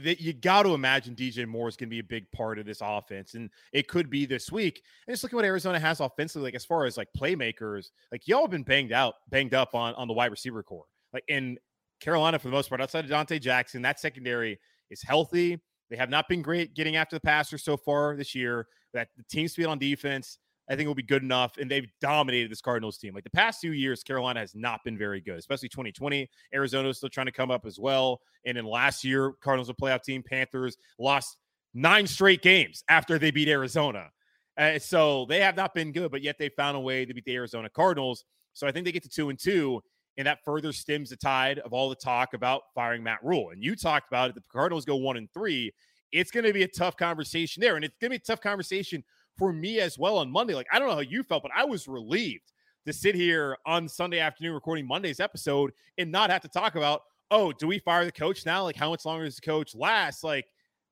that 0.04 0.22
you 0.22 0.34
got 0.34 0.64
to 0.64 0.74
imagine 0.74 1.16
DJ 1.16 1.46
Moore 1.46 1.68
is 1.68 1.76
going 1.76 1.90
to 1.90 1.94
be 1.94 2.00
a 2.00 2.04
big 2.04 2.32
part 2.32 2.60
of 2.60 2.66
this 2.66 2.80
offense, 2.82 3.34
and 3.34 3.50
it 3.74 3.88
could 3.88 4.10
be 4.10 4.26
this 4.26 4.52
week. 4.52 4.82
And 5.08 5.14
just 5.14 5.24
look 5.24 5.34
at 5.34 5.36
what 5.36 5.46
Arizona 5.46 5.80
has 5.80 6.00
offensively, 6.00 6.48
like 6.48 6.56
as 6.56 6.66
far 6.66 6.86
as 6.86 6.98
like 6.98 7.10
playmakers, 7.18 7.88
like 8.12 8.28
y'all 8.28 8.42
have 8.42 8.52
been 8.52 8.64
banged 8.64 8.92
out, 8.92 9.16
banged 9.30 9.54
up 9.54 9.76
on 9.76 9.94
on 9.96 10.08
the 10.08 10.14
wide 10.14 10.32
receiver 10.32 10.64
core. 10.64 10.86
Like 11.14 11.24
in 11.28 11.58
Carolina, 12.00 12.40
for 12.40 12.48
the 12.48 12.54
most 12.54 12.70
part, 12.70 12.82
outside 12.82 13.06
of 13.06 13.12
Donte 13.12 13.40
Jackson, 13.42 13.82
that 13.82 14.00
secondary 14.00 14.60
is 14.90 15.02
healthy. 15.02 15.60
They 15.90 15.98
have 15.98 16.10
not 16.10 16.28
been 16.30 16.42
great 16.42 16.76
getting 16.76 16.96
after 16.96 17.16
the 17.16 17.22
passer 17.22 17.58
so 17.58 17.78
far 17.78 18.16
this 18.16 18.36
year. 18.36 18.68
That 18.94 19.10
the 19.18 19.24
team 19.24 19.48
speed 19.48 19.66
on 19.66 19.78
defense 19.78 20.40
I 20.70 20.76
think 20.76 20.86
will 20.88 20.96
be 20.96 21.04
good 21.04 21.24
enough. 21.24 21.58
And 21.58 21.70
they've 21.70 21.88
dominated 22.00 22.52
this 22.52 22.62
Cardinals 22.62 22.98
team. 22.98 23.16
Like 23.16 23.24
the 23.24 23.32
past 23.32 23.60
two 23.60 23.74
years, 23.74 24.04
Carolina 24.04 24.40
has 24.40 24.54
not 24.54 24.84
been 24.86 24.98
very 24.98 25.20
good, 25.20 25.40
especially 25.40 25.70
2020. 25.70 26.30
Arizona 26.54 26.90
is 26.90 26.98
still 26.98 27.10
trying 27.10 27.26
to 27.26 27.32
come 27.32 27.50
up 27.50 27.66
as 27.66 27.80
well. 27.80 28.22
And 28.46 28.58
in 28.58 28.66
last 28.66 29.04
year, 29.04 29.34
Cardinals 29.42 29.70
a 29.70 29.74
playoff 29.74 30.04
team. 30.04 30.22
Panthers 30.22 30.78
lost 31.00 31.38
nine 31.74 32.06
straight 32.06 32.44
games 32.44 32.84
after 32.88 33.18
they 33.18 33.32
beat 33.32 33.48
Arizona. 33.48 34.10
Uh, 34.58 34.78
so 34.78 35.26
they 35.28 35.40
have 35.40 35.56
not 35.56 35.74
been 35.74 35.92
good, 35.92 36.12
but 36.12 36.22
yet 36.22 36.38
they 36.38 36.50
found 36.50 36.78
a 36.78 36.80
way 36.80 37.04
to 37.04 37.14
beat 37.14 37.26
the 37.26 37.36
Arizona 37.36 37.70
Cardinals. 37.70 38.26
So 38.54 38.68
I 38.68 38.72
think 38.72 38.86
they 38.86 38.92
get 38.92 39.04
to 39.04 39.10
two 39.10 39.30
and 39.30 39.40
two, 39.40 39.82
and 40.20 40.28
that 40.28 40.44
further 40.44 40.74
stems 40.74 41.10
the 41.10 41.16
tide 41.16 41.60
of 41.60 41.72
all 41.72 41.88
the 41.88 41.96
talk 41.96 42.34
about 42.34 42.64
firing 42.76 43.02
Matt 43.02 43.20
Rhule. 43.24 43.52
And 43.52 43.64
you 43.64 43.74
talked 43.74 44.10
about 44.10 44.30
it. 44.30 44.36
The 44.36 44.44
Cardinals 44.52 44.84
go 44.84 44.98
one 44.98 45.16
and 45.16 45.32
three. 45.34 45.72
It's 46.12 46.30
going 46.30 46.44
to 46.44 46.52
be 46.52 46.64
a 46.64 46.68
tough 46.68 46.98
conversation 46.98 47.62
there, 47.62 47.78
and 47.78 47.86
it's 47.86 47.96
going 48.02 48.10
to 48.12 48.20
be 48.20 48.22
a 48.22 48.28
tough 48.28 48.42
conversation 48.42 49.02
for 49.38 49.54
me 49.54 49.80
as 49.80 49.98
well 49.98 50.18
on 50.18 50.30
Monday. 50.30 50.56
Like 50.56 50.68
I 50.74 50.78
don't 50.78 50.90
know 50.90 50.96
how 50.96 51.00
you 51.00 51.24
felt, 51.24 51.42
but 51.42 51.54
I 51.56 51.64
was 51.64 51.88
relieved 51.88 52.52
to 52.86 52.92
sit 52.92 53.16
here 53.16 53.56
on 53.66 53.88
Sunday 53.88 54.20
afternoon 54.20 54.54
recording 54.54 54.86
Monday's 54.86 55.22
episode 55.22 55.72
and 55.98 56.12
not 56.12 56.30
have 56.30 56.42
to 56.42 56.50
talk 56.50 56.76
about, 56.76 57.04
oh, 57.32 57.54
do 57.54 57.68
we 57.68 57.80
fire 57.80 58.04
the 58.04 58.12
coach 58.12 58.46
now? 58.46 58.64
Like 58.64 58.76
how 58.76 58.90
much 58.90 59.06
longer 59.06 59.24
does 59.24 59.38
the 59.38 59.42
coach 59.42 59.74
last? 59.74 60.22
Like 60.22 60.48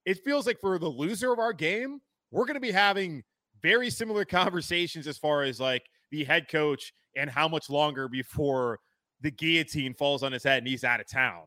it 0.06 0.24
feels 0.24 0.48
like 0.48 0.62
for 0.62 0.80
the 0.80 0.88
loser 0.88 1.34
of 1.34 1.40
our 1.40 1.52
game, 1.52 2.00
we're 2.32 2.46
going 2.46 2.56
to 2.56 2.62
be 2.62 2.72
having 2.72 3.24
very 3.62 3.90
similar 3.90 4.24
conversations 4.26 5.06
as 5.06 5.18
far 5.18 5.44
as 5.44 5.60
like 5.60 5.84
the 6.12 6.24
head 6.24 6.48
coach 6.50 6.94
and 7.18 7.30
how 7.30 7.50
much 7.50 7.70
longer 7.70 8.08
before 8.08 8.80
the 9.22 9.32
guillotine 9.32 9.94
falls 9.94 10.24
on 10.24 10.32
his 10.32 10.44
head 10.44 10.60
and 10.60 10.68
he's 10.68 10.84
out 10.84 11.00
of 11.00 11.08
town. 11.08 11.44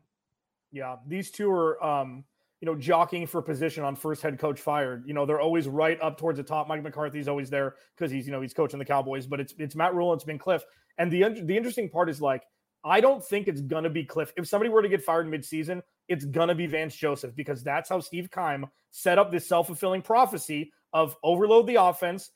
Yeah, 0.71 0.97
these 1.07 1.31
two 1.31 1.51
are 1.51 1.83
um, 1.83 2.23
you 2.61 2.67
know, 2.67 2.75
jockeying 2.75 3.25
for 3.25 3.41
position 3.41 3.83
on 3.83 3.95
first 3.95 4.21
head 4.21 4.37
coach 4.37 4.61
fired. 4.61 5.03
You 5.07 5.15
know, 5.15 5.25
they're 5.25 5.41
always 5.41 5.67
right 5.67 5.99
up 5.99 6.17
towards 6.17 6.37
the 6.37 6.43
top. 6.43 6.67
Mike 6.67 6.83
McCarthy's 6.83 7.27
always 7.27 7.49
there 7.49 7.75
because 7.97 8.11
he's, 8.11 8.27
you 8.27 8.31
know, 8.31 8.39
he's 8.39 8.53
coaching 8.53 8.77
the 8.77 8.85
Cowboys, 8.85 9.25
but 9.25 9.39
it's 9.39 9.53
it's 9.57 9.75
Matt 9.75 9.95
Rhule 9.95 10.11
and 10.11 10.19
it's 10.19 10.25
been 10.25 10.39
Kliff. 10.39 10.61
And 10.99 11.11
the 11.11 11.41
the 11.43 11.57
interesting 11.57 11.89
part 11.89 12.07
is 12.07 12.21
like, 12.21 12.43
I 12.85 13.01
don't 13.01 13.25
think 13.25 13.47
it's 13.47 13.61
gonna 13.61 13.89
be 13.89 14.05
Kliff. 14.05 14.31
If 14.37 14.47
somebody 14.47 14.69
were 14.69 14.83
to 14.83 14.89
get 14.89 15.03
fired 15.03 15.25
midseason, 15.27 15.81
it's 16.07 16.23
gonna 16.25 16.53
be 16.53 16.67
Vance 16.67 16.95
Joseph 16.95 17.35
because 17.35 17.63
that's 17.63 17.89
how 17.89 17.99
Steve 17.99 18.29
Keim 18.31 18.67
set 18.91 19.17
up 19.17 19.31
this 19.31 19.47
self-fulfilling 19.47 20.03
prophecy 20.03 20.71
of 20.93 21.17
overload 21.23 21.65
the 21.65 21.75
offense, 21.75 22.29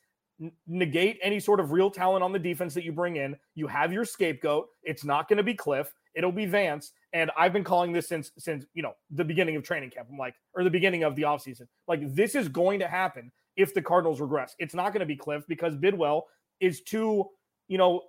negate 0.66 1.18
any 1.22 1.40
sort 1.40 1.60
of 1.60 1.72
real 1.72 1.90
talent 1.90 2.22
on 2.22 2.32
the 2.32 2.38
defense 2.38 2.74
that 2.74 2.84
you 2.84 2.92
bring 2.92 3.16
in. 3.16 3.36
You 3.54 3.66
have 3.66 3.92
your 3.92 4.04
scapegoat. 4.04 4.68
It's 4.82 5.04
not 5.04 5.28
going 5.28 5.38
to 5.38 5.42
be 5.42 5.54
Kliff. 5.54 5.88
It'll 6.14 6.32
be 6.32 6.46
Vance. 6.46 6.92
And 7.12 7.30
I've 7.36 7.52
been 7.52 7.64
calling 7.64 7.92
this 7.92 8.08
since 8.08 8.30
since 8.38 8.64
you 8.74 8.82
know 8.82 8.92
the 9.10 9.24
beginning 9.24 9.56
of 9.56 9.62
training 9.62 9.90
camp. 9.90 10.08
I'm 10.10 10.18
like, 10.18 10.34
or 10.54 10.64
the 10.64 10.70
beginning 10.70 11.04
of 11.04 11.16
the 11.16 11.22
offseason. 11.22 11.66
Like 11.88 12.14
this 12.14 12.34
is 12.34 12.48
going 12.48 12.80
to 12.80 12.88
happen 12.88 13.32
if 13.56 13.72
the 13.72 13.82
Cardinals 13.82 14.20
regress. 14.20 14.54
It's 14.58 14.74
not 14.74 14.92
going 14.92 15.00
to 15.00 15.06
be 15.06 15.16
Kliff 15.16 15.44
because 15.48 15.74
Bidwill 15.74 16.22
is 16.60 16.82
too, 16.82 17.26
you 17.68 17.78
know, 17.78 18.02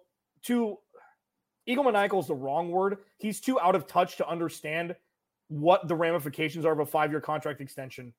too 0.44 0.78
egomaniacal 1.68 2.20
is 2.20 2.28
the 2.28 2.36
wrong 2.36 2.72
word. 2.72 2.98
He's 3.18 3.40
too 3.40 3.60
out 3.60 3.76
of 3.76 3.88
touch 3.88 4.18
to 4.18 4.28
understand 4.28 4.96
what 5.50 5.88
the 5.88 5.96
ramifications 5.96 6.66
are 6.66 6.74
of 6.74 6.80
a 6.80 6.86
five-year 6.86 7.22
contract 7.22 7.62
extension 7.62 8.14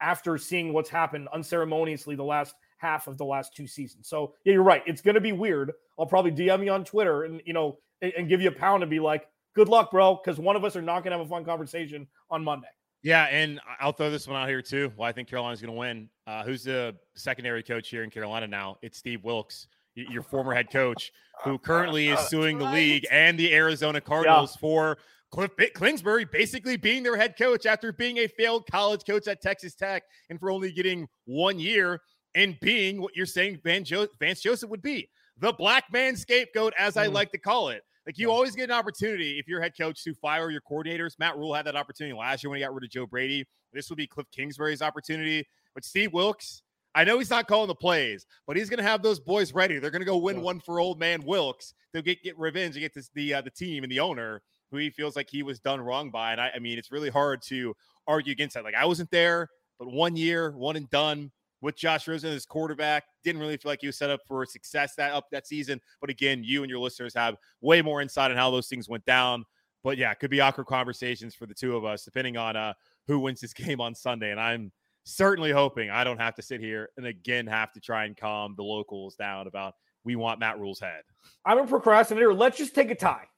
after 0.00 0.36
seeing 0.36 0.72
what's 0.72 0.90
happened 0.90 1.28
unceremoniously 1.32 2.16
the 2.16 2.24
last 2.24 2.54
half 2.82 3.06
of 3.06 3.16
the 3.16 3.24
last 3.24 3.54
two 3.54 3.66
seasons. 3.66 4.08
So 4.08 4.34
yeah, 4.44 4.54
you're 4.54 4.62
right. 4.62 4.82
It's 4.86 5.00
going 5.00 5.14
to 5.14 5.20
be 5.20 5.32
weird. 5.32 5.72
I'll 5.98 6.06
probably 6.06 6.32
DM 6.32 6.64
you 6.64 6.72
on 6.72 6.84
Twitter 6.84 7.24
and 7.24 7.40
you 7.46 7.52
know 7.52 7.78
and, 8.02 8.12
and 8.18 8.28
give 8.28 8.42
you 8.42 8.48
a 8.48 8.52
pound 8.52 8.82
and 8.82 8.90
be 8.90 9.00
like, 9.00 9.28
"Good 9.54 9.68
luck, 9.68 9.92
bro," 9.92 10.16
because 10.22 10.38
one 10.38 10.56
of 10.56 10.64
us 10.64 10.76
are 10.76 10.82
not 10.82 11.04
going 11.04 11.12
to 11.12 11.18
have 11.18 11.26
a 11.26 11.30
fun 11.30 11.44
conversation 11.44 12.06
on 12.30 12.44
Monday. 12.44 12.68
Yeah, 13.02 13.24
and 13.24 13.60
I'll 13.80 13.92
throw 13.92 14.10
this 14.10 14.28
one 14.28 14.36
out 14.36 14.48
here 14.48 14.62
too. 14.62 14.92
Well, 14.96 15.08
I 15.08 15.12
think 15.12 15.28
Carolina's 15.28 15.60
going 15.60 15.72
to 15.72 15.78
win. 15.78 16.08
Uh, 16.26 16.44
who's 16.44 16.64
the 16.64 16.94
secondary 17.14 17.62
coach 17.62 17.88
here 17.88 18.04
in 18.04 18.10
Carolina 18.10 18.46
now? 18.46 18.76
It's 18.82 18.98
Steve 18.98 19.24
Wilks, 19.24 19.68
your 19.94 20.22
former 20.22 20.52
head 20.52 20.70
coach, 20.70 21.12
who 21.44 21.58
currently 21.58 22.08
is 22.08 22.20
suing 22.28 22.58
the 22.58 22.70
league 22.70 23.06
and 23.10 23.38
the 23.38 23.52
Arizona 23.54 24.00
Cardinals 24.00 24.54
yeah. 24.56 24.60
for 24.60 24.98
Kliff 25.32 25.74
Kingsbury 25.74 26.26
basically 26.26 26.76
being 26.76 27.02
their 27.02 27.16
head 27.16 27.36
coach 27.38 27.64
after 27.64 27.92
being 27.92 28.18
a 28.18 28.26
failed 28.26 28.66
college 28.70 29.02
coach 29.04 29.26
at 29.26 29.40
Texas 29.40 29.74
Tech 29.74 30.02
and 30.28 30.38
for 30.38 30.50
only 30.50 30.70
getting 30.70 31.08
one 31.24 31.58
year 31.58 32.02
and 32.34 32.58
being 32.60 33.00
what 33.00 33.14
you're 33.16 33.26
saying 33.26 33.60
Van 33.62 33.84
jo- 33.84 34.08
Vance 34.18 34.40
Joseph 34.40 34.70
would 34.70 34.82
be 34.82 35.08
the 35.38 35.52
black 35.52 35.84
man 35.92 36.16
scapegoat, 36.16 36.72
as 36.78 36.96
I 36.96 37.08
mm. 37.08 37.12
like 37.12 37.32
to 37.32 37.38
call 37.38 37.68
it. 37.68 37.82
Like 38.06 38.18
you 38.18 38.28
yeah. 38.28 38.34
always 38.34 38.54
get 38.56 38.64
an 38.64 38.72
opportunity 38.72 39.38
if 39.38 39.46
you're 39.46 39.60
head 39.60 39.76
coach 39.78 40.02
to 40.04 40.14
fire 40.14 40.50
your 40.50 40.60
coordinators. 40.60 41.18
Matt 41.18 41.36
Rhule 41.36 41.54
had 41.54 41.66
that 41.66 41.76
opportunity 41.76 42.16
last 42.16 42.42
year 42.42 42.50
when 42.50 42.58
he 42.58 42.64
got 42.64 42.74
rid 42.74 42.84
of 42.84 42.90
Joe 42.90 43.06
Brady. 43.06 43.46
This 43.72 43.88
will 43.88 43.96
be 43.96 44.06
Kliff 44.06 44.26
Kingsbury's 44.32 44.82
opportunity. 44.82 45.46
But 45.74 45.84
Steve 45.84 46.12
Wilks, 46.12 46.62
I 46.94 47.04
know 47.04 47.18
he's 47.18 47.30
not 47.30 47.46
calling 47.46 47.68
the 47.68 47.74
plays, 47.74 48.26
but 48.46 48.56
he's 48.56 48.68
going 48.68 48.78
to 48.78 48.84
have 48.84 49.02
those 49.02 49.20
boys 49.20 49.54
ready. 49.54 49.78
They're 49.78 49.90
going 49.90 50.02
to 50.02 50.06
go 50.06 50.16
win 50.16 50.36
yeah. 50.36 50.42
one 50.42 50.60
for 50.60 50.80
old 50.80 50.98
man 50.98 51.22
Wilks. 51.24 51.74
They'll 51.92 52.02
get 52.02 52.22
get 52.22 52.38
revenge 52.38 52.74
and 52.74 52.82
get 52.82 52.94
this, 52.94 53.08
the 53.14 53.34
uh, 53.34 53.40
the 53.40 53.50
team 53.50 53.84
and 53.84 53.90
the 53.90 54.00
owner 54.00 54.42
who 54.70 54.78
he 54.78 54.90
feels 54.90 55.14
like 55.14 55.28
he 55.30 55.42
was 55.42 55.60
done 55.60 55.80
wrong 55.80 56.10
by. 56.10 56.32
And 56.32 56.40
I, 56.40 56.50
I 56.56 56.58
mean, 56.58 56.78
it's 56.78 56.90
really 56.90 57.10
hard 57.10 57.42
to 57.42 57.74
argue 58.06 58.32
against 58.32 58.54
that. 58.54 58.64
Like 58.64 58.74
I 58.74 58.84
wasn't 58.84 59.10
there, 59.10 59.48
but 59.78 59.92
one 59.92 60.16
year, 60.16 60.50
one 60.52 60.76
and 60.76 60.90
done 60.90 61.30
with 61.62 61.76
Josh 61.76 62.06
Rosen 62.06 62.32
as 62.32 62.44
quarterback. 62.44 63.04
Didn't 63.24 63.40
really 63.40 63.56
feel 63.56 63.70
like 63.70 63.80
he 63.80 63.86
was 63.86 63.96
set 63.96 64.10
up 64.10 64.20
for 64.26 64.44
success 64.44 64.94
that 64.96 65.12
up 65.12 65.28
that 65.32 65.46
season. 65.46 65.80
But 66.00 66.10
again, 66.10 66.42
you 66.44 66.62
and 66.62 66.68
your 66.68 66.80
listeners 66.80 67.14
have 67.14 67.36
way 67.62 67.80
more 67.80 68.02
insight 68.02 68.30
on 68.30 68.36
how 68.36 68.50
those 68.50 68.68
things 68.68 68.88
went 68.88 69.06
down. 69.06 69.44
But 69.82 69.96
yeah, 69.96 70.10
it 70.10 70.18
could 70.18 70.30
be 70.30 70.40
awkward 70.40 70.66
conversations 70.66 71.34
for 71.34 71.46
the 71.46 71.54
two 71.54 71.76
of 71.76 71.84
us, 71.84 72.04
depending 72.04 72.36
on 72.36 72.56
uh, 72.56 72.74
who 73.06 73.18
wins 73.20 73.40
this 73.40 73.52
game 73.54 73.80
on 73.80 73.94
Sunday. 73.94 74.30
And 74.30 74.40
I'm 74.40 74.70
certainly 75.04 75.50
hoping 75.50 75.90
I 75.90 76.04
don't 76.04 76.20
have 76.20 76.34
to 76.34 76.42
sit 76.42 76.60
here 76.60 76.90
and 76.96 77.06
again 77.06 77.46
have 77.46 77.72
to 77.72 77.80
try 77.80 78.04
and 78.04 78.16
calm 78.16 78.54
the 78.56 78.62
locals 78.62 79.14
down 79.16 79.46
about 79.46 79.74
we 80.04 80.16
want 80.16 80.40
Matt 80.40 80.58
Rhule's 80.58 80.80
head. 80.80 81.02
I'm 81.44 81.58
a 81.58 81.66
procrastinator. 81.66 82.34
Let's 82.34 82.58
just 82.58 82.74
take 82.74 82.90
a 82.90 82.94
tie. 82.94 83.28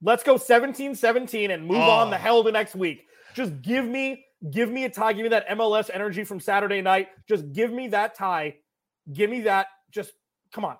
Let's 0.00 0.22
go 0.22 0.36
17 0.36 0.94
17 0.94 1.50
and 1.50 1.66
move 1.66 1.78
oh. 1.78 1.90
on 1.90 2.10
the 2.10 2.18
hell 2.18 2.42
to 2.44 2.52
next 2.52 2.74
week. 2.74 3.06
Just 3.34 3.60
give 3.62 3.84
me 3.84 4.24
Give 4.50 4.70
me 4.70 4.84
a 4.84 4.90
tie. 4.90 5.12
Give 5.12 5.22
me 5.22 5.28
that 5.30 5.48
MLS 5.50 5.90
energy 5.92 6.24
from 6.24 6.40
Saturday 6.40 6.80
night. 6.80 7.08
Just 7.28 7.52
give 7.52 7.72
me 7.72 7.88
that 7.88 8.16
tie. 8.16 8.56
Give 9.12 9.30
me 9.30 9.42
that. 9.42 9.66
Just 9.90 10.12
come 10.52 10.64
on. 10.64 10.76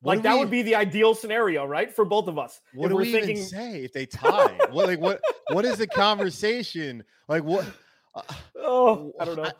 What 0.00 0.16
like 0.16 0.22
that 0.24 0.34
we, 0.34 0.40
would 0.40 0.50
be 0.50 0.62
the 0.62 0.74
ideal 0.74 1.14
scenario, 1.14 1.64
right, 1.64 1.94
for 1.94 2.04
both 2.04 2.26
of 2.26 2.36
us. 2.36 2.60
What 2.74 2.88
do 2.88 2.96
we 2.96 3.12
thinking... 3.12 3.36
even 3.36 3.44
say 3.44 3.84
if 3.84 3.92
they 3.92 4.06
tie? 4.06 4.58
what 4.70 4.86
like 4.86 5.00
what? 5.00 5.20
What 5.50 5.64
is 5.64 5.78
the 5.78 5.86
conversation? 5.86 7.04
Like 7.28 7.44
what? 7.44 7.66
Uh, 8.14 8.22
oh, 8.56 9.12
I 9.20 9.24
don't 9.24 9.36
know. 9.36 9.44
I, 9.44 9.52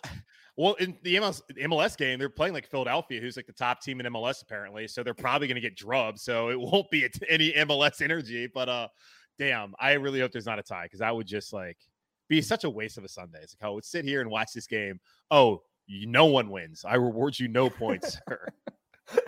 well, 0.56 0.74
in 0.74 0.98
the 1.02 1.16
MLS, 1.16 1.40
MLS 1.62 1.96
game, 1.96 2.18
they're 2.18 2.28
playing 2.28 2.54
like 2.54 2.68
Philadelphia, 2.68 3.20
who's 3.20 3.36
like 3.36 3.46
the 3.46 3.52
top 3.52 3.80
team 3.80 4.00
in 4.00 4.06
MLS 4.12 4.42
apparently. 4.42 4.86
So 4.86 5.02
they're 5.02 5.14
probably 5.14 5.46
going 5.46 5.54
to 5.54 5.62
get 5.62 5.76
drubbed. 5.76 6.18
So 6.18 6.50
it 6.50 6.60
won't 6.60 6.90
be 6.90 7.08
any 7.28 7.52
MLS 7.52 8.02
energy. 8.02 8.48
But 8.52 8.68
uh, 8.68 8.88
damn, 9.38 9.74
I 9.78 9.92
really 9.92 10.20
hope 10.20 10.32
there's 10.32 10.46
not 10.46 10.58
a 10.58 10.62
tie 10.62 10.84
because 10.84 11.00
I 11.00 11.10
would 11.10 11.26
just 11.26 11.52
like 11.52 11.78
be 12.32 12.40
such 12.40 12.64
a 12.64 12.70
waste 12.70 12.98
of 12.98 13.04
a 13.04 13.08
Sunday. 13.08 13.38
It's 13.42 13.54
like, 13.60 13.68
I 13.68 13.70
would 13.70 13.84
sit 13.84 14.04
here 14.04 14.22
and 14.22 14.30
watch 14.30 14.52
this 14.54 14.66
game. 14.66 14.98
Oh, 15.30 15.62
you, 15.86 16.06
no 16.06 16.26
one 16.26 16.50
wins. 16.50 16.84
I 16.84 16.94
reward 16.94 17.38
you 17.38 17.46
no 17.46 17.68
points, 17.68 18.18
sir. 18.28 18.48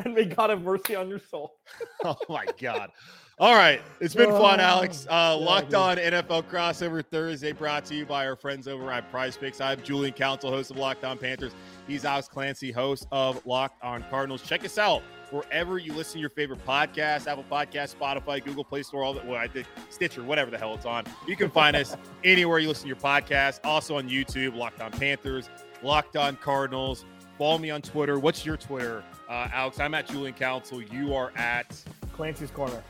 and 0.05 0.15
may 0.15 0.25
God 0.25 0.51
have 0.51 0.63
mercy 0.63 0.97
on 0.97 1.09
your 1.09 1.19
soul. 1.19 1.53
oh 2.05 2.17
my 2.29 2.47
God. 2.59 2.91
All 3.39 3.55
right. 3.55 3.83
It's 4.01 4.15
been 4.15 4.31
fun, 4.31 4.61
Alex. 4.61 5.07
Uh, 5.11 5.37
Locked 5.37 5.75
on 5.75 5.97
NFL 5.97 6.45
Crossover 6.45 7.05
Thursday 7.05 7.53
brought 7.53 7.85
to 7.87 7.95
you 7.95 8.07
by 8.07 8.27
our 8.27 8.37
friends 8.37 8.69
over 8.69 8.91
at 8.91 9.11
PrizePicks. 9.13 9.61
I'm 9.61 9.83
Julian 9.83 10.15
Council, 10.15 10.51
host 10.51 10.71
of 10.71 10.77
Locked 10.77 11.05
On 11.05 11.19
Panthers. 11.19 11.53
He's 11.87 12.05
Alex 12.05 12.29
Clancy, 12.29 12.71
host 12.71 13.07
of 13.11 13.45
Locked 13.45 13.83
On 13.83 14.05
Cardinals. 14.09 14.41
Check 14.43 14.65
us 14.65 14.79
out 14.79 15.03
wherever 15.35 15.79
you 15.79 15.93
listen 15.93 16.15
to 16.15 16.21
your 16.21 16.31
favorite 16.31 16.65
podcast, 16.65 17.27
Apple 17.27 17.45
Podcast, 17.51 17.97
Spotify, 17.97 18.43
Google 18.43 18.65
Play 18.65 18.83
Store, 18.85 19.03
all 19.03 19.15
that. 19.15 19.27
Well, 19.27 19.37
I 19.37 19.49
did 19.49 19.67
Stitcher, 19.91 20.23
whatever 20.23 20.51
the 20.51 20.59
hell 20.59 20.75
it's 20.75 20.87
on. 20.87 21.05
You 21.27 21.37
can 21.37 21.51
find 21.51 21.75
us 21.75 21.97
anywhere 22.25 22.61
you 22.61 22.69
listen 22.69 22.85
to 22.85 22.89
your 22.89 22.97
podcast. 22.97 23.61
Also 23.65 23.97
on 23.97 24.09
YouTube, 24.09 24.57
Locked 24.57 24.81
On 24.81 24.93
Panthers, 24.93 25.51
Locked 25.83 26.17
On 26.17 26.37
Cardinals. 26.37 27.05
Follow 27.37 27.59
me 27.59 27.71
on 27.71 27.83
Twitter. 27.83 28.19
What's 28.21 28.47
your 28.47 28.57
Twitter, 28.57 29.03
uh, 29.29 29.49
Alex? 29.53 29.81
I'm 29.81 29.93
at 29.95 30.07
Julian 30.07 30.35
Council. 30.35 30.81
You 30.81 31.15
are 31.15 31.33
at 31.35 31.77
Clancy's 32.13 32.53
Corner. 32.53 32.83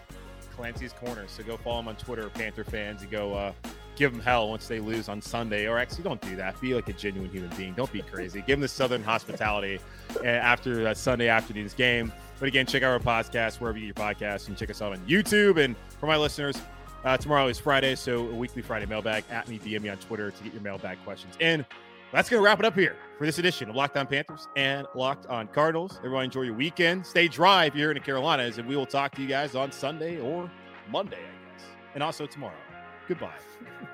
Clancy's 0.55 0.93
Corner. 0.93 1.25
So 1.27 1.43
go 1.43 1.57
follow 1.57 1.81
him 1.81 1.89
on 1.89 1.97
Twitter, 1.97 2.29
Panther 2.29 2.63
fans, 2.63 3.01
and 3.01 3.11
go 3.11 3.33
uh, 3.33 3.53
give 3.97 4.13
them 4.13 4.21
hell 4.21 4.51
once 4.51 4.69
they 4.69 4.81
lose 4.81 5.09
on 5.09 5.23
Sunday. 5.23 5.67
Or 5.67 5.79
actually, 5.79 6.05
don't 6.05 6.21
do 6.21 6.37
that. 6.37 6.61
Be 6.61 6.75
like 6.75 6.89
a 6.91 6.93
genuine 6.93 7.31
human 7.31 7.51
being. 7.57 7.73
Don't 7.73 7.91
be 7.91 8.03
crazy. 8.03 8.41
give 8.41 8.49
them 8.49 8.61
the 8.61 8.69
Southern 8.69 9.03
hospitality 9.03 9.81
uh, 10.17 10.27
after 10.27 10.89
uh, 10.89 10.95
Sunday 10.95 11.29
afternoon's 11.29 11.73
game. 11.73 12.13
But 12.39 12.49
again, 12.49 12.67
check 12.67 12.83
out 12.83 12.93
our 12.93 12.99
podcast 12.99 13.61
wherever 13.61 13.79
you 13.79 13.93
get 13.93 13.99
your 13.99 14.07
podcast 14.07 14.49
and 14.49 14.57
check 14.57 14.71
us 14.71 14.83
out 14.83 14.93
on 14.93 14.99
YouTube. 15.07 15.63
And 15.63 15.77
for 15.99 16.07
my 16.07 16.17
listeners, 16.17 16.57
uh, 17.05 17.17
tomorrow 17.17 17.49
is 17.49 17.59
Friday, 17.59 17.95
so 17.95 18.29
a 18.29 18.35
weekly 18.35 18.63
Friday 18.63 18.87
mailbag. 18.87 19.25
At 19.31 19.49
me, 19.49 19.59
DM 19.59 19.83
me 19.83 19.89
on 19.91 19.99
Twitter 19.99 20.31
to 20.31 20.43
get 20.43 20.53
your 20.53 20.63
mailbag 20.63 20.99
questions 21.05 21.35
in. 21.39 21.65
That's 22.13 22.29
going 22.29 22.41
to 22.41 22.45
wrap 22.45 22.61
it 22.61 22.65
up 22.65 22.75
here 22.75 22.97
for 23.19 23.27
this 23.27 23.39
edition 23.39 23.69
of 23.69 23.77
Locked 23.77 23.97
On 23.97 24.07
Panthers 24.07 24.47
and 24.57 24.87
Locked 24.95 25.27
On 25.27 25.49
Cardinals. 25.49 25.99
Everyone 25.99 26.25
enjoy 26.25 26.43
your 26.43 26.55
weekend. 26.55 27.05
Stay 27.05 27.29
dry 27.29 27.65
if 27.67 27.75
you're 27.75 27.91
in 27.91 27.95
the 27.97 28.01
Carolinas, 28.01 28.59
and 28.59 28.69
we 28.69 28.77
will 28.77 28.87
talk 28.87 29.15
to 29.17 29.23
you 29.23 29.29
guys 29.29 29.55
on 29.55 29.73
Sunday 29.73 30.21
or 30.21 30.51
Monday, 30.91 31.17
I 31.17 31.57
guess, 31.57 31.67
and 31.95 32.03
also 32.03 32.25
tomorrow. 32.27 32.55
Goodbye. 33.09 33.35